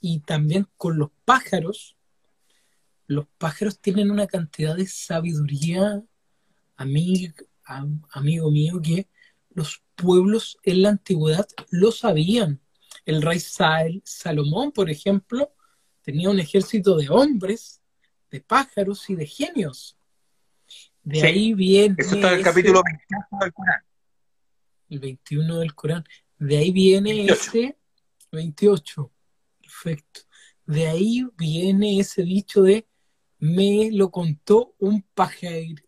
y 0.00 0.20
también 0.20 0.66
con 0.76 0.98
los 0.98 1.10
pájaros, 1.24 1.96
los 3.06 3.26
pájaros 3.38 3.78
tienen 3.78 4.10
una 4.10 4.26
cantidad 4.26 4.76
de 4.76 4.86
sabiduría, 4.86 6.02
amigo, 6.76 7.34
amigo 8.10 8.50
mío, 8.50 8.80
que 8.82 9.08
los 9.50 9.82
pueblos 9.96 10.58
en 10.62 10.82
la 10.82 10.90
antigüedad 10.90 11.46
lo 11.70 11.92
sabían. 11.92 12.60
El 13.04 13.22
rey 13.22 13.40
Salomón, 13.40 14.72
por 14.72 14.90
ejemplo, 14.90 15.52
tenía 16.02 16.30
un 16.30 16.40
ejército 16.40 16.96
de 16.96 17.08
hombres, 17.08 17.80
de 18.30 18.40
pájaros 18.40 19.08
y 19.10 19.16
de 19.16 19.26
genios. 19.26 19.96
De 21.02 21.22
ahí 21.22 21.54
viene. 21.54 21.96
Eso 21.98 22.14
está 22.14 22.32
en 22.32 22.38
el 22.38 22.44
capítulo 22.44 22.82
21 22.82 23.38
del 23.40 23.52
Corán. 23.52 23.84
El 24.88 24.98
21 24.98 25.58
del 25.58 25.74
Corán. 25.74 26.04
De 26.38 26.58
ahí 26.58 26.70
viene 26.70 27.26
ese 27.26 27.76
28. 28.32 29.10
Perfecto. 29.60 30.20
De 30.66 30.86
ahí 30.86 31.26
viene 31.36 31.98
ese 31.98 32.22
dicho 32.22 32.62
de 32.62 32.86
me 33.40 33.90
lo 33.92 34.10
contó 34.10 34.74
un, 34.78 35.04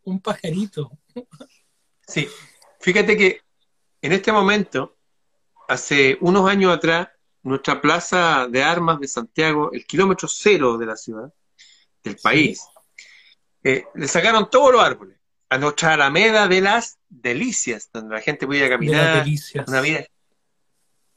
un 0.04 0.20
pajarito. 0.20 0.98
Sí, 2.06 2.26
fíjate 2.80 3.16
que 3.16 3.40
en 4.00 4.12
este 4.12 4.32
momento, 4.32 4.98
hace 5.68 6.18
unos 6.20 6.48
años 6.50 6.74
atrás, 6.74 7.08
nuestra 7.42 7.80
plaza 7.80 8.46
de 8.48 8.62
armas 8.62 9.00
de 9.00 9.08
Santiago, 9.08 9.70
el 9.72 9.86
kilómetro 9.86 10.28
cero 10.28 10.78
de 10.78 10.86
la 10.86 10.96
ciudad, 10.96 11.32
del 12.02 12.16
país, 12.16 12.64
eh, 13.62 13.84
le 13.94 14.08
sacaron 14.08 14.50
todos 14.50 14.72
los 14.72 14.82
árboles 14.82 15.18
a 15.48 15.58
nuestra 15.58 15.94
alameda 15.94 16.48
de 16.48 16.60
las 16.60 16.98
delicias, 17.08 17.90
donde 17.92 18.14
la 18.14 18.20
gente 18.20 18.46
podía 18.46 18.68
caminar, 18.68 19.26
una 19.66 19.80
vida. 19.80 20.06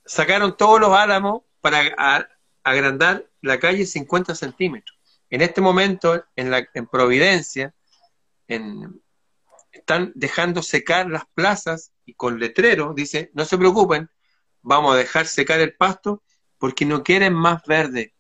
Sacaron 0.06 0.58
todos 0.58 0.80
los 0.80 0.92
álamos 0.92 1.44
para 1.62 2.28
agrandar 2.64 3.26
la 3.42 3.60
calle 3.60 3.86
50 3.86 4.36
centímetros. 4.36 5.00
En 5.30 5.42
este 5.42 5.62
momento, 5.62 6.26
en, 6.36 6.52
la, 6.52 6.68
en 6.74 6.86
Providencia, 6.88 7.74
están 9.72 10.12
dejando 10.16 10.62
secar 10.62 11.10
las 11.10 11.26
plazas 11.34 11.94
y 12.06 12.14
con 12.14 12.40
letrero 12.40 12.94
dice, 12.94 13.32
no 13.34 13.46
se 13.46 13.58
preocupen, 13.58 14.10
vamos 14.66 14.94
a 14.94 14.98
dejar 14.98 15.28
secar 15.28 15.60
el 15.60 15.74
pasto 15.74 16.24
porque 16.58 16.86
no 16.86 17.04
quieren 17.04 17.34
más 17.34 17.64
verde, 17.66 18.14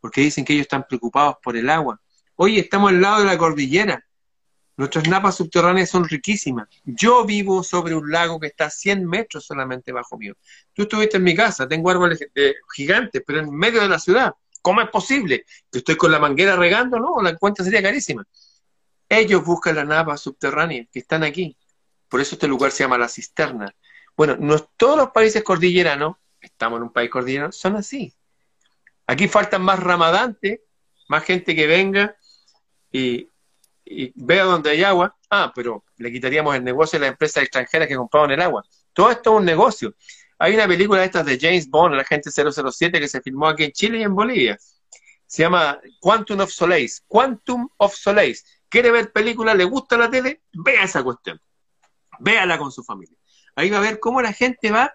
porque 0.00 0.20
dicen 0.20 0.44
que 0.44 0.52
ellos 0.52 0.62
están 0.62 0.86
preocupados 0.88 1.36
por 1.42 1.56
el 1.56 1.68
agua. 1.68 2.00
Hoy 2.36 2.58
estamos 2.58 2.90
al 2.90 3.00
lado 3.00 3.20
de 3.20 3.26
la 3.26 3.36
cordillera, 3.36 4.04
nuestras 4.76 5.08
napas 5.08 5.36
subterráneas 5.36 5.90
son 5.90 6.08
riquísimas. 6.08 6.68
Yo 6.84 7.24
vivo 7.24 7.64
sobre 7.64 7.96
un 7.96 8.12
lago 8.12 8.38
que 8.38 8.46
está 8.46 8.66
a 8.66 8.70
100 8.70 9.04
metros 9.04 9.44
solamente 9.44 9.90
bajo 9.90 10.16
mío. 10.16 10.36
Tú 10.72 10.82
estuviste 10.82 11.16
en 11.16 11.24
mi 11.24 11.34
casa, 11.34 11.66
tengo 11.66 11.90
árboles 11.90 12.24
gigantes, 12.76 13.20
pero 13.26 13.40
en 13.40 13.50
medio 13.50 13.80
de 13.80 13.88
la 13.88 13.98
ciudad. 13.98 14.32
¿Cómo 14.62 14.80
es 14.80 14.88
posible? 14.88 15.44
¿Que 15.70 15.78
estoy 15.78 15.96
con 15.96 16.12
la 16.12 16.20
manguera 16.20 16.54
regando? 16.54 17.00
No, 17.00 17.20
la 17.20 17.36
cuenta 17.36 17.64
sería 17.64 17.82
carísima. 17.82 18.24
Ellos 19.08 19.44
buscan 19.44 19.74
la 19.74 19.84
nava 19.84 20.16
subterránea 20.16 20.86
que 20.92 21.00
están 21.00 21.24
aquí. 21.24 21.56
Por 22.08 22.20
eso 22.20 22.36
este 22.36 22.46
lugar 22.46 22.70
se 22.70 22.84
llama 22.84 22.98
la 22.98 23.08
cisterna. 23.08 23.74
Bueno, 24.18 24.36
no, 24.36 24.58
todos 24.76 24.96
los 24.96 25.10
países 25.10 25.44
cordilleranos, 25.44 26.16
estamos 26.40 26.78
en 26.78 26.82
un 26.82 26.92
país 26.92 27.08
cordillerano, 27.08 27.52
son 27.52 27.76
así. 27.76 28.12
Aquí 29.06 29.28
faltan 29.28 29.62
más 29.62 29.78
ramadantes, 29.78 30.58
más 31.08 31.22
gente 31.22 31.54
que 31.54 31.68
venga 31.68 32.16
y, 32.90 33.30
vea 34.16 34.42
donde 34.42 34.70
hay 34.70 34.82
agua. 34.82 35.16
Ah, 35.30 35.52
pero 35.54 35.84
le 35.98 36.10
quitaríamos 36.10 36.56
el 36.56 36.64
negocio 36.64 36.96
a 36.96 37.02
las 37.02 37.10
empresas 37.10 37.44
extranjeras 37.44 37.86
que 37.86 37.94
compraban 37.94 38.32
el 38.32 38.42
agua. 38.42 38.64
Todo 38.92 39.12
esto 39.12 39.34
es 39.34 39.38
un 39.38 39.44
negocio. 39.44 39.94
Hay 40.40 40.54
una 40.54 40.66
película 40.66 40.98
de 40.98 41.06
estas 41.06 41.24
de 41.24 41.38
James 41.40 41.70
Bond, 41.70 41.94
la 41.94 42.04
gente 42.04 42.32
007, 42.32 42.98
que 42.98 43.06
se 43.06 43.22
filmó 43.22 43.46
aquí 43.46 43.62
en 43.64 43.72
Chile 43.72 44.00
y 44.00 44.02
en 44.02 44.16
Bolivia. 44.16 44.58
Se 45.26 45.44
llama 45.44 45.80
Quantum 46.00 46.40
of 46.40 46.50
Solace. 46.50 47.02
Quantum 47.06 47.68
of 47.76 47.94
Solace. 47.94 48.42
¿Quiere 48.68 48.90
ver 48.90 49.12
película? 49.12 49.54
¿Le 49.54 49.62
gusta 49.62 49.96
la 49.96 50.10
tele? 50.10 50.42
Vea 50.52 50.82
esa 50.82 51.04
cuestión. 51.04 51.40
Véala 52.18 52.58
con 52.58 52.72
su 52.72 52.82
familia. 52.82 53.16
Ahí 53.58 53.70
va 53.70 53.78
a 53.78 53.80
ver 53.80 53.98
cómo 53.98 54.22
la 54.22 54.32
gente 54.32 54.70
va 54.70 54.94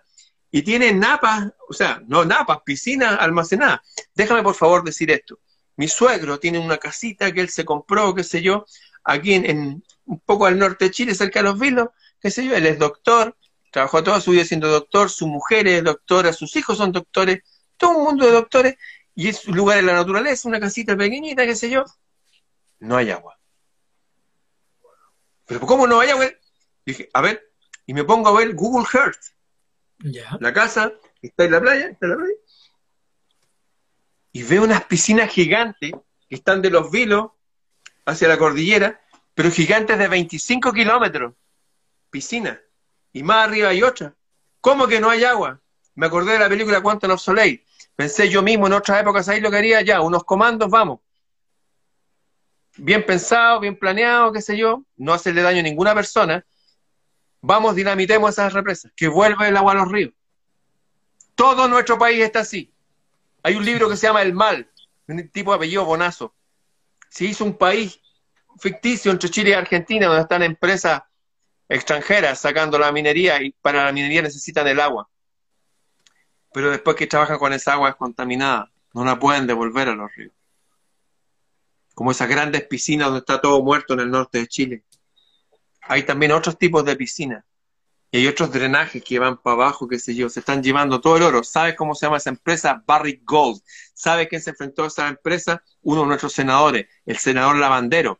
y 0.49 0.61
tiene 0.61 0.93
napas, 0.93 1.51
o 1.67 1.73
sea, 1.73 2.01
no 2.07 2.23
napas, 2.23 2.59
piscinas 2.63 3.19
almacenadas. 3.19 3.81
Déjame 4.15 4.41
por 4.41 4.55
favor 4.55 4.83
decir 4.83 5.11
esto. 5.11 5.39
Mi 5.75 5.89
suegro 5.89 6.39
tiene 6.39 6.59
una 6.59 6.77
casita 6.77 7.33
que 7.33 7.41
él 7.41 7.49
se 7.49 7.65
compró, 7.65 8.15
qué 8.15 8.23
sé 8.23 8.41
yo, 8.41 8.65
aquí 9.03 9.33
en, 9.33 9.83
un 10.05 10.19
poco 10.21 10.45
al 10.45 10.57
norte 10.57 10.85
de 10.85 10.91
Chile, 10.91 11.13
cerca 11.13 11.39
de 11.39 11.43
los 11.49 11.59
Vilos, 11.59 11.89
qué 12.21 12.31
sé 12.31 12.45
yo, 12.45 12.55
él 12.55 12.65
es 12.65 12.79
doctor, 12.79 13.35
Trabajó 13.73 14.03
toda 14.03 14.21
su 14.21 14.29
vida 14.29 14.45
siendo 14.45 14.67
doctor, 14.67 15.09
su 15.09 15.25
mujer 15.25 15.67
es 15.67 15.83
doctora, 15.83 16.31
sus 16.31 16.55
hijos 16.55 16.77
son 16.77 16.91
doctores, 16.91 17.41
todo 17.75 17.97
un 17.97 18.03
mundo 18.03 18.23
de 18.23 18.31
doctores, 18.31 18.75
y 19.15 19.29
es 19.29 19.47
un 19.47 19.57
lugar 19.57 19.79
en 19.79 19.87
la 19.87 19.93
naturaleza, 19.93 20.47
una 20.47 20.59
casita 20.59 20.95
pequeñita, 20.95 21.43
qué 21.43 21.55
sé 21.55 21.71
yo. 21.71 21.83
No 22.77 22.95
hay 22.95 23.09
agua. 23.09 23.39
Pero 25.47 25.61
¿cómo 25.61 25.87
no 25.87 25.99
hay 25.99 26.11
agua? 26.11 26.29
Dije, 26.85 27.09
a 27.13 27.21
ver, 27.21 27.51
y 27.85 27.93
me 27.93 28.03
pongo 28.03 28.29
a 28.29 28.37
ver 28.37 28.53
Google 28.53 28.87
Earth. 28.93 29.33
La 30.39 30.53
casa, 30.53 30.93
está 31.21 31.45
en 31.45 31.51
la 31.51 31.61
playa, 31.61 31.87
está 31.87 32.05
en 32.05 32.11
la 32.11 32.17
playa. 32.17 32.33
Y 34.31 34.43
veo 34.43 34.63
unas 34.63 34.83
piscinas 34.85 35.29
gigantes 35.29 35.91
que 36.27 36.35
están 36.35 36.61
de 36.61 36.69
los 36.69 36.89
vilos 36.91 37.31
hacia 38.05 38.27
la 38.27 38.37
cordillera, 38.37 39.01
pero 39.33 39.51
gigantes 39.51 39.97
de 39.97 40.07
25 40.07 40.73
kilómetros. 40.73 41.33
Piscinas 42.09 42.59
y 43.13 43.23
más 43.23 43.47
arriba 43.47 43.69
hay 43.69 43.83
otra. 43.83 44.15
¿Cómo 44.59 44.87
que 44.87 44.99
no 44.99 45.09
hay 45.09 45.23
agua? 45.23 45.61
Me 45.95 46.07
acordé 46.07 46.33
de 46.33 46.39
la 46.39 46.49
película 46.49 46.81
Quantum 46.81 47.11
of 47.11 47.21
Soleil. 47.21 47.63
Pensé 47.95 48.27
yo 48.27 48.41
mismo 48.41 48.67
en 48.67 48.73
otras 48.73 49.01
épocas 49.01 49.29
ahí 49.29 49.39
lo 49.39 49.51
que 49.51 49.57
haría 49.57 49.81
ya, 49.81 50.01
unos 50.01 50.23
comandos, 50.23 50.69
vamos. 50.69 50.99
Bien 52.77 53.05
pensado, 53.05 53.59
bien 53.59 53.77
planeado, 53.77 54.31
qué 54.31 54.41
sé 54.41 54.57
yo, 54.57 54.83
no 54.97 55.13
hacerle 55.13 55.43
daño 55.43 55.59
a 55.59 55.63
ninguna 55.63 55.93
persona. 55.93 56.43
Vamos, 57.45 57.75
dinamitemos 57.75 58.31
esas 58.31 58.53
represas, 58.53 58.93
que 58.95 59.09
vuelva 59.09 59.49
el 59.49 59.57
agua 59.57 59.73
a 59.73 59.75
los 59.75 59.91
ríos. 59.91 60.13
Todo 61.35 61.67
nuestro 61.67 61.97
país 61.97 62.21
está 62.21 62.39
así. 62.39 62.71
Hay 63.43 63.55
un 63.55 63.65
libro 63.65 63.89
que 63.89 63.97
se 63.97 64.07
llama 64.07 64.21
El 64.21 64.33
Mal, 64.33 64.71
un 65.07 65.27
tipo 65.27 65.51
de 65.51 65.57
apellido 65.57 65.83
Bonazo. 65.83 66.33
Se 67.09 67.25
hizo 67.25 67.43
un 67.43 67.57
país 67.57 67.99
ficticio 68.57 69.11
entre 69.11 69.29
Chile 69.29 69.49
y 69.49 69.53
Argentina, 69.53 70.07
donde 70.07 70.21
están 70.21 70.41
empresas 70.41 71.01
extranjeras 71.67 72.39
sacando 72.39 72.79
la 72.79 72.93
minería 72.93 73.41
y 73.41 73.51
para 73.51 73.83
la 73.83 73.91
minería 73.91 74.21
necesitan 74.21 74.65
el 74.69 74.79
agua. 74.79 75.09
Pero 76.53 76.71
después 76.71 76.95
que 76.95 77.07
trabajan 77.07 77.39
con 77.39 77.51
esa 77.51 77.73
agua 77.73 77.89
es 77.89 77.95
contaminada, 77.95 78.71
no 78.93 79.03
la 79.03 79.19
pueden 79.19 79.47
devolver 79.47 79.89
a 79.89 79.95
los 79.95 80.15
ríos. 80.15 80.33
Como 81.93 82.11
esas 82.11 82.29
grandes 82.29 82.63
piscinas 82.63 83.07
donde 83.07 83.19
está 83.19 83.41
todo 83.41 83.61
muerto 83.61 83.95
en 83.95 83.99
el 83.99 84.11
norte 84.11 84.37
de 84.37 84.47
Chile. 84.47 84.83
Hay 85.87 86.03
también 86.03 86.31
otros 86.31 86.57
tipos 86.57 86.85
de 86.85 86.95
piscinas. 86.95 87.43
y 88.11 88.17
hay 88.17 88.27
otros 88.27 88.51
drenajes 88.51 89.03
que 89.03 89.17
van 89.19 89.41
para 89.41 89.55
abajo, 89.55 89.87
qué 89.87 89.97
sé 89.97 90.13
yo, 90.13 90.29
se 90.29 90.39
están 90.41 90.61
llevando 90.61 91.01
todo 91.01 91.17
el 91.17 91.23
oro. 91.23 91.43
¿Sabes 91.43 91.75
cómo 91.75 91.95
se 91.95 92.05
llama 92.05 92.17
esa 92.17 92.29
empresa? 92.29 92.83
Barrick 92.85 93.21
Gold. 93.25 93.61
¿Sabe 93.93 94.27
quién 94.27 94.41
se 94.41 94.51
enfrentó 94.51 94.83
a 94.83 94.87
esa 94.87 95.07
empresa? 95.07 95.63
Uno 95.81 96.01
de 96.01 96.07
nuestros 96.07 96.33
senadores, 96.33 96.87
el 97.05 97.17
senador 97.17 97.57
Lavandero. 97.57 98.19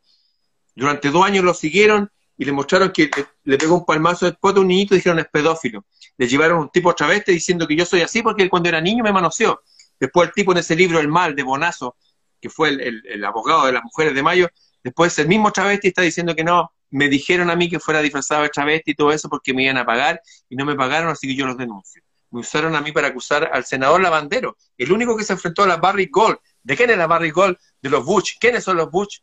Durante 0.75 1.11
dos 1.11 1.23
años 1.23 1.43
lo 1.43 1.53
siguieron 1.53 2.11
y 2.37 2.45
le 2.45 2.51
mostraron 2.51 2.91
que 2.91 3.09
le, 3.43 3.57
pegó 3.57 3.75
un 3.75 3.85
palmazo 3.85 4.29
de 4.29 4.59
un 4.59 4.67
niñito 4.67 4.95
y 4.95 4.97
dijeron 4.97 5.19
es 5.19 5.27
pedófilo. 5.27 5.85
Le 6.17 6.27
llevaron 6.27 6.59
un 6.59 6.69
tipo 6.69 6.93
travesti 6.93 7.31
diciendo 7.31 7.67
que 7.67 7.75
yo 7.75 7.85
soy 7.85 8.01
así 8.01 8.21
porque 8.21 8.43
él 8.43 8.49
cuando 8.49 8.69
era 8.69 8.81
niño 8.81 9.03
me 9.03 9.11
manoseó. 9.11 9.61
Después 9.99 10.29
el 10.29 10.33
tipo 10.33 10.51
en 10.51 10.57
ese 10.59 10.75
libro 10.75 10.99
El 10.99 11.07
Mal 11.07 11.35
de 11.35 11.43
Bonazo, 11.43 11.95
que 12.41 12.49
fue 12.49 12.69
el, 12.69 13.23
abogado 13.23 13.65
de 13.67 13.73
las 13.73 13.83
mujeres 13.83 14.13
de 14.13 14.23
Mayo, 14.23 14.49
después 14.83 15.17
el 15.19 15.27
mismo 15.27 15.51
travesti 15.51 15.89
está 15.89 16.01
diciendo 16.01 16.35
que 16.35 16.43
no, 16.43 16.73
me 16.93 17.09
dijeron 17.09 17.49
a 17.49 17.55
mí 17.55 17.69
que 17.69 17.79
fuera 17.79 18.01
disfrazado 18.01 18.43
de 18.43 18.49
travesti 18.49 18.91
y 18.91 18.93
todo 18.95 19.11
eso 19.11 19.27
porque 19.27 19.51
me 19.51 19.63
iban 19.63 19.77
a 19.77 19.85
pagar 19.85 20.21
y 20.47 20.55
no 20.55 20.63
me 20.63 20.75
pagaron, 20.75 21.09
así 21.09 21.27
que 21.27 21.35
yo 21.35 21.47
los 21.47 21.57
denuncio. 21.57 22.03
Me 22.29 22.41
usaron 22.41 22.75
a 22.75 22.81
mí 22.81 22.91
para 22.91 23.07
acusar 23.07 23.49
al 23.51 23.65
senador 23.65 23.99
Lavandero, 23.99 24.55
el 24.77 24.91
único 24.91 25.17
que 25.17 25.23
se 25.23 25.33
enfrentó 25.33 25.63
a 25.63 25.67
la 25.67 25.77
Barry 25.77 26.07
Gold. 26.11 26.37
¿De 26.61 26.77
quién 26.77 26.91
es 26.91 26.97
la 26.97 27.07
Barry 27.07 27.31
Gold? 27.31 27.57
De 27.81 27.89
los 27.89 28.05
Bush. 28.05 28.33
¿Quiénes 28.39 28.63
son 28.63 28.77
los 28.77 28.91
Bush? 28.91 29.19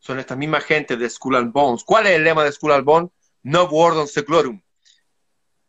Son 0.00 0.18
estas 0.18 0.36
mismas 0.36 0.64
gente 0.64 0.96
de 0.96 1.08
Skull 1.08 1.36
and 1.36 1.52
Bones. 1.52 1.84
¿Cuál 1.84 2.08
es 2.08 2.16
el 2.16 2.24
lema 2.24 2.42
de 2.42 2.50
Skull 2.50 2.72
and 2.72 2.84
Bones? 2.84 3.10
No 3.44 3.64
word 3.66 4.08
seclorum. 4.08 4.60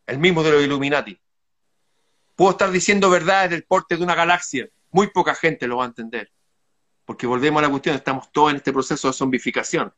El 0.07 0.17
mismo 0.17 0.41
de 0.41 0.51
los 0.51 0.63
Illuminati. 0.63 1.19
Puedo 2.35 2.51
estar 2.51 2.71
diciendo 2.71 3.11
verdades 3.11 3.51
del 3.51 3.65
porte 3.65 3.97
de 3.97 4.03
una 4.03 4.15
galaxia. 4.15 4.67
Muy 4.89 5.11
poca 5.11 5.35
gente 5.35 5.67
lo 5.67 5.77
va 5.77 5.83
a 5.83 5.87
entender. 5.87 6.31
Porque 7.11 7.27
volvemos 7.27 7.59
a 7.59 7.63
la 7.63 7.69
cuestión, 7.69 7.93
estamos 7.93 8.31
todos 8.31 8.51
en 8.51 8.55
este 8.55 8.71
proceso 8.71 9.09
de 9.09 9.13
zombificación. 9.13 9.93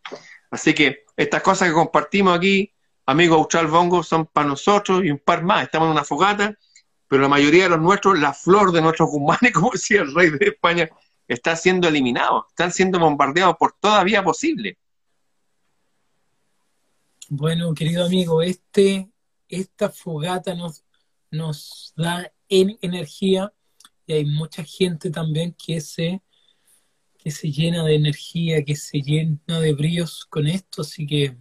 Así 0.49 0.74
que 0.74 1.05
estas 1.16 1.43
cosas 1.43 1.68
que 1.68 1.74
compartimos 1.76 2.36
aquí, 2.36 2.74
amigos 3.05 3.38
Austral 3.38 3.68
Bongo, 3.68 4.01
son 4.01 4.26
para 4.26 4.47
nosotros 4.47 5.03
y 5.03 5.11
un 5.11 5.20
par 5.20 5.43
más. 5.43 5.61
Estamos 5.61 5.86
en 5.86 5.91
una 5.91 6.03
fogata, 6.03 6.57
pero 7.07 7.22
la 7.22 7.30
mayoría 7.30 7.66
de 7.66 7.70
los 7.70 7.82
nuestros, 7.82 8.18
la 8.18 8.34
flor 8.34 8.72
de 8.72 8.82
nuestros 8.82 9.09
humanos, 9.11 9.38
como 9.53 9.70
decía 9.70 10.01
el 10.01 10.16
rey 10.16 10.32
de 10.32 10.47
España, 10.47 10.89
está 11.28 11.55
siendo 11.55 11.88
eliminado, 11.88 12.47
están 12.49 12.72
siendo 12.72 12.97
bombardeados 12.97 13.57
por 13.57 13.74
toda 13.80 14.03
vía 14.03 14.24
posible. 14.24 14.80
Bueno, 17.30 17.76
querido 17.76 18.07
amigo, 18.07 18.41
este, 18.41 19.07
esta 19.47 19.91
fogata 19.91 20.55
nos, 20.55 20.84
nos 21.30 21.93
da 21.95 22.34
energía 22.49 23.53
y 24.07 24.14
hay 24.14 24.26
mucha 24.26 24.64
gente 24.64 25.11
también 25.11 25.55
que 25.64 25.80
se, 25.80 26.24
que 27.24 27.32
se 27.32 27.49
llena 27.51 27.84
de 27.86 27.95
energía, 27.95 28.65
que 28.65 28.76
se 28.76 28.99
llena 28.99 29.59
de 29.61 29.74
bríos 29.74 30.26
con 30.26 30.45
esto, 30.45 30.82
así 30.82 31.07
que 31.07 31.38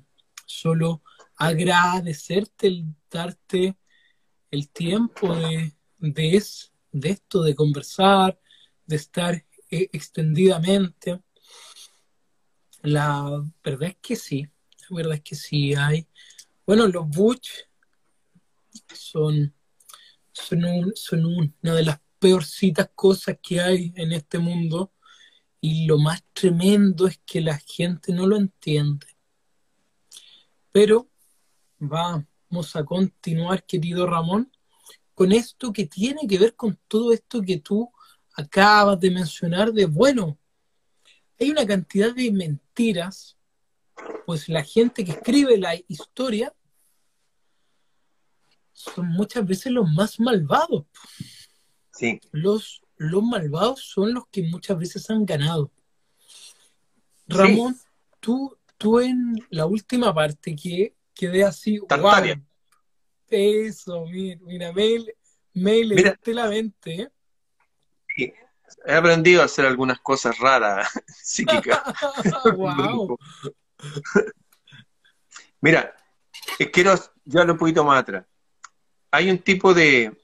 solo 0.47 1.03
agradecerte 1.37 2.69
el 2.69 2.95
darte 3.11 3.77
el 4.53 4.69
tiempo 4.69 5.35
de, 5.35 5.75
de, 5.99 6.45
de 6.93 7.11
esto, 7.11 7.43
de 7.43 7.55
conversar, 7.57 8.39
de 8.87 8.97
estar 8.97 9.35
e, 9.71 9.89
extendidamente. 9.93 11.21
La 12.83 13.43
verdad 13.65 13.89
es 13.89 13.97
que 14.01 14.15
sí, 14.15 14.43
la 14.89 14.97
verdad 14.97 15.15
es 15.15 15.23
que 15.23 15.35
sí 15.35 15.75
hay. 15.75 16.07
Bueno, 16.65 16.87
los 16.87 17.09
Butch 17.09 17.51
son, 18.95 19.53
son, 20.33 20.93
son 20.95 21.25
una 21.25 21.75
de 21.75 21.83
las 21.83 22.01
peorcitas 22.21 22.91
cosas 22.95 23.39
que 23.43 23.61
hay 23.61 23.93
en 23.97 24.13
este 24.13 24.39
mundo 24.39 24.93
y 25.65 25.87
lo 25.87 25.97
más 25.97 26.25
tremendo 26.33 27.07
es 27.07 27.21
que 27.25 27.41
la 27.41 27.57
gente 27.57 28.13
no 28.13 28.27
lo 28.27 28.37
entiende. 28.37 29.07
Pero 30.73 31.09
vamos 31.79 32.75
a 32.75 32.85
continuar, 32.85 33.65
querido 33.65 34.07
Ramón, 34.07 34.51
con 35.15 35.31
esto 35.31 35.73
que 35.73 35.87
tiene 35.87 36.27
que 36.27 36.37
ver 36.37 36.57
con 36.57 36.81
todo 36.89 37.13
esto 37.13 37.41
que 37.43 37.59
tú 37.59 37.89
acabas 38.35 38.99
de 38.99 39.13
mencionar 39.13 39.73
de, 39.73 39.87
bueno, 39.87 40.37
hay 41.39 41.51
una 41.51 41.65
cantidad 41.65 42.13
de 42.13 42.33
mentiras, 42.33 43.37
pues 44.27 44.49
la 44.49 44.65
gente 44.65 45.05
que 45.05 45.13
escribe 45.13 45.59
la 45.59 45.77
historia 45.87 46.53
son 48.73 49.07
muchas 49.11 49.47
veces 49.47 49.71
los 49.71 49.89
más 49.89 50.19
malvados. 50.19 50.87
Sí. 51.93 52.21
Los, 52.33 52.82
los 53.03 53.23
malvados 53.23 53.81
son 53.81 54.15
los 54.15 54.27
que 54.29 54.43
muchas 54.45 54.79
veces 54.79 55.09
han 55.11 55.25
ganado. 55.25 55.71
Ramón, 57.27 57.79
tú, 58.21 58.57
tú 58.77 59.01
en 59.01 59.35
la 59.51 59.67
última 59.67 60.15
parte 60.15 60.55
que 60.55 60.95
quedé 61.15 61.45
así, 61.45 61.79
wow, 61.79 61.89
eso, 63.29 64.05
mira, 64.07 64.41
mira, 64.43 64.73
me, 64.73 65.05
me 65.55 66.35
la 66.35 66.49
mente. 66.49 67.03
¿eh? 67.03 68.35
He 68.85 68.95
aprendido 68.95 69.43
a 69.43 69.47
hacer 69.47 69.67
algunas 69.67 70.01
cosas 70.01 70.39
raras 70.39 70.89
psíquicas. 71.07 71.81
Mira, 75.61 75.95
eh, 76.59 76.71
quiero 76.71 76.95
llevarlo 77.25 77.53
un 77.53 77.59
poquito 77.59 77.85
más 77.85 78.01
atrás. 78.01 78.27
Hay 79.13 79.31
un 79.31 79.39
tipo 79.39 79.73
de, 79.73 80.21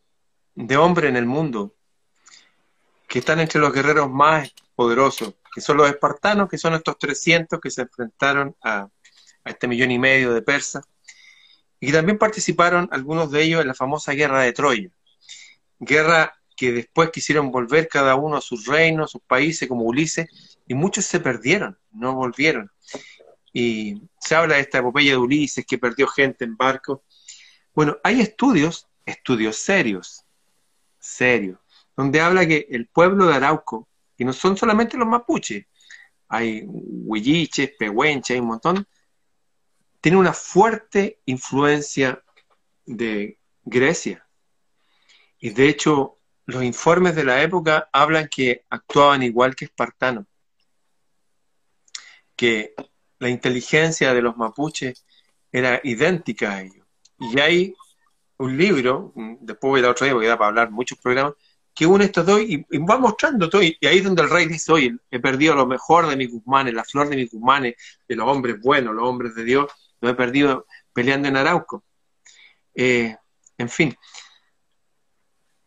de 0.54 0.76
hombre 0.76 1.08
en 1.08 1.16
el 1.16 1.26
mundo 1.26 1.77
que 3.08 3.20
están 3.20 3.40
entre 3.40 3.60
los 3.60 3.72
guerreros 3.72 4.10
más 4.10 4.54
poderosos, 4.74 5.34
que 5.52 5.60
son 5.60 5.78
los 5.78 5.88
espartanos, 5.88 6.48
que 6.48 6.58
son 6.58 6.74
estos 6.74 6.98
300 6.98 7.58
que 7.58 7.70
se 7.70 7.82
enfrentaron 7.82 8.54
a, 8.62 8.88
a 9.44 9.50
este 9.50 9.66
millón 9.66 9.90
y 9.90 9.98
medio 9.98 10.32
de 10.32 10.42
persas, 10.42 10.84
y 11.80 11.90
también 11.90 12.18
participaron 12.18 12.88
algunos 12.92 13.30
de 13.30 13.42
ellos 13.42 13.62
en 13.62 13.68
la 13.68 13.74
famosa 13.74 14.12
guerra 14.12 14.42
de 14.42 14.52
Troya. 14.52 14.90
Guerra 15.78 16.34
que 16.56 16.72
después 16.72 17.10
quisieron 17.10 17.52
volver 17.52 17.86
cada 17.86 18.16
uno 18.16 18.36
a 18.36 18.40
sus 18.40 18.66
reinos, 18.66 19.04
a 19.04 19.12
sus 19.12 19.22
países, 19.22 19.68
como 19.68 19.84
Ulises, 19.84 20.58
y 20.66 20.74
muchos 20.74 21.04
se 21.04 21.20
perdieron, 21.20 21.78
no 21.92 22.14
volvieron. 22.14 22.70
Y 23.52 24.02
se 24.18 24.34
habla 24.34 24.56
de 24.56 24.62
esta 24.62 24.78
epopeya 24.78 25.12
de 25.12 25.18
Ulises 25.18 25.64
que 25.64 25.78
perdió 25.78 26.08
gente 26.08 26.44
en 26.44 26.56
barco. 26.56 27.04
Bueno, 27.72 27.96
hay 28.02 28.20
estudios, 28.20 28.88
estudios 29.06 29.56
serios, 29.56 30.24
serios, 30.98 31.58
donde 31.98 32.20
habla 32.20 32.46
que 32.46 32.68
el 32.70 32.86
pueblo 32.86 33.26
de 33.26 33.34
Arauco, 33.34 33.88
y 34.16 34.24
no 34.24 34.32
son 34.32 34.56
solamente 34.56 34.96
los 34.96 35.08
mapuches, 35.08 35.66
hay 36.28 36.62
huilliches, 36.64 37.72
pehuenches, 37.76 38.36
hay 38.36 38.40
un 38.40 38.46
montón, 38.46 38.86
tiene 40.00 40.16
una 40.16 40.32
fuerte 40.32 41.18
influencia 41.24 42.22
de 42.86 43.40
Grecia. 43.64 44.24
Y 45.40 45.50
de 45.50 45.68
hecho, 45.68 46.18
los 46.46 46.62
informes 46.62 47.16
de 47.16 47.24
la 47.24 47.42
época 47.42 47.88
hablan 47.92 48.28
que 48.28 48.64
actuaban 48.70 49.24
igual 49.24 49.56
que 49.56 49.64
espartanos, 49.64 50.26
que 52.36 52.74
la 53.18 53.28
inteligencia 53.28 54.14
de 54.14 54.22
los 54.22 54.36
mapuches 54.36 55.04
era 55.50 55.80
idéntica 55.82 56.52
a 56.52 56.62
ellos. 56.62 56.86
Y 57.18 57.40
hay 57.40 57.74
un 58.36 58.56
libro, 58.56 59.12
después 59.40 59.68
voy 59.68 59.80
a 59.80 59.82
dar 59.82 59.90
otro 59.90 60.04
día 60.04 60.14
porque 60.14 60.28
da 60.28 60.38
para 60.38 60.48
hablar 60.50 60.70
muchos 60.70 60.96
programas, 60.98 61.34
que 61.78 61.86
une 61.86 62.06
estos 62.06 62.26
dos 62.26 62.40
y, 62.40 62.56
va 62.78 62.98
mostrando 62.98 63.48
todo. 63.48 63.62
Y 63.62 63.78
ahí 63.86 63.98
es 63.98 64.04
donde 64.04 64.22
el 64.22 64.30
rey 64.30 64.46
dice, 64.46 64.72
oye, 64.72 64.96
he 65.12 65.20
perdido 65.20 65.54
lo 65.54 65.64
mejor 65.64 66.08
de 66.08 66.16
mis 66.16 66.28
guzmanes, 66.28 66.74
la 66.74 66.82
flor 66.82 67.08
de 67.08 67.14
mis 67.14 67.30
guzmanes, 67.30 67.76
de 68.08 68.16
los 68.16 68.26
hombres 68.26 68.60
buenos, 68.60 68.92
los 68.96 69.04
hombres 69.04 69.36
de 69.36 69.44
Dios, 69.44 69.70
lo 70.00 70.08
he 70.08 70.14
perdido 70.14 70.66
peleando 70.92 71.28
en 71.28 71.36
Arauco. 71.36 71.84
Eh, 72.74 73.16
en 73.56 73.68
fin, 73.68 73.96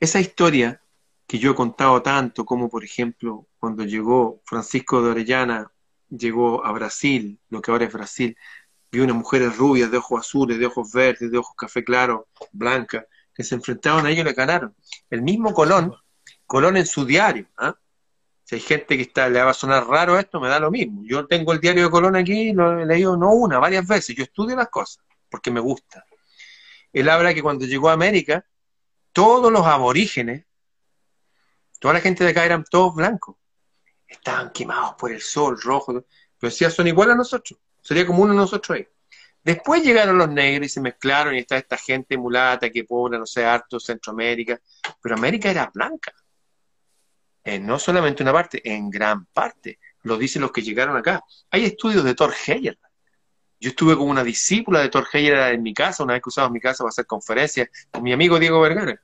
esa 0.02 0.20
historia 0.20 0.82
que 1.26 1.40
yo 1.40 1.52
he 1.52 1.56
contado 1.56 2.02
tanto, 2.02 2.44
como 2.44 2.70
por 2.70 2.84
ejemplo 2.84 3.48
cuando 3.58 3.86
llegó 3.86 4.42
Francisco 4.44 5.02
de 5.02 5.12
Orellana, 5.12 5.72
llegó 6.10 6.66
a 6.66 6.74
Brasil, 6.74 7.40
lo 7.48 7.62
que 7.62 7.72
ahora 7.72 7.86
es 7.86 7.94
Brasil, 7.94 8.36
vio 8.92 9.06
unas 9.06 9.16
mujeres 9.16 9.56
rubias, 9.56 9.90
de 9.90 9.96
ojos 9.96 10.20
azules, 10.20 10.60
de 10.60 10.66
ojos 10.66 10.92
verdes, 10.92 11.32
de 11.32 11.38
ojos 11.38 11.56
café 11.56 11.86
claro, 11.86 12.28
blancas, 12.52 13.06
que 13.34 13.44
se 13.44 13.56
enfrentaban 13.56 14.06
a 14.06 14.12
ellos 14.12 14.26
le 14.26 14.34
ganaron. 14.34 14.76
El 15.10 15.22
mismo 15.22 15.54
Colón, 15.54 15.96
Colón 16.46 16.78
en 16.78 16.86
su 16.86 17.06
diario, 17.06 17.48
¿ah? 17.58 17.76
si 18.44 18.56
hay 18.56 18.62
gente 18.62 18.98
que 18.98 19.04
está, 19.04 19.30
le 19.30 19.42
va 19.42 19.52
a 19.52 19.54
sonar 19.54 19.88
raro 19.88 20.20
esto, 20.20 20.40
me 20.40 20.50
da 20.50 20.60
lo 20.60 20.72
mismo. 20.72 21.02
Yo 21.06 21.26
tengo 21.26 21.54
el 21.54 21.62
diario 21.62 21.86
de 21.86 21.90
Colón 21.90 22.16
aquí, 22.16 22.54
lo 22.54 22.80
he 22.80 22.86
leído 22.86 23.16
no 23.16 23.32
una, 23.32 23.60
varias 23.60 23.88
veces, 23.88 24.16
yo 24.16 24.24
estudio 24.24 24.56
las 24.56 24.70
cosas, 24.70 25.04
porque 25.30 25.52
me 25.52 25.60
gusta. 25.60 26.06
Él 26.92 27.10
habla 27.10 27.34
que 27.34 27.42
cuando 27.42 27.66
llegó 27.66 27.90
a 27.90 27.94
América, 27.94 28.46
todos 29.14 29.52
los 29.52 29.66
aborígenes, 29.66 30.46
toda 31.80 31.94
la 31.96 32.02
gente 32.02 32.24
de 32.24 32.32
acá 32.32 32.46
eran 32.46 32.64
todos 32.64 32.96
blancos. 32.96 33.38
Estaban 34.08 34.52
quemados 34.52 34.96
por 34.96 35.12
el 35.12 35.22
sol, 35.22 35.60
rojo. 35.62 35.94
Pero 35.94 36.52
decía, 36.52 36.70
son 36.70 36.88
iguales 36.88 37.14
a 37.14 37.18
nosotros. 37.18 37.60
Sería 37.82 38.06
como 38.06 38.24
uno 38.24 38.34
de 38.34 38.40
nosotros 38.40 38.78
ahí. 38.78 38.88
Después 39.44 39.84
llegaron 39.84 40.18
los 40.18 40.30
negros 40.30 40.68
y 40.68 40.70
se 40.70 40.82
mezclaron 40.82 41.36
y 41.36 41.40
está 41.40 41.58
esta 41.58 41.78
gente 41.78 42.18
mulata 42.18 42.70
que 42.70 42.84
pobre, 42.84 43.18
no 43.18 43.26
sé, 43.26 43.44
harto 43.44 43.80
Centroamérica. 43.80 44.60
Pero 45.02 45.16
América 45.16 45.50
era 45.50 45.72
blanca. 45.74 46.14
En 47.44 47.66
no 47.66 47.80
solamente 47.80 48.22
una 48.22 48.34
parte, 48.34 48.62
en 48.64 48.90
gran 48.90 49.26
parte. 49.26 49.80
Lo 50.04 50.18
dicen 50.18 50.44
los 50.44 50.52
que 50.52 50.62
llegaron 50.62 50.96
acá. 50.96 51.24
Hay 51.50 51.66
estudios 51.66 52.04
de 52.04 52.14
Thor 52.14 52.34
Heyer 52.46 52.78
Yo 53.60 53.70
estuve 53.70 53.98
con 53.98 54.10
una 54.10 54.24
discípula 54.24 54.80
de 54.82 54.90
Torgeyer 54.90 55.54
en 55.54 55.64
mi 55.64 55.74
casa, 55.74 56.04
una 56.04 56.14
vez 56.14 56.22
que 56.22 56.30
usamos 56.30 56.52
mi 56.52 56.60
casa 56.60 56.84
para 56.84 56.90
hacer 56.90 57.08
conferencias, 57.08 57.70
con 57.90 58.04
mi 58.04 58.14
amigo 58.14 58.38
Diego 58.38 58.62
Vergara, 58.62 59.00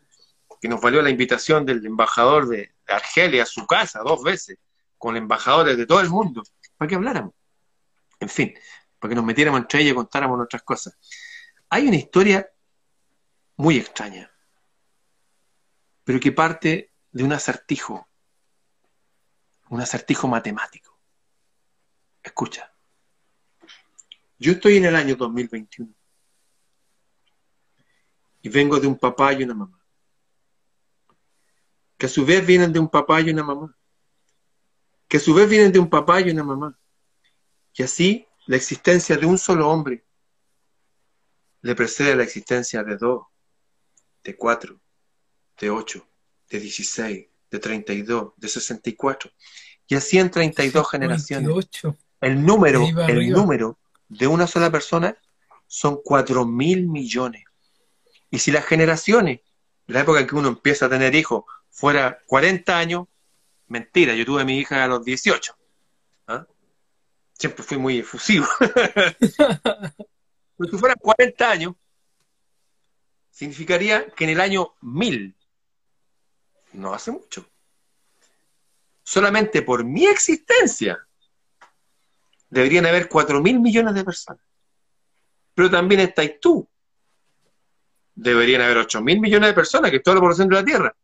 que 0.62 0.68
nos 0.68 0.82
valió 0.82 1.02
la 1.02 1.10
invitación 1.10 1.66
del 1.66 1.86
embajador 1.86 2.48
de 2.48 2.74
Argelia 2.88 3.44
a 3.44 3.46
su 3.48 3.66
casa 3.66 4.02
dos 4.04 4.24
veces, 4.24 4.58
con 4.98 5.16
embajadores 5.16 5.78
de 5.78 5.86
todo 5.86 6.00
el 6.02 6.10
mundo, 6.10 6.44
para 6.78 6.90
que 6.90 6.96
habláramos. 6.96 7.34
En 8.20 8.30
fin, 8.30 8.54
para 9.00 9.10
que 9.10 9.16
nos 9.16 9.26
metiéramos 9.26 9.60
entre 9.62 9.82
ellos 9.82 9.92
y 9.92 9.96
contáramos 9.96 10.38
nuestras 10.38 10.64
cosas. 10.64 10.98
Hay 11.70 11.88
una 11.88 11.98
historia 11.98 12.50
muy 13.56 13.78
extraña, 13.78 14.32
pero 16.04 16.20
que 16.20 16.32
parte 16.32 16.94
de 17.12 17.24
un 17.24 17.34
acertijo, 17.34 18.08
un 19.70 19.82
acertijo 19.82 20.28
matemático. 20.28 20.98
Escucha. 22.24 22.72
Yo 24.40 24.54
estoy 24.54 24.78
en 24.78 24.86
el 24.86 24.96
año 24.96 25.16
2021 25.16 25.92
y 28.42 28.50
vengo 28.50 28.80
de 28.80 28.88
un 28.88 28.98
papá 28.98 29.34
y 29.34 29.44
una 29.44 29.56
mamá, 29.56 29.84
que 31.98 32.06
a 32.06 32.10
su 32.10 32.26
vez 32.26 32.46
vienen 32.46 32.72
de 32.72 32.80
un 32.80 32.90
papá 32.90 33.20
y 33.22 33.32
una 33.32 33.44
mamá, 33.44 33.76
que 35.08 35.18
a 35.18 35.20
su 35.20 35.34
vez 35.34 35.50
vienen 35.50 35.72
de 35.72 35.80
un 35.80 35.90
papá 35.90 36.22
y 36.22 36.30
una 36.30 36.44
mamá. 36.44 36.80
Y 37.74 37.84
así 37.84 38.27
la 38.48 38.56
existencia 38.56 39.18
de 39.18 39.26
un 39.26 39.38
solo 39.38 39.70
hombre 39.70 40.06
le 41.62 41.76
precede 41.76 42.16
la 42.16 42.24
existencia 42.24 42.82
de 42.84 42.96
dos, 42.96 43.26
de 44.24 44.36
cuatro, 44.36 44.80
de 45.60 45.70
ocho, 45.70 46.08
de 46.50 46.60
dieciséis, 46.60 47.28
de 47.52 47.60
treinta 47.60 47.94
y 47.94 48.04
dos, 48.04 48.34
de 48.38 48.48
sesenta 48.48 48.90
y 48.90 48.94
cuatro. 48.94 49.32
Y 49.88 49.96
así 49.96 50.18
en 50.18 50.32
treinta 50.32 50.64
y 50.64 50.70
dos 50.70 50.90
generaciones. 50.90 51.68
El 52.22 52.46
número, 52.46 52.86
el 53.08 53.30
número 53.30 53.78
de 54.08 54.28
una 54.28 54.48
sola 54.48 54.72
persona 54.72 55.18
son 55.66 56.00
cuatro 56.04 56.46
mil 56.46 56.88
millones. 56.88 57.44
Y 58.32 58.40
si 58.40 58.52
las 58.52 58.66
generaciones, 58.66 59.42
la 59.88 60.02
época 60.02 60.22
en 60.22 60.28
que 60.28 60.36
uno 60.36 60.48
empieza 60.48 60.86
a 60.86 60.90
tener 60.90 61.16
hijos, 61.16 61.44
fuera 61.70 62.20
40 62.28 62.78
años, 62.78 63.08
mentira, 63.68 64.16
yo 64.16 64.26
tuve 64.26 64.42
a 64.42 64.46
mi 64.46 64.58
hija 64.58 64.86
a 64.86 64.88
los 64.88 65.04
18. 65.04 65.57
Siempre 67.38 67.64
fui 67.64 67.78
muy 67.78 68.00
efusivo. 68.00 68.48
Pero 70.58 70.72
si 70.72 70.78
fueran 70.78 70.98
40 71.00 71.52
años, 71.52 71.76
significaría 73.30 74.10
que 74.10 74.24
en 74.24 74.32
el 74.32 74.42
año 74.42 74.74
1000, 74.82 75.36
no 76.74 76.94
hace 76.94 77.12
mucho, 77.12 77.48
solamente 79.04 79.62
por 79.62 79.84
mi 79.84 80.08
existencia, 80.08 80.98
deberían 82.50 82.88
haber 82.88 83.08
4 83.08 83.40
mil 83.42 83.60
millones 83.60 83.94
de 83.94 84.04
personas. 84.04 84.44
Pero 85.54 85.70
también 85.70 86.02
estáis 86.02 86.40
tú. 86.40 86.68
Deberían 88.16 88.62
haber 88.62 88.78
8 88.78 89.02
mil 89.02 89.20
millones 89.20 89.50
de 89.50 89.54
personas, 89.54 89.92
que 89.92 89.98
es 89.98 90.04
toda 90.04 90.16
la 90.16 90.22
población 90.22 90.50
de 90.50 90.56
la 90.56 90.66
Tierra. 90.66 90.96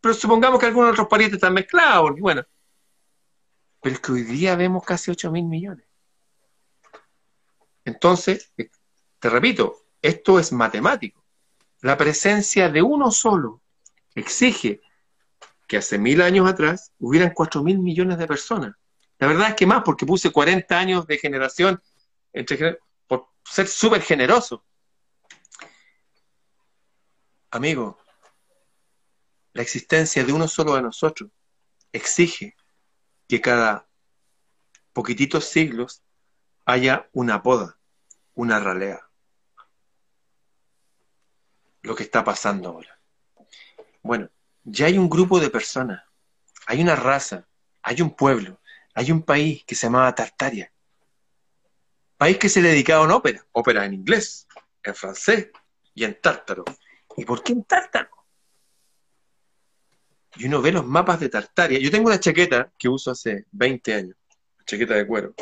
Pero 0.00 0.14
supongamos 0.14 0.60
que 0.60 0.66
algunos 0.66 0.92
otros 0.92 1.08
parientes 1.08 1.38
están 1.38 1.54
mezclados, 1.54 2.02
porque 2.02 2.20
bueno. 2.20 2.44
Pero 3.84 3.96
es 3.96 4.00
que 4.00 4.12
hoy 4.12 4.22
día 4.22 4.56
vemos 4.56 4.82
casi 4.82 5.10
8 5.10 5.30
mil 5.30 5.44
millones. 5.44 5.86
Entonces, 7.84 8.50
eh, 8.56 8.70
te 9.18 9.28
repito, 9.28 9.88
esto 10.00 10.38
es 10.38 10.52
matemático. 10.52 11.22
La 11.82 11.98
presencia 11.98 12.70
de 12.70 12.80
uno 12.80 13.10
solo 13.10 13.60
exige 14.14 14.80
que 15.68 15.76
hace 15.76 15.98
mil 15.98 16.22
años 16.22 16.48
atrás 16.48 16.94
hubieran 16.98 17.34
4 17.34 17.62
mil 17.62 17.78
millones 17.78 18.16
de 18.16 18.26
personas. 18.26 18.74
La 19.18 19.26
verdad 19.26 19.50
es 19.50 19.54
que 19.54 19.66
más, 19.66 19.82
porque 19.84 20.06
puse 20.06 20.32
40 20.32 20.78
años 20.78 21.06
de 21.06 21.18
generación 21.18 21.82
entre, 22.32 22.78
por 23.06 23.26
ser 23.44 23.68
súper 23.68 24.00
generoso. 24.00 24.64
Amigo, 27.50 27.98
la 29.52 29.60
existencia 29.60 30.24
de 30.24 30.32
uno 30.32 30.48
solo 30.48 30.74
de 30.74 30.80
nosotros 30.80 31.30
exige 31.92 32.56
que 33.28 33.40
cada 33.40 33.86
poquititos 34.92 35.46
siglos 35.46 36.02
haya 36.64 37.08
una 37.12 37.42
poda, 37.42 37.78
una 38.34 38.60
ralea. 38.60 39.08
Lo 41.82 41.94
que 41.94 42.02
está 42.02 42.24
pasando 42.24 42.70
ahora. 42.70 42.98
Bueno, 44.02 44.30
ya 44.64 44.86
hay 44.86 44.98
un 44.98 45.08
grupo 45.08 45.40
de 45.40 45.50
personas, 45.50 46.02
hay 46.66 46.80
una 46.80 46.96
raza, 46.96 47.46
hay 47.82 48.00
un 48.00 48.14
pueblo 48.14 48.58
hay 48.94 49.10
un 49.10 49.22
país 49.22 49.64
que 49.64 49.74
se 49.74 49.88
llamaba 49.88 50.14
Tartaria. 50.14 50.72
País 52.16 52.38
que 52.38 52.48
se 52.48 52.62
dedicaba 52.62 53.04
a 53.04 53.16
ópera, 53.16 53.44
ópera 53.52 53.84
en 53.84 53.92
inglés, 53.94 54.46
en 54.84 54.94
francés 54.94 55.50
y 55.94 56.04
en 56.04 56.20
tártaro. 56.20 56.64
¿Y 57.16 57.24
por 57.24 57.42
qué 57.42 57.52
en 57.52 57.64
tártaro? 57.64 58.10
Y 60.36 60.46
uno 60.46 60.60
ve 60.60 60.72
los 60.72 60.86
mapas 60.86 61.20
de 61.20 61.28
Tartaria. 61.28 61.78
Yo 61.78 61.90
tengo 61.90 62.06
una 62.06 62.18
chaqueta 62.18 62.72
que 62.78 62.88
uso 62.88 63.10
hace 63.10 63.46
20 63.52 63.94
años, 63.94 64.16
chaqueta 64.66 64.94
de 64.94 65.06
cuero. 65.06 65.34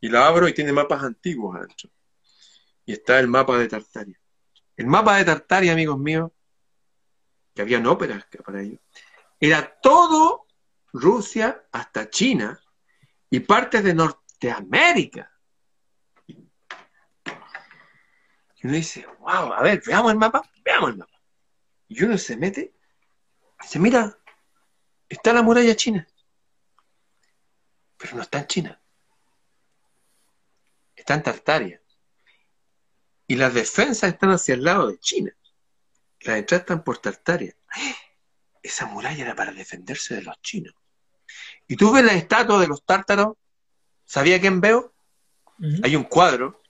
Y 0.00 0.08
la 0.08 0.26
abro 0.26 0.48
y 0.48 0.52
tiene 0.52 0.72
mapas 0.72 1.02
antiguos 1.02 1.56
adentro. 1.56 1.90
Y 2.84 2.92
está 2.92 3.20
el 3.20 3.28
mapa 3.28 3.56
de 3.58 3.68
Tartaria. 3.68 4.18
El 4.76 4.86
mapa 4.86 5.16
de 5.16 5.24
Tartaria, 5.24 5.72
amigos 5.72 5.98
míos, 5.98 6.30
que 7.54 7.62
habían 7.62 7.86
óperas 7.86 8.24
para 8.44 8.62
ellos, 8.62 8.80
era 9.38 9.78
todo 9.80 10.46
Rusia 10.92 11.66
hasta 11.72 12.10
China 12.10 12.60
y 13.30 13.40
partes 13.40 13.84
de 13.84 13.94
Norteamérica. 13.94 15.30
Y 16.26 16.36
uno 18.66 18.74
dice, 18.74 19.06
wow, 19.18 19.52
a 19.52 19.62
ver, 19.62 19.82
veamos 19.84 20.12
el 20.12 20.18
mapa, 20.18 20.42
veamos 20.64 20.90
el 20.90 20.96
mapa. 20.98 21.20
Y 21.88 22.02
uno 22.04 22.16
se 22.16 22.36
mete, 22.36 22.74
dice, 23.62 23.78
mira, 23.78 24.18
está 25.08 25.32
la 25.32 25.42
muralla 25.42 25.74
china. 25.74 26.06
Pero 27.96 28.16
no 28.16 28.22
está 28.22 28.40
en 28.40 28.46
China. 28.46 28.82
Está 30.94 31.14
en 31.14 31.22
Tartaria. 31.22 31.80
Y 33.26 33.36
las 33.36 33.54
defensas 33.54 34.12
están 34.12 34.30
hacia 34.30 34.54
el 34.54 34.64
lado 34.64 34.88
de 34.88 34.98
China. 34.98 35.32
Las 36.20 36.38
entradas 36.38 36.62
están 36.62 36.84
por 36.84 36.98
Tartaria. 36.98 37.56
Esa 38.62 38.86
muralla 38.86 39.22
era 39.24 39.34
para 39.34 39.52
defenderse 39.52 40.16
de 40.16 40.22
los 40.22 40.40
chinos. 40.42 40.74
Y 41.66 41.76
tú 41.76 41.92
ves 41.92 42.04
la 42.04 42.12
estatua 42.12 42.60
de 42.60 42.68
los 42.68 42.84
tártaros, 42.84 43.36
¿sabía 44.04 44.40
quién 44.40 44.60
veo? 44.60 44.92
Hay 45.82 45.94
un 45.96 46.04
cuadro 46.04 46.60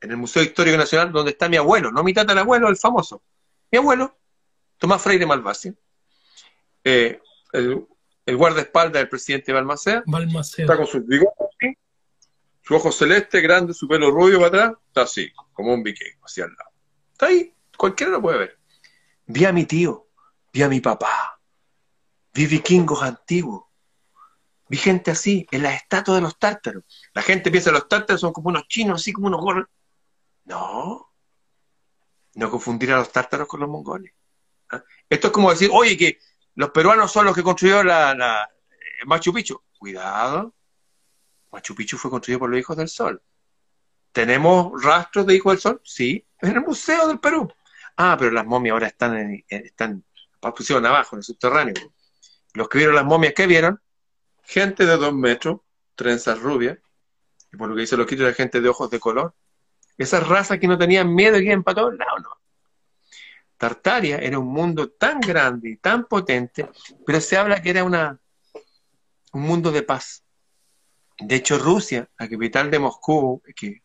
en 0.00 0.10
el 0.10 0.16
Museo 0.16 0.42
Histórico 0.42 0.76
Nacional 0.76 1.12
donde 1.12 1.32
está 1.32 1.48
mi 1.48 1.56
abuelo, 1.56 1.90
no 1.90 2.02
mi 2.02 2.14
tatarabuelo, 2.14 2.68
el 2.68 2.76
famoso. 2.76 3.22
Mi 3.70 3.78
abuelo, 3.78 4.18
Tomás 4.78 5.02
Freire 5.02 5.26
Malvasi, 5.26 5.76
eh, 6.88 7.20
el, 7.52 8.36
guardaespaldas 8.36 9.00
del 9.00 9.08
presidente 9.08 9.52
Balmaceda, 9.52 10.04
está 10.56 10.76
con 10.76 10.86
sus 10.86 11.04
bigotes, 11.04 11.74
su 12.62 12.74
ojo 12.76 12.92
celeste, 12.92 13.40
grande, 13.40 13.74
su 13.74 13.88
pelo 13.88 14.10
rubio 14.10 14.38
para 14.38 14.48
atrás, 14.48 14.72
está 14.86 15.02
así, 15.02 15.32
como 15.52 15.74
un 15.74 15.82
vikingo, 15.82 16.24
hacia 16.24 16.44
el 16.44 16.50
lado. 16.50 16.70
Está 17.12 17.26
ahí, 17.26 17.52
cualquiera 17.76 18.12
lo 18.12 18.22
puede 18.22 18.38
ver. 18.38 18.58
Vi 19.26 19.44
a 19.44 19.52
mi 19.52 19.64
tío, 19.64 20.08
vi 20.52 20.62
a 20.62 20.68
mi 20.68 20.80
papá, 20.80 21.40
vi 22.32 22.46
vikingos 22.46 23.02
antiguos, 23.02 23.64
Vi 24.68 24.76
gente 24.76 25.12
así, 25.12 25.46
en 25.50 25.62
las 25.62 25.76
estatuas 25.76 26.18
de 26.18 26.22
los 26.22 26.38
tártaros. 26.38 26.84
La 27.14 27.22
gente 27.22 27.50
piensa 27.50 27.70
que 27.70 27.78
los 27.78 27.88
tártaros 27.88 28.20
son 28.20 28.32
como 28.32 28.48
unos 28.48 28.66
chinos, 28.66 29.00
así 29.00 29.12
como 29.12 29.28
unos 29.28 29.40
gorros. 29.40 29.66
No. 30.44 31.12
No 32.34 32.50
confundir 32.50 32.92
a 32.92 32.96
los 32.96 33.12
tártaros 33.12 33.46
con 33.46 33.60
los 33.60 33.68
mongoles. 33.68 34.12
¿ah? 34.70 34.82
Esto 35.08 35.28
es 35.28 35.32
como 35.32 35.50
decir, 35.50 35.70
oye, 35.72 35.96
que 35.96 36.18
los 36.56 36.70
peruanos 36.70 37.12
son 37.12 37.26
los 37.26 37.34
que 37.34 37.42
construyeron 37.42 37.86
la, 37.86 38.14
la 38.14 38.50
eh, 38.70 39.06
Machu 39.06 39.32
Picchu. 39.32 39.62
Cuidado. 39.78 40.54
Machu 41.52 41.74
Picchu 41.74 41.96
fue 41.96 42.10
construido 42.10 42.40
por 42.40 42.50
los 42.50 42.58
hijos 42.58 42.76
del 42.76 42.88
sol. 42.88 43.22
¿Tenemos 44.12 44.82
rastros 44.82 45.26
de 45.26 45.34
hijos 45.34 45.52
del 45.52 45.60
sol? 45.60 45.80
Sí, 45.84 46.26
en 46.40 46.56
el 46.56 46.60
Museo 46.62 47.08
del 47.08 47.20
Perú. 47.20 47.50
Ah, 47.96 48.16
pero 48.18 48.30
las 48.30 48.44
momias 48.44 48.72
ahora 48.72 48.88
están 48.88 49.16
en, 49.16 49.44
están 49.48 50.04
pusieron 50.54 50.84
abajo, 50.86 51.16
en 51.16 51.18
el 51.18 51.24
subterráneo. 51.24 51.74
Los 52.54 52.68
que 52.68 52.78
vieron 52.78 52.94
las 52.94 53.04
momias, 53.04 53.34
¿qué 53.34 53.46
vieron? 53.46 53.80
gente 54.46 54.86
de 54.86 54.96
dos 54.96 55.12
metros, 55.12 55.60
trenzas 55.94 56.38
rubias, 56.38 56.78
y 57.52 57.56
por 57.56 57.68
lo 57.68 57.74
que 57.74 57.82
dice 57.82 57.96
los 57.96 58.10
era 58.10 58.32
gente 58.32 58.60
de 58.60 58.68
ojos 58.68 58.90
de 58.90 59.00
color. 59.00 59.34
Esas 59.98 60.26
razas 60.26 60.58
que 60.58 60.68
no 60.68 60.78
tenían 60.78 61.12
miedo 61.12 61.38
y 61.38 61.46
iban 61.46 61.64
para 61.64 61.76
todos 61.76 61.96
lados, 61.96 62.22
no. 62.22 62.35
Tartaria 63.56 64.18
era 64.18 64.38
un 64.38 64.48
mundo 64.48 64.90
tan 64.90 65.20
grande 65.20 65.70
y 65.70 65.76
tan 65.76 66.04
potente, 66.06 66.68
pero 67.06 67.20
se 67.20 67.36
habla 67.36 67.62
que 67.62 67.70
era 67.70 67.84
una, 67.84 68.18
un 69.32 69.42
mundo 69.42 69.72
de 69.72 69.82
paz. 69.82 70.24
De 71.18 71.36
hecho, 71.36 71.58
Rusia, 71.58 72.08
la 72.18 72.28
capital 72.28 72.70
de 72.70 72.78
Moscú, 72.78 73.42
que, 73.54 73.82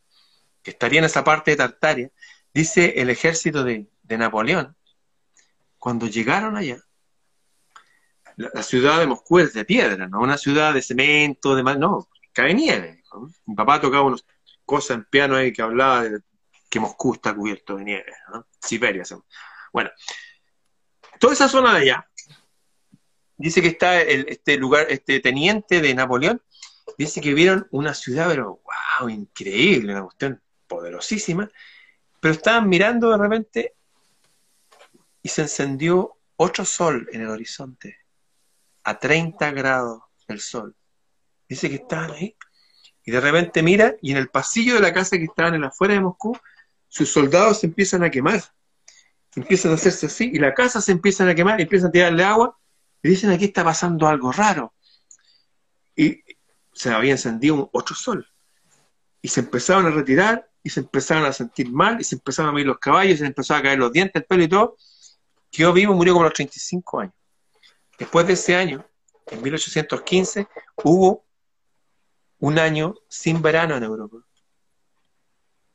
estaría 0.63 0.99
en 0.99 1.05
esa 1.05 1.23
parte 1.23 1.51
de 1.51 1.57
Tartaria, 1.57 2.11
dice 2.53 2.93
el 2.97 3.09
ejército 3.09 3.63
de, 3.63 3.87
Napoleón, 4.09 4.75
cuando 5.77 6.05
llegaron 6.05 6.57
allá, 6.57 6.83
la, 8.35 8.61
ciudad 8.61 8.99
de 8.99 9.07
Moscú 9.07 9.39
es 9.39 9.53
de 9.53 9.63
piedra, 9.63 10.07
no 10.09 10.19
una 10.19 10.37
ciudad 10.37 10.73
de 10.73 10.81
cemento, 10.81 11.55
de 11.55 11.63
mal, 11.63 11.79
no, 11.79 12.09
cae 12.33 12.53
nieve. 12.53 13.03
Mi 13.45 13.55
papá 13.55 13.79
tocaba 13.79 14.03
unos 14.03 14.25
cosa 14.65 14.93
en 14.93 15.05
piano 15.05 15.35
ahí 15.35 15.53
que 15.53 15.61
hablaba 15.61 16.03
de 16.03 16.21
que 16.69 16.79
Moscú 16.79 17.13
está 17.13 17.33
cubierto 17.33 17.75
de 17.75 17.83
nieve, 17.83 18.13
¿no? 18.33 18.47
Siberia. 18.59 19.03
Bueno, 19.71 19.89
toda 21.19 21.33
esa 21.33 21.47
zona 21.47 21.73
de 21.73 21.81
allá, 21.81 22.09
dice 23.37 23.61
que 23.61 23.69
está 23.69 24.01
este 24.01 24.57
lugar, 24.57 24.87
este 24.89 25.19
teniente 25.19 25.81
de 25.81 25.93
Napoleón, 25.93 26.41
dice 26.97 27.21
que 27.21 27.33
vieron 27.33 27.67
una 27.71 27.93
ciudad, 27.93 28.27
pero 28.29 28.61
wow, 28.99 29.09
increíble, 29.09 29.93
una 29.93 30.03
cuestión 30.03 30.41
poderosísima, 30.67 31.49
pero 32.19 32.33
estaban 32.33 32.69
mirando 32.69 33.09
de 33.09 33.17
repente 33.17 33.75
y 35.23 35.29
se 35.29 35.43
encendió 35.43 36.17
otro 36.35 36.65
sol 36.65 37.07
en 37.11 37.21
el 37.21 37.29
horizonte, 37.29 37.97
a 38.83 38.97
30 38.97 39.51
grados 39.51 40.01
el 40.27 40.39
sol. 40.39 40.75
Dice 41.47 41.69
que 41.69 41.75
estaban 41.75 42.11
ahí. 42.11 42.35
Y 43.03 43.11
de 43.11 43.19
repente 43.19 43.61
mira, 43.61 43.95
y 44.01 44.11
en 44.11 44.17
el 44.17 44.29
pasillo 44.29 44.75
de 44.75 44.79
la 44.79 44.93
casa 44.93 45.17
que 45.17 45.25
estaban 45.25 45.55
en 45.55 45.61
la 45.61 45.67
afuera 45.67 45.93
de 45.93 46.01
Moscú, 46.01 46.37
sus 46.87 47.11
soldados 47.11 47.59
se 47.59 47.67
empiezan 47.67 48.03
a 48.03 48.09
quemar. 48.09 48.41
Empiezan 49.35 49.71
a 49.71 49.75
hacerse 49.75 50.07
así, 50.07 50.31
y 50.33 50.39
la 50.39 50.53
casa 50.53 50.81
se 50.81 50.91
empiezan 50.91 51.29
a 51.29 51.35
quemar, 51.35 51.59
y 51.59 51.63
empiezan 51.63 51.89
a 51.89 51.91
tirarle 51.91 52.23
agua, 52.23 52.57
y 53.01 53.09
dicen 53.09 53.29
aquí 53.29 53.45
está 53.45 53.63
pasando 53.63 54.07
algo 54.07 54.31
raro. 54.31 54.73
Y 55.95 56.21
se 56.73 56.89
había 56.91 57.11
encendido 57.11 57.55
un 57.55 57.69
otro 57.71 57.95
sol. 57.95 58.27
Y 59.21 59.27
se 59.27 59.41
empezaron 59.41 59.85
a 59.85 59.91
retirar, 59.91 60.49
y 60.63 60.69
se 60.69 60.81
empezaron 60.81 61.25
a 61.25 61.33
sentir 61.33 61.71
mal, 61.71 61.99
y 62.01 62.03
se 62.03 62.15
empezaron 62.15 62.49
a 62.49 62.51
morir 62.51 62.67
los 62.67 62.79
caballos, 62.79 63.15
y 63.15 63.17
se 63.17 63.25
empezaron 63.25 63.61
a 63.61 63.63
caer 63.63 63.79
los 63.79 63.91
dientes, 63.91 64.21
el 64.21 64.25
pelo 64.25 64.43
y 64.43 64.47
todo. 64.47 64.77
Quedó 65.49 65.73
vivo, 65.73 65.93
murió 65.93 66.13
como 66.13 66.25
a 66.25 66.29
los 66.29 66.35
35 66.35 66.99
años. 66.99 67.15
Después 67.97 68.25
de 68.27 68.33
ese 68.33 68.55
año, 68.55 68.85
en 69.27 69.41
1815, 69.41 70.47
hubo 70.83 71.25
un 72.39 72.57
año 72.57 72.95
sin 73.07 73.41
verano 73.41 73.77
en 73.77 73.83
Europa, 73.83 74.17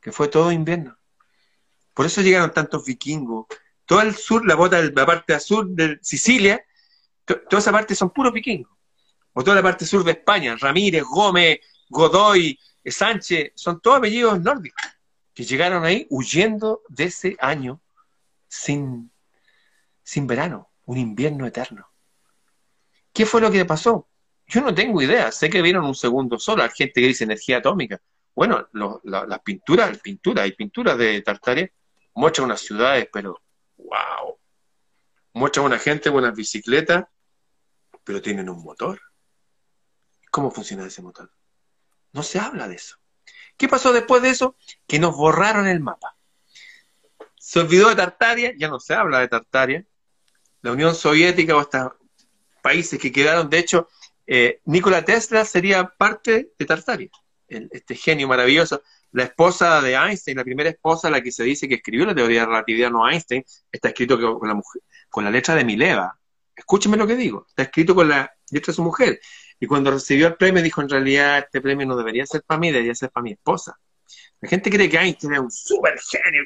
que 0.01 0.13
fue 0.13 0.29
todo 0.29 0.51
invierno. 0.51 0.96
Por 1.97 2.05
eso 2.05 2.21
llegaron 2.21 2.53
tantos 2.53 2.85
vikingos. 2.85 3.47
Todo 3.87 4.03
el 4.03 4.15
sur, 4.15 4.47
la, 4.47 4.55
bota, 4.55 4.83
la 4.83 5.07
parte 5.07 5.41
sur 5.41 5.67
de 5.67 5.99
Sicilia, 6.03 6.63
toda 7.25 7.59
esa 7.59 7.73
parte 7.73 7.95
son 7.95 8.11
puros 8.11 8.35
vikingos. 8.35 8.71
O 9.33 9.43
toda 9.43 9.57
la 9.57 9.63
parte 9.63 9.87
sur 9.87 10.05
de 10.05 10.11
España, 10.11 10.55
Ramírez, 10.61 11.05
Gómez, 11.05 11.61
Godoy, 11.89 12.59
Sánchez, 12.85 13.53
son 13.55 13.81
todos 13.81 13.97
apellidos 13.97 14.39
nórdicos, 14.43 14.85
que 15.33 15.45
llegaron 15.45 15.87
ahí 15.87 16.07
huyendo 16.11 16.83
de 16.91 17.05
ese 17.05 17.35
año 17.41 17.81
sin, 18.47 19.11
sin 20.03 20.27
verano, 20.27 20.69
un 20.85 20.99
invierno 20.99 21.47
eterno. 21.47 21.89
¿Qué 23.11 23.25
fue 23.25 23.41
lo 23.41 23.51
que 23.51 23.65
pasó? 23.65 24.07
Yo 24.47 24.61
no 24.61 24.75
tengo 24.75 25.01
idea. 25.01 25.33
Sé 25.33 25.49
que 25.49 25.63
vieron 25.63 25.87
un 25.87 25.95
segundo 25.95 26.39
sol. 26.39 26.61
Hay 26.61 26.69
gente 26.75 27.01
que 27.01 27.07
dice 27.07 27.25
energía 27.25 27.57
atómica. 27.57 28.03
Bueno, 28.35 28.69
las 29.03 29.41
pinturas, 29.41 29.97
pinturas, 30.01 30.45
hay 30.45 30.53
pinturas 30.53 30.99
de 30.99 31.23
Tartaria, 31.23 31.73
muestran 32.17 32.47
unas 32.47 32.61
ciudades, 32.61 33.09
pero 33.13 33.41
wow. 33.77 34.39
Muestran 35.35 35.67
una 35.67 35.79
gente 35.79 36.11
unas 36.11 36.35
bicicletas, 36.35 37.05
pero 38.03 38.21
tienen 38.21 38.49
un 38.49 38.63
motor. 38.63 39.01
¿Cómo 40.31 40.51
funciona 40.51 40.87
ese 40.87 41.03
motor? 41.03 41.31
No 42.13 42.23
se 42.23 42.41
habla 42.41 42.67
de 42.67 42.77
eso. 42.77 42.97
¿Qué 43.57 43.69
pasó 43.69 43.93
después 43.93 44.23
de 44.23 44.31
eso? 44.31 44.57
Que 44.87 44.99
nos 44.99 45.15
borraron 45.15 45.67
el 45.69 45.81
mapa. 45.81 46.17
Se 47.39 47.61
olvidó 47.61 47.91
de 47.91 47.97
Tartaria, 47.97 48.53
ya 48.57 48.69
no 48.69 48.81
se 48.81 48.95
habla 48.95 49.21
de 49.21 49.29
Tartaria. 49.29 49.87
La 50.63 50.73
Unión 50.73 50.95
Soviética 50.95 51.55
o 51.55 51.61
esta 51.61 51.95
países 52.63 52.99
que 52.99 53.13
quedaron. 53.13 53.49
De 53.49 53.59
hecho, 53.59 53.89
eh, 54.27 54.61
Nikola 54.65 55.05
Tesla 55.05 55.45
sería 55.45 55.87
parte 55.87 56.53
de 56.59 56.65
Tartaria, 56.65 57.11
este 57.47 57.95
genio 57.95 58.27
maravilloso. 58.27 58.83
La 59.17 59.23
esposa 59.23 59.81
de 59.81 59.95
Einstein, 59.95 60.37
la 60.37 60.45
primera 60.45 60.69
esposa, 60.69 61.09
la 61.09 61.23
que 61.23 61.33
se 61.33 61.43
dice 61.43 61.67
que 61.67 61.77
escribió 61.77 62.05
la 62.05 62.15
teoría 62.15 62.41
de 62.41 62.47
relatividad, 62.49 62.91
no 62.91 63.09
Einstein, 63.09 63.43
está 63.73 63.89
escrito 63.89 64.21
con 64.39 64.47
la, 64.47 64.53
mujer, 64.53 64.83
con 65.09 65.25
la 65.25 65.31
letra 65.31 65.55
de 65.55 65.65
Mileva. 65.65 66.19
Escúcheme 66.55 66.99
lo 66.99 67.07
que 67.07 67.17
digo, 67.17 67.47
está 67.49 67.63
escrito 67.63 67.95
con 67.95 68.11
la 68.11 68.31
letra 68.51 68.73
de 68.73 68.77
su 68.77 68.83
mujer. 68.83 69.19
Y 69.59 69.67
cuando 69.67 69.91
recibió 69.91 70.27
el 70.27 70.35
premio 70.35 70.63
dijo, 70.63 70.83
en 70.83 70.91
realidad 70.91 71.39
este 71.39 71.63
premio 71.63 71.87
no 71.87 71.97
debería 71.97 72.27
ser 72.27 72.43
para 72.43 72.61
mí, 72.61 72.71
debería 72.71 72.95
ser 72.95 73.11
para 73.11 73.23
mi 73.23 73.33
esposa. 73.33 73.81
La 74.43 74.51
gente 74.51 74.69
cree 74.69 74.91
que 74.91 74.99
Einstein 74.99 75.33
es 75.33 75.41
un 75.41 75.51
super 75.51 75.99
genio. 75.99 76.43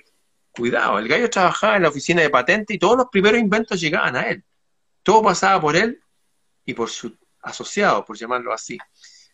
Cuidado, 0.53 1.01
el 1.01 1.09
gallo 1.09 1.29
trabajaba 1.29 1.75
en 1.75 1.83
la 1.83 1.89
oficina 1.89 2.23
de 2.23 2.31
patente 2.31 2.75
y 2.75 2.79
todos 2.79 2.97
los 2.97 3.09
primeros 3.11 3.41
inventos 3.41 3.81
llegaban 3.81 4.15
a 4.15 4.29
él. 4.29 4.45
Todo 5.03 5.25
pasaba 5.25 5.61
por 5.61 5.75
él 5.75 6.01
y 6.65 6.75
por 6.75 6.89
su 6.89 7.19
asociado, 7.43 8.05
por 8.05 8.17
llamarlo 8.17 8.53
así. 8.53 8.79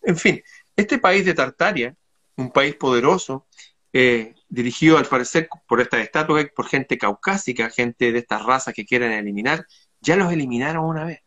En 0.00 0.16
fin, 0.16 0.42
este 0.74 0.96
país 0.96 1.26
de 1.26 1.34
Tartaria, 1.34 1.94
un 2.36 2.50
país 2.50 2.74
poderoso, 2.74 3.46
eh, 3.92 4.34
dirigido 4.48 4.98
al 4.98 5.06
parecer 5.06 5.48
por 5.66 5.80
esta 5.80 6.00
estatua, 6.00 6.44
por 6.54 6.66
gente 6.66 6.98
caucásica, 6.98 7.70
gente 7.70 8.12
de 8.12 8.18
estas 8.18 8.44
razas 8.44 8.74
que 8.74 8.84
quieren 8.84 9.12
eliminar, 9.12 9.66
ya 10.00 10.16
los 10.16 10.32
eliminaron 10.32 10.84
una 10.84 11.04
vez. 11.04 11.22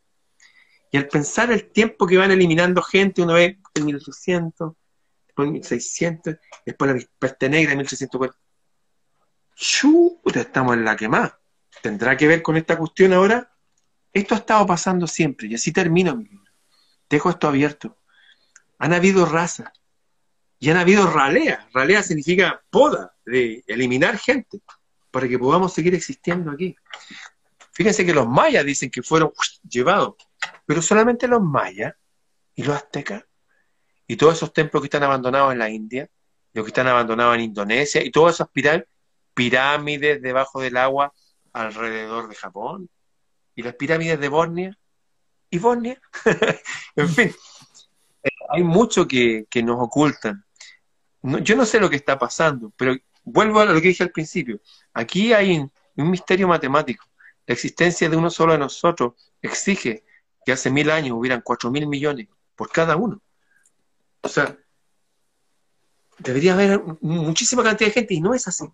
Y 0.91 0.97
al 0.97 1.07
pensar 1.07 1.51
el 1.51 1.72
tiempo 1.72 2.07
que 2.07 2.18
van 2.18 2.32
eliminando 2.32 2.82
gente, 2.82 3.22
una 3.22 3.34
vez 3.34 3.57
en 3.76 3.86
1800, 3.86 4.74
después 5.28 5.47
en 5.47 5.53
1600, 5.53 6.36
después 6.66 6.95
la 6.95 7.10
peste 7.20 7.49
negra 7.49 7.72
en 7.74 7.78
1640, 7.80 8.38
¡chuta! 9.55 10.39
Estamos 10.39 10.74
en 10.74 10.86
la 10.86 10.95
que 10.95 11.07
más. 11.07 11.34
¿Tendrá 11.82 12.18
que 12.18 12.28
ver 12.28 12.41
con 12.41 12.57
esta 12.57 12.78
cuestión 12.78 13.14
ahora? 13.14 13.51
Esto 14.12 14.36
ha 14.36 14.39
estado 14.39 14.66
pasando 14.66 15.05
siempre, 15.05 15.47
y 15.47 15.55
así 15.55 15.72
termino 15.72 16.16
mi 16.16 16.26
libro. 16.26 16.51
Dejo 17.10 17.30
esto 17.30 17.47
abierto. 17.47 17.97
Han 18.80 18.93
habido 18.93 19.26
razas, 19.26 19.72
y 20.60 20.70
han 20.70 20.78
habido 20.78 21.07
raleas. 21.07 21.66
Ralea 21.74 22.03
significa 22.03 22.62
poda, 22.70 23.16
de 23.26 23.64
eliminar 23.68 24.18
gente, 24.18 24.60
para 25.12 25.28
que 25.28 25.39
podamos 25.39 25.74
seguir 25.74 25.95
existiendo 25.95 26.51
aquí. 26.51 26.76
Fíjense 27.72 28.05
que 28.05 28.14
los 28.14 28.28
mayas 28.28 28.66
dicen 28.66 28.89
que 28.89 29.01
fueron 29.01 29.32
llevados, 29.68 30.16
pero 30.66 30.82
solamente 30.82 31.28
los 31.28 31.41
mayas 31.41 31.93
y 32.55 32.64
los 32.64 32.76
aztecas, 32.76 33.24
y 34.05 34.18
todos 34.18 34.36
esos 34.36 34.51
templos 34.51 34.82
que 34.82 34.88
están 34.88 35.03
abandonados 35.03 35.53
en 35.53 35.60
la 35.60 35.70
India, 35.70 36.10
los 36.53 36.66
que 36.66 36.70
están 36.70 36.88
abandonados 36.88 37.36
en 37.36 37.41
Indonesia, 37.41 38.03
y 38.03 38.12
todas 38.12 38.36
esas 38.36 38.49
pirámides 39.34 40.22
debajo 40.22 40.60
del 40.60 40.76
agua 40.78 41.14
alrededor 41.53 42.28
de 42.28 42.36
Japón, 42.36 42.89
y 43.55 43.64
las 43.64 43.76
pirámides 43.76 44.20
de 44.20 44.28
Bornea 44.28 44.78
y 45.49 45.57
Bornea. 45.60 46.01
en 46.95 47.10
fin, 47.10 47.36
eh, 48.24 48.30
hay 48.49 48.64
mucho 48.64 49.07
que, 49.07 49.47
nos 49.64 49.78
ocultan. 49.80 50.45
Yo 51.22 51.55
no 51.55 51.65
sé 51.65 51.80
lo 51.80 51.89
que 51.89 51.95
está 51.95 52.17
pasando, 52.17 52.72
pero 52.78 52.95
vuelvo 53.24 53.59
a 53.59 53.65
lo 53.65 53.82
que 53.82 53.89
dije 53.89 54.03
al 54.03 54.11
principio. 54.11 54.59
Aquí 54.93 55.34
hay 55.34 55.57
un, 55.57 55.72
misterio 55.95 56.47
matemático. 56.47 57.05
La 57.45 57.53
existencia 57.53 58.09
de 58.09 58.15
uno 58.15 58.30
solo 58.30 58.53
de 58.53 58.59
nosotros 58.59 59.13
exige 59.41 60.05
que 60.45 60.51
hace 60.51 60.70
mil 60.70 60.89
años 60.89 61.17
hubieran 61.17 61.41
cuatro 61.41 61.70
mil 61.72 61.88
millones 61.88 62.28
por 62.55 62.72
cada 62.72 62.95
uno. 62.95 63.22
O 64.22 64.30
sea, 64.30 64.57
debería 66.20 66.53
haber 66.53 66.82
muchísima 67.01 67.63
cantidad 67.63 67.89
de 67.89 67.93
gente 67.93 68.13
y 68.13 68.22
no 68.22 68.34
es 68.34 68.47
así. 68.47 68.65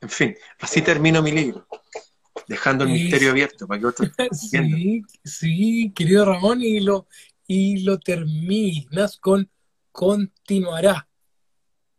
En 0.00 0.10
fin, 0.10 0.36
así 0.60 0.82
termino 0.82 1.22
mi 1.22 1.32
libro 1.32 1.66
dejando 2.46 2.84
el 2.84 2.90
misterio 2.90 3.30
abierto 3.30 3.66
para 3.66 3.80
que 3.80 3.86
otros 3.86 4.10
sí, 4.32 5.02
sí, 5.24 5.92
querido 5.94 6.24
Ramón, 6.24 6.62
y 6.62 6.80
lo, 6.80 7.06
y 7.46 7.84
lo 7.84 7.98
terminas 7.98 9.18
con 9.18 9.50
continuará. 9.98 11.08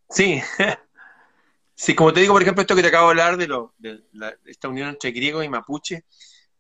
Sí, 0.10 0.42
sí, 1.76 1.96
como 1.96 2.14
te 2.14 2.22
digo, 2.22 2.34
por 2.34 2.42
ejemplo, 2.42 2.62
esto 2.62 2.76
que 2.76 2.82
te 2.82 2.88
acabo 2.88 3.08
de 3.08 3.12
hablar 3.12 3.36
de, 3.36 3.48
lo, 3.48 3.74
de, 3.78 4.02
esta 4.46 4.70
unión 4.70 4.88
entre 4.88 5.12
griegos 5.12 5.44
y 5.44 5.50
mapuche, 5.50 6.06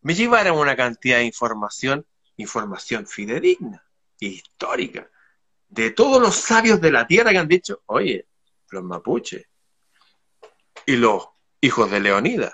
me 0.02 0.16
llevaron 0.16 0.58
una 0.58 0.76
cantidad 0.76 1.20
de 1.20 1.24
información, 1.24 2.06
información 2.36 3.08
fidedigna, 3.08 3.86
histórica, 4.20 5.10
de 5.70 5.92
todos 5.92 6.22
los 6.22 6.36
sabios 6.36 6.82
de 6.82 6.92
la 6.92 7.08
tierra 7.08 7.32
que 7.32 7.38
han 7.38 7.48
dicho, 7.48 7.84
oye, 7.86 8.28
los 8.72 8.84
mapuches 8.84 9.46
y 10.86 10.98
los 10.98 11.30
hijos 11.62 11.90
de 11.90 12.02
Leonidas 12.02 12.54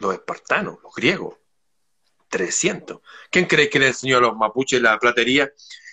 los 0.00 0.14
espartanos, 0.14 0.78
los 0.82 0.94
griegos. 0.94 1.36
300. 2.28 3.00
¿Quién 3.30 3.46
cree 3.46 3.70
que 3.70 3.78
le 3.78 3.88
enseñó 3.88 4.18
a 4.18 4.20
los 4.20 4.36
mapuches 4.36 4.82
la 4.82 4.98
platería? 4.98 5.50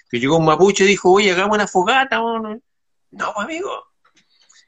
Que 0.10 0.20
llegó 0.20 0.38
un 0.38 0.46
mapuche 0.46 0.84
y 0.84 0.88
dijo, 0.88 1.12
oye, 1.12 1.32
hagamos 1.32 1.56
una 1.56 1.68
fogata. 1.68 2.18
No, 2.18 2.62
no 3.12 3.34
amigo. 3.38 3.72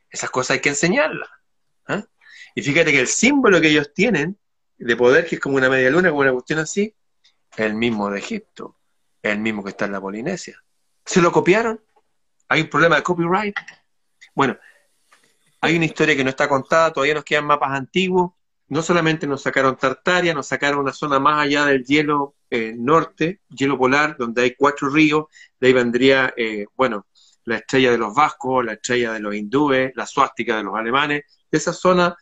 Esas 0.10 0.30
cosas 0.30 0.56
hay 0.56 0.62
que 0.62 0.70
enseñarlas. 0.70 1.30
¿ah? 1.88 2.04
Y 2.56 2.62
fíjate 2.62 2.92
que 2.92 3.00
el 3.00 3.08
símbolo 3.08 3.62
que 3.62 3.70
ellos 3.70 3.94
tienen 3.94 4.38
de 4.78 4.96
poder, 4.96 5.28
que 5.28 5.36
es 5.36 5.42
como 5.42 5.58
una 5.58 5.70
media 5.70 5.90
luna, 5.90 6.10
como 6.10 6.22
una 6.22 6.34
cuestión 6.34 6.60
así, 6.60 6.96
es 7.52 7.60
el 7.60 7.76
mismo 7.76 8.10
de 8.10 8.20
Egipto, 8.20 8.78
es 9.22 9.32
el 9.32 9.40
mismo 9.40 9.64
que 9.64 9.72
está 9.72 9.86
en 9.86 9.92
la 9.92 10.02
Polinesia. 10.02 10.64
¿Se 11.06 11.22
lo 11.22 11.32
copiaron? 11.32 11.82
¿Hay 12.50 12.62
un 12.62 12.70
problema 12.70 12.96
de 12.96 13.04
copyright? 13.04 13.56
Bueno, 14.34 14.58
hay 15.62 15.76
una 15.76 15.86
historia 15.86 16.16
que 16.16 16.24
no 16.24 16.30
está 16.30 16.48
contada, 16.48 16.94
todavía 16.94 17.16
nos 17.16 17.24
quedan 17.24 17.46
mapas 17.46 17.72
antiguos, 17.72 18.34
no 18.70 18.82
solamente 18.82 19.28
nos 19.28 19.42
sacaron 19.44 19.78
Tartaria, 19.78 20.34
nos 20.34 20.48
sacaron 20.48 20.80
una 20.82 20.94
zona 20.94 21.20
más 21.20 21.46
allá 21.46 21.66
del 21.66 21.84
hielo 21.86 22.36
eh, 22.50 22.74
norte, 22.78 23.42
hielo 23.50 23.78
polar, 23.78 24.18
donde 24.18 24.42
hay 24.44 24.56
cuatro 24.56 24.90
ríos, 24.90 25.26
de 25.60 25.68
ahí 25.68 25.74
vendría, 25.74 26.34
eh, 26.36 26.66
bueno, 26.76 27.08
la 27.46 27.58
estrella 27.58 27.92
de 27.92 27.98
los 27.98 28.14
vascos, 28.14 28.66
la 28.66 28.74
estrella 28.74 29.14
de 29.14 29.22
los 29.22 29.34
hindúes, 29.34 29.94
la 29.96 30.06
suástica 30.06 30.58
de 30.58 30.64
los 30.64 30.76
alemanes, 30.76 31.24
de 31.50 31.58
esa 31.58 31.72
zona 31.72 32.16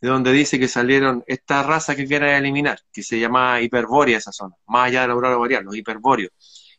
de 0.00 0.08
donde 0.08 0.30
dice 0.30 0.58
que 0.58 0.68
salieron 0.68 1.24
esta 1.26 1.62
raza 1.62 1.96
que 1.96 2.06
quieren 2.06 2.28
eliminar, 2.34 2.78
que 2.92 3.02
se 3.02 3.18
llama 3.18 3.60
hiperbórea 3.60 4.18
esa 4.18 4.30
zona, 4.30 4.54
más 4.66 4.88
allá 4.88 5.02
de 5.02 5.08
la 5.08 5.14
aurora 5.14 5.36
boreal, 5.36 5.64
los 5.64 5.76
hiperbóreos. 5.76 6.30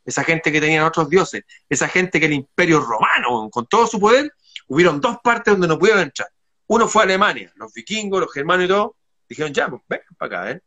Esa 0.05 0.23
gente 0.23 0.51
que 0.51 0.61
tenían 0.61 0.85
otros 0.85 1.09
dioses, 1.09 1.43
esa 1.67 1.89
gente 1.89 2.19
que 2.19 2.27
el 2.27 2.33
imperio 2.33 2.79
romano, 2.79 3.49
con 3.49 3.65
todo 3.65 3.87
su 3.87 3.99
poder, 3.99 4.31
hubieron 4.67 5.01
dos 5.01 5.17
partes 5.21 5.53
donde 5.53 5.67
no 5.67 5.77
pudieron 5.77 6.03
entrar. 6.03 6.29
Uno 6.67 6.87
fue 6.87 7.03
Alemania, 7.03 7.51
los 7.55 7.73
vikingos, 7.73 8.21
los 8.21 8.33
germanos 8.33 8.65
y 8.65 8.67
todo, 8.67 8.97
dijeron, 9.27 9.53
ya, 9.53 9.69
pues 9.69 9.81
vengan 9.87 10.15
para 10.17 10.41
acá, 10.41 10.51
¿eh? 10.51 10.61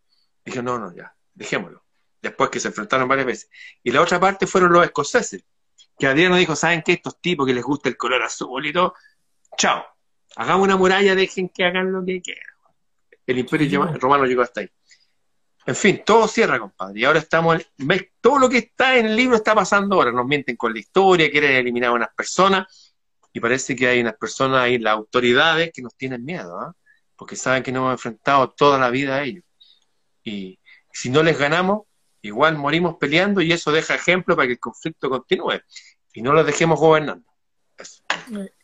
Dijeron, 0.45 0.65
no, 0.65 0.79
no, 0.79 0.95
ya, 0.95 1.15
dejémoslo. 1.35 1.85
Después 2.23 2.51
que 2.51 2.61
se 2.61 2.69
enfrentaron 2.69 3.09
varias 3.09 3.27
veces. 3.27 3.51
Y 3.83 3.91
la 3.91 4.01
otra 4.01 4.19
parte 4.19 4.47
fueron 4.47 4.73
los 4.73 4.85
escoceses, 4.85 5.45
que 5.99 6.07
Adriano 6.07 6.37
dijo, 6.37 6.57
¿saben 6.57 6.83
qué? 6.83 6.93
Estos 6.93 7.21
tipos 7.21 7.47
que 7.47 7.55
les 7.55 7.65
gusta 7.65 7.89
el 7.89 7.97
color 7.97 8.23
azul 8.23 8.67
y 8.67 8.73
todo, 8.73 8.95
chao, 9.57 9.85
hagamos 10.37 10.65
una 10.65 10.77
muralla, 10.77 11.15
dejen 11.15 11.49
que 11.49 11.65
hagan 11.65 11.93
lo 11.93 12.05
que 12.05 12.21
quieran. 12.21 12.45
El 13.27 13.39
imperio 13.39 13.87
romano 13.99 14.25
llegó 14.25 14.43
hasta 14.43 14.61
ahí. 14.63 14.71
En 15.67 15.77
fin, 15.77 16.03
todo 16.05 16.27
cierra, 16.27 16.59
compadre. 16.59 17.01
Y 17.01 17.05
ahora 17.05 17.19
estamos, 17.19 17.59
todo 18.21 18.39
lo 18.39 18.49
que 18.49 18.59
está 18.59 18.97
en 18.97 19.07
el 19.07 19.15
libro 19.15 19.37
está 19.37 19.55
pasando 19.55 19.97
ahora. 19.97 20.11
Nos 20.11 20.27
mienten 20.27 20.57
con 20.57 20.73
la 20.73 20.81
historia, 20.81 21.31
quieren 21.31 21.53
eliminar 21.53 21.91
a 21.91 21.93
unas 21.93 22.15
personas. 22.15 22.90
Y 23.33 23.41
parece 23.41 23.77
que 23.77 23.87
hay 23.87 24.01
unas 24.01 24.17
personas 24.17 24.63
ahí, 24.63 24.79
las 24.79 24.95
autoridades, 24.95 25.71
que 25.73 25.83
nos 25.83 25.97
tienen 25.97 26.25
miedo, 26.25 26.59
¿ah? 26.59 26.75
porque 27.17 27.37
saben 27.37 27.63
que 27.63 27.71
nos 27.71 27.81
hemos 27.81 27.93
enfrentado 27.93 28.51
toda 28.51 28.79
la 28.79 28.91
vida 28.91 29.17
a 29.17 29.23
ellos. 29.23 29.45
Y 30.25 30.59
si 30.93 31.11
no 31.11 31.23
les 31.23 31.39
ganamos, 31.39 31.83
igual 32.23 32.57
morimos 32.57 32.97
peleando 32.97 33.41
y 33.41 33.53
eso 33.53 33.73
deja 33.73 33.95
ejemplo 33.95 34.37
para 34.37 34.47
que 34.47 34.55
el 34.55 34.61
conflicto 34.61 35.09
continúe. 35.09 35.61
Y 36.13 36.23
no 36.23 36.33
los 36.33 36.45
dejemos 36.45 36.81
gobernando. 36.81 37.25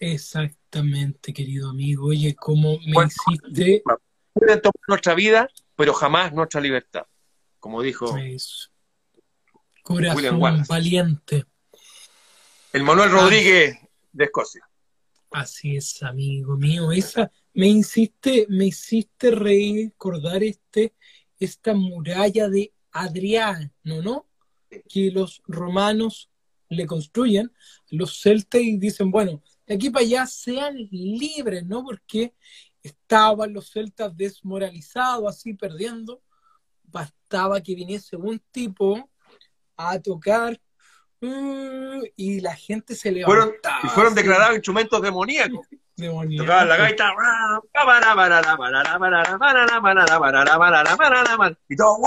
Exactamente, 0.01 1.33
querido 1.33 1.71
amigo. 1.71 2.07
Oye, 2.07 2.35
¿cómo 2.35 2.79
me 2.81 3.07
hiciste 3.07 3.83
pueden 4.39 4.61
tomar 4.61 4.75
nuestra 4.89 5.14
vida, 5.14 5.49
pero 5.75 5.95
jamás 5.95 6.33
nuestra 6.33 6.61
libertad, 6.61 7.07
como 7.59 7.83
dijo 7.83 8.14
Corazón 9.83 10.64
valiente. 10.69 11.45
El 12.73 12.83
Manuel 12.83 13.11
Rodríguez 13.11 13.79
de 14.17 14.25
Escocia. 14.25 14.69
Así 15.31 15.77
es, 15.77 16.03
amigo 16.03 16.57
mío. 16.57 16.91
Esa 16.91 17.31
me 17.53 17.67
insiste, 17.67 18.47
me 18.49 18.67
hiciste 18.67 19.31
recordar 19.31 20.43
este, 20.43 20.95
esta 21.39 21.75
muralla 21.75 22.49
de 22.49 22.73
Adriano, 22.93 23.71
¿no? 23.85 24.27
Que 24.89 25.11
los 25.11 25.43
romanos 25.47 26.31
le 26.69 26.87
construyen, 26.87 27.53
los 27.91 28.21
celtas 28.21 28.62
y 28.62 28.79
dicen, 28.79 29.11
bueno, 29.11 29.43
de 29.67 29.75
aquí 29.75 29.91
para 29.91 30.05
allá 30.05 30.27
sean 30.27 30.77
libres, 30.91 31.64
¿no? 31.67 31.85
Porque 31.85 32.35
estaban 32.83 33.53
los 33.53 33.71
celtas 33.71 34.17
desmoralizados, 34.17 35.29
así 35.29 35.55
perdiendo, 35.55 36.23
bastaba 36.85 37.61
que 37.61 37.75
viniese 37.75 38.17
un 38.17 38.41
tipo 38.51 39.11
a 39.77 40.01
tocar 40.01 40.61
mm, 41.21 42.03
y 42.17 42.41
la 42.41 42.55
gente 42.55 42.95
se 42.95 43.12
levantaba. 43.12 43.45
Fueron, 43.45 43.83
y 43.83 43.89
fueron 43.89 44.14
declarados 44.14 44.55
instrumentos 44.55 45.03
demoníacos. 45.03 45.67
Tocaban 45.97 46.69
la 46.69 46.77
gaita. 46.77 47.14
Y 51.69 51.77
todo, 51.77 51.99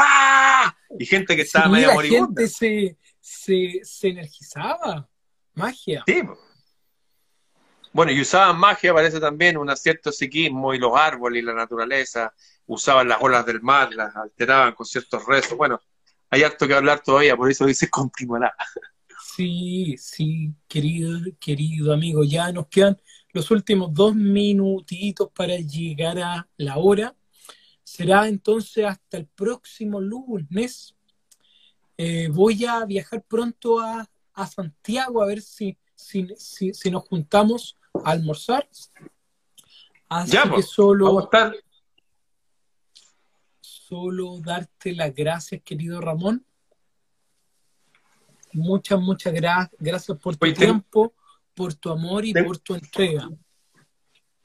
Y 0.98 1.06
gente 1.06 1.36
que 1.36 1.42
estaba 1.42 1.70
medio 1.70 1.94
moribunda. 1.94 2.42
La 2.42 2.48
gente 2.48 2.48
se, 2.48 2.98
se, 3.20 3.80
se 3.84 4.08
energizaba. 4.10 5.08
Magia. 5.56 6.04
Sí, 6.06 6.22
bueno, 7.92 8.12
y 8.12 8.22
usaban 8.22 8.58
magia, 8.60 8.94
parece 8.94 9.20
también, 9.20 9.58
un 9.58 9.76
cierto 9.76 10.12
psiquismo 10.12 10.74
y 10.74 10.78
los 10.78 10.96
árboles 10.96 11.42
y 11.42 11.46
la 11.46 11.54
naturaleza, 11.54 12.34
usaban 12.68 13.08
las 13.08 13.18
olas 13.22 13.46
del 13.46 13.62
mar, 13.62 13.92
las 13.94 14.16
alteraban 14.16 14.74
con 14.74 14.86
ciertos 14.86 15.26
rezos. 15.26 15.58
Bueno, 15.58 15.82
hay 16.30 16.44
harto 16.44 16.68
que 16.68 16.76
hablar 16.76 17.00
todavía, 17.00 17.36
por 17.36 17.50
eso 17.50 17.66
dice 17.66 17.90
continuará. 17.90 18.56
Sí, 19.40 19.96
sí, 19.98 20.54
querido, 20.68 21.18
querido 21.40 21.94
amigo, 21.94 22.26
ya 22.26 22.52
nos 22.52 22.68
quedan 22.68 23.02
los 23.32 23.50
últimos 23.52 23.94
dos 23.94 24.14
minutitos 24.14 25.30
para 25.34 25.56
llegar 25.56 26.20
a 26.20 26.50
la 26.58 26.76
hora. 26.76 27.16
Será 27.82 28.28
entonces 28.28 28.84
hasta 28.84 29.16
el 29.16 29.28
próximo 29.28 30.02
lunes. 30.02 30.94
Eh, 31.96 32.28
voy 32.28 32.66
a 32.66 32.84
viajar 32.84 33.24
pronto 33.24 33.80
a, 33.80 34.06
Santiago 34.54 35.24
a 35.24 35.28
ver 35.28 35.42
si, 35.42 35.78
si, 35.96 36.28
si 36.74 36.92
nos 36.92 37.08
juntamos 37.08 37.78
almorzar. 38.04 38.68
Así 40.10 40.38
que 40.38 40.50
pues, 40.50 40.68
solo, 40.68 41.30
solo 43.62 44.42
darte 44.42 44.94
las 44.94 45.16
gracias, 45.16 45.62
querido 45.64 46.02
Ramón. 46.02 46.46
Muchas, 48.54 49.00
muchas 49.00 49.34
gracias 49.34 50.18
por 50.18 50.36
tu 50.36 50.54
tiempo, 50.54 51.14
por 51.54 51.74
tu 51.74 51.92
amor 51.92 52.26
y 52.26 52.34
por 52.34 52.58
tu 52.58 52.76
entrega. 52.76 53.30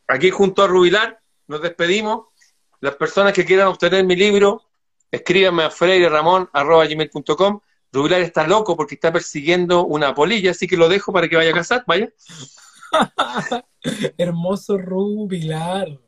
Aquí 0.06 0.30
junto 0.30 0.62
a 0.62 0.66
Rubilar 0.66 1.20
nos 1.46 1.62
despedimos. 1.62 2.26
Las 2.80 2.96
personas 2.96 3.32
que 3.32 3.44
quieran 3.44 3.68
obtener 3.68 4.04
mi 4.04 4.16
libro, 4.16 4.62
escríbanme 5.10 5.64
a 5.64 5.70
freireramon.com. 5.70 7.60
Rubilar 7.92 8.20
está 8.20 8.46
loco 8.46 8.76
porque 8.76 8.96
está 8.96 9.10
persiguiendo 9.12 9.86
una 9.86 10.14
polilla, 10.14 10.50
así 10.50 10.66
que 10.66 10.76
lo 10.76 10.88
dejo 10.88 11.12
para 11.12 11.28
que 11.28 11.36
vaya 11.36 11.50
a 11.50 11.54
casar, 11.54 11.84
vaya. 11.86 12.12
Hermoso 14.18 14.76
rubilar. 14.76 15.98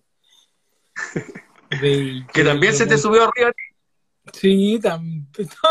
que 2.33 2.45
también 2.45 2.75
se 2.75 2.87
te 2.87 2.99
subió 2.99 3.25
arriba. 3.25 3.53
Sí, 4.33 4.79
también. 4.83 5.27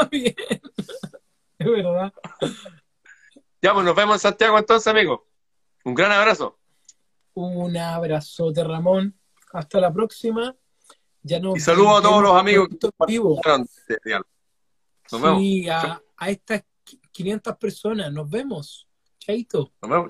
es 1.59 1.67
verdad. 1.67 2.13
Ya, 3.61 3.73
pues 3.73 3.85
nos 3.85 3.95
vemos 3.95 4.15
en 4.15 4.19
Santiago 4.19 4.57
entonces, 4.57 4.87
amigo. 4.87 5.27
Un 5.83 5.93
gran 5.95 6.11
abrazo. 6.11 6.57
Un 7.33 7.77
abrazote, 7.77 8.63
Ramón. 8.63 9.17
Hasta 9.53 9.79
la 9.79 9.91
próxima. 9.93 10.55
Ya 11.21 11.39
y 11.55 11.59
saludo 11.59 11.97
a 11.97 12.01
todos 12.01 12.21
los 12.21 12.35
amigos 12.35 12.69
vivo. 13.07 13.41
Nos 15.11 15.21
vemos. 15.21 15.41
a, 15.71 16.01
a 16.17 16.29
estas 16.29 16.63
500 17.11 17.57
personas. 17.57 18.11
Nos 18.11 18.29
vemos. 18.29 18.87
Chaito. 19.19 19.71
Nos 19.81 19.89
vemos. 19.89 20.09